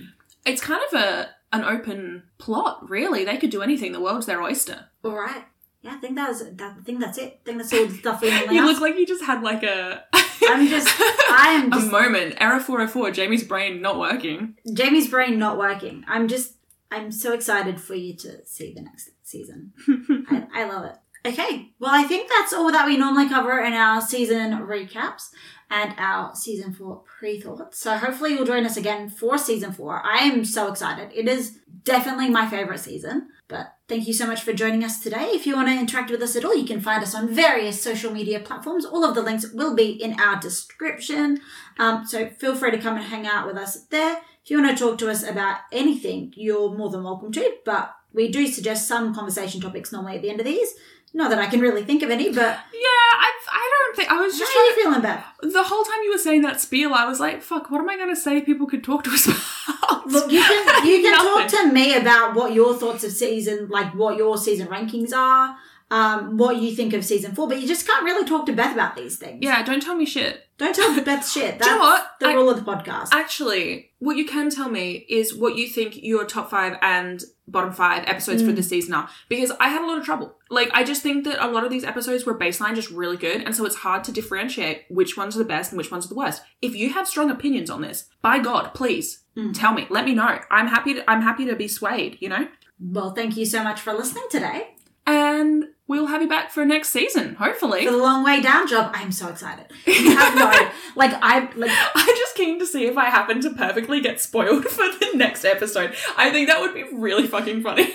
it's 0.45 0.61
kind 0.61 0.81
of 0.91 0.99
a 0.99 1.29
an 1.53 1.63
open 1.63 2.23
plot, 2.37 2.89
really. 2.89 3.23
They 3.23 3.37
could 3.37 3.49
do 3.51 3.61
anything. 3.61 3.93
The 3.93 4.01
world's 4.01 4.25
their 4.25 4.41
oyster. 4.41 4.89
All 5.05 5.13
right. 5.15 5.45
Yeah, 5.81 5.93
I 5.93 5.97
think 5.97 6.15
that 6.15 6.27
was. 6.27 6.39
That, 6.39 6.75
I 6.79 6.83
think 6.83 6.99
that's 6.99 7.17
it. 7.17 7.39
I 7.41 7.45
think 7.45 7.57
that's 7.59 7.71
all 7.71 7.85
the 7.85 7.97
stuff 7.97 8.21
normally 8.21 8.55
You 8.55 8.65
look 8.65 8.81
like 8.81 8.97
you 8.97 9.05
just 9.05 9.23
had 9.23 9.41
like 9.41 9.63
a 9.63 10.03
I'm 10.43 10.67
just. 10.67 10.87
I 10.99 11.61
am 11.63 11.73
a 11.73 11.79
moment. 11.85 12.35
Error 12.39 12.59
four 12.59 12.79
hundred 12.79 12.91
four. 12.91 13.11
Jamie's 13.11 13.43
brain 13.43 13.81
not 13.81 13.97
working. 13.99 14.55
Jamie's 14.73 15.09
brain 15.09 15.37
not 15.39 15.57
working. 15.57 16.03
I'm 16.07 16.27
just. 16.27 16.53
I'm 16.91 17.11
so 17.11 17.33
excited 17.33 17.81
for 17.81 17.95
you 17.95 18.15
to 18.17 18.45
see 18.45 18.73
the 18.73 18.81
next 18.81 19.09
season. 19.23 19.73
I, 20.29 20.47
I 20.53 20.63
love 20.65 20.85
it. 20.85 20.95
Okay, 21.25 21.71
well, 21.79 21.89
I 21.91 22.03
think 22.03 22.29
that's 22.29 22.53
all 22.53 22.71
that 22.71 22.85
we 22.85 22.97
normally 22.97 23.27
cover 23.27 23.59
in 23.59 23.73
our 23.73 23.99
season 23.99 24.51
recaps 24.59 25.31
and 25.71 25.95
our 25.97 26.35
season 26.35 26.71
four 26.71 27.01
pre 27.19 27.39
thoughts. 27.41 27.79
So 27.79 27.97
hopefully 27.97 28.33
you'll 28.33 28.45
join 28.45 28.65
us 28.65 28.77
again 28.77 29.09
for 29.09 29.37
season 29.39 29.71
four. 29.71 30.01
I 30.05 30.19
am 30.19 30.45
so 30.45 30.71
excited. 30.71 31.11
It 31.15 31.27
is 31.27 31.57
definitely 31.83 32.29
my 32.29 32.47
favorite 32.47 32.79
season. 32.79 33.29
But 33.47 33.74
thank 33.87 34.07
you 34.07 34.13
so 34.13 34.25
much 34.25 34.41
for 34.41 34.53
joining 34.53 34.83
us 34.83 34.99
today. 34.99 35.29
If 35.31 35.45
you 35.45 35.55
want 35.55 35.67
to 35.67 35.79
interact 35.79 36.09
with 36.09 36.21
us 36.21 36.35
at 36.35 36.43
all, 36.43 36.55
you 36.55 36.65
can 36.65 36.81
find 36.81 37.03
us 37.03 37.13
on 37.13 37.33
various 37.33 37.81
social 37.81 38.11
media 38.11 38.39
platforms. 38.39 38.85
All 38.85 39.03
of 39.03 39.15
the 39.15 39.21
links 39.21 39.51
will 39.51 39.75
be 39.75 39.91
in 39.91 40.19
our 40.19 40.39
description. 40.39 41.39
Um, 41.77 42.05
so 42.05 42.29
feel 42.29 42.55
free 42.55 42.71
to 42.71 42.77
come 42.77 42.95
and 42.95 43.05
hang 43.05 43.27
out 43.27 43.47
with 43.47 43.57
us 43.57 43.85
there. 43.85 44.17
If 44.43 44.51
you 44.51 44.61
want 44.61 44.77
to 44.77 44.83
talk 44.83 44.97
to 44.99 45.09
us 45.09 45.23
about 45.23 45.59
anything, 45.71 46.33
you're 46.35 46.75
more 46.75 46.89
than 46.89 47.03
welcome 47.03 47.31
to. 47.33 47.53
But 47.63 47.95
we 48.13 48.31
do 48.31 48.47
suggest 48.47 48.87
some 48.87 49.13
conversation 49.13 49.61
topics 49.61 49.91
normally 49.91 50.15
at 50.15 50.21
the 50.21 50.29
end 50.29 50.39
of 50.39 50.45
these. 50.45 50.73
Not 51.15 51.29
that 51.29 51.39
I 51.39 51.47
can 51.47 51.61
really 51.61 51.83
think 51.83 52.03
of 52.03 52.09
any, 52.11 52.25
but 52.29 52.59
Yeah, 52.73 53.09
I 53.25 53.31
I 53.51 53.69
don't 53.73 53.95
think 53.95 54.11
I 54.11 54.19
was 54.21 54.37
just 54.37 54.51
how 54.51 54.59
are 54.59 54.73
trying 54.73 54.83
feeling, 54.83 55.01
Beth? 55.01 55.25
to, 55.41 55.49
the 55.49 55.63
whole 55.63 55.83
time 55.83 55.99
you 56.03 56.11
were 56.11 56.17
saying 56.27 56.41
that 56.41 56.59
spiel. 56.59 56.93
I 56.93 57.05
was 57.05 57.19
like, 57.21 57.41
fuck. 57.41 57.71
What 57.71 57.79
am 57.79 57.89
I 57.89 57.95
going 57.95 58.09
to 58.13 58.15
say? 58.27 58.41
People 58.41 58.67
could 58.67 58.83
talk 58.83 59.03
to 59.05 59.11
us 59.11 59.25
about. 59.27 60.07
Look, 60.07 60.31
you 60.31 60.41
can 60.41 60.85
you 60.85 61.01
can 61.01 61.15
talk 61.15 61.51
Nothing. 61.51 61.69
to 61.69 61.73
me 61.73 61.95
about 61.95 62.35
what 62.35 62.53
your 62.53 62.75
thoughts 62.75 63.03
of 63.05 63.11
season, 63.11 63.69
like 63.69 63.95
what 63.95 64.17
your 64.17 64.37
season 64.37 64.67
rankings 64.67 65.13
are, 65.13 65.55
um, 65.91 66.37
what 66.37 66.57
you 66.57 66.75
think 66.75 66.93
of 66.93 67.05
season 67.05 67.35
four, 67.35 67.47
but 67.47 67.61
you 67.61 67.67
just 67.67 67.85
can't 67.87 68.03
really 68.03 68.27
talk 68.27 68.45
to 68.47 68.53
Beth 68.53 68.73
about 68.73 68.95
these 68.95 69.17
things. 69.17 69.39
Yeah, 69.41 69.63
don't 69.63 69.81
tell 69.81 69.95
me 69.95 70.05
shit. 70.05 70.41
Don't 70.57 70.73
tell 70.75 70.99
Beth 71.03 71.27
shit. 71.29 71.59
That's 71.59 71.65
Do 71.67 71.69
you 71.73 71.75
know 71.79 71.83
what? 71.83 72.07
the 72.19 72.27
I- 72.27 72.33
rule 72.33 72.49
of 72.49 72.57
the 72.63 72.71
podcast. 72.71 73.09
Actually, 73.11 73.91
what 73.99 74.17
you 74.17 74.25
can 74.25 74.49
tell 74.49 74.69
me 74.69 75.05
is 75.09 75.35
what 75.35 75.55
you 75.57 75.67
think 75.67 75.95
your 76.01 76.25
top 76.25 76.49
five 76.49 76.77
and 76.81 77.21
bottom 77.47 77.71
five 77.71 78.03
episodes 78.07 78.41
for 78.41 78.49
Mm. 78.49 78.55
this 78.55 78.69
season 78.69 78.93
are. 78.95 79.07
Because 79.29 79.51
I 79.59 79.67
had 79.67 79.83
a 79.83 79.85
lot 79.85 79.99
of 79.99 80.05
trouble. 80.05 80.35
Like, 80.49 80.69
I 80.73 80.83
just 80.83 81.03
think 81.03 81.23
that 81.25 81.43
a 81.45 81.51
lot 81.51 81.63
of 81.63 81.69
these 81.69 81.83
episodes 81.83 82.25
were 82.25 82.37
baseline 82.37 82.73
just 82.73 82.89
really 82.89 83.17
good, 83.17 83.41
and 83.43 83.55
so 83.55 83.65
it's 83.65 83.75
hard 83.75 84.03
to 84.05 84.11
differentiate 84.11 84.85
which 84.89 85.15
ones 85.15 85.35
are 85.35 85.39
the 85.39 85.45
best 85.45 85.71
and 85.71 85.77
which 85.77 85.91
ones 85.91 86.05
are 86.05 86.09
the 86.09 86.15
worst. 86.15 86.41
If 86.63 86.75
you 86.75 86.93
have 86.93 87.07
strong 87.07 87.29
opinions 87.29 87.69
on 87.69 87.81
this, 87.81 88.05
by 88.23 88.39
God, 88.39 88.73
please 88.73 89.21
Mm. 89.37 89.51
tell 89.53 89.73
me. 89.73 89.85
Let 89.89 90.05
me 90.05 90.15
know. 90.15 90.39
I'm 90.49 90.67
happy. 90.67 90.93
To, 90.95 91.09
I'm 91.11 91.21
happy 91.21 91.45
to 91.45 91.55
be 91.55 91.67
swayed. 91.67 92.17
You 92.21 92.29
know. 92.29 92.47
well, 92.79 93.11
thank 93.13 93.37
you 93.37 93.45
so 93.45 93.63
much 93.63 93.79
for 93.81 93.93
listening 93.93 94.23
today. 94.31 94.75
And 95.05 95.65
we'll 95.87 96.07
have 96.07 96.21
you 96.21 96.27
back 96.27 96.51
for 96.51 96.65
next 96.65 96.89
season, 96.89 97.35
hopefully. 97.35 97.85
For 97.85 97.91
the 97.91 97.97
long 97.97 98.23
way 98.23 98.41
down 98.41 98.67
job, 98.67 98.91
I'm 98.93 99.11
so 99.11 99.29
excited. 99.29 99.65
You 99.85 100.15
have 100.15 100.35
no 100.35 100.45
like 100.95 101.13
I 101.21 101.49
like 101.55 101.71
I'm 101.95 102.15
just 102.15 102.35
keen 102.35 102.59
to 102.59 102.65
see 102.65 102.85
if 102.85 102.97
I 102.97 103.05
happen 103.05 103.41
to 103.41 103.51
perfectly 103.51 104.01
get 104.01 104.19
spoiled 104.21 104.65
for 104.69 104.85
the 104.85 105.11
next 105.15 105.45
episode. 105.45 105.93
I 106.17 106.31
think 106.31 106.47
that 106.47 106.61
would 106.61 106.73
be 106.73 106.83
really 106.83 107.27
fucking 107.27 107.61
funny. 107.63 107.93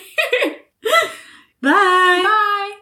Bye. 1.62 2.22
Bye. 2.24 2.76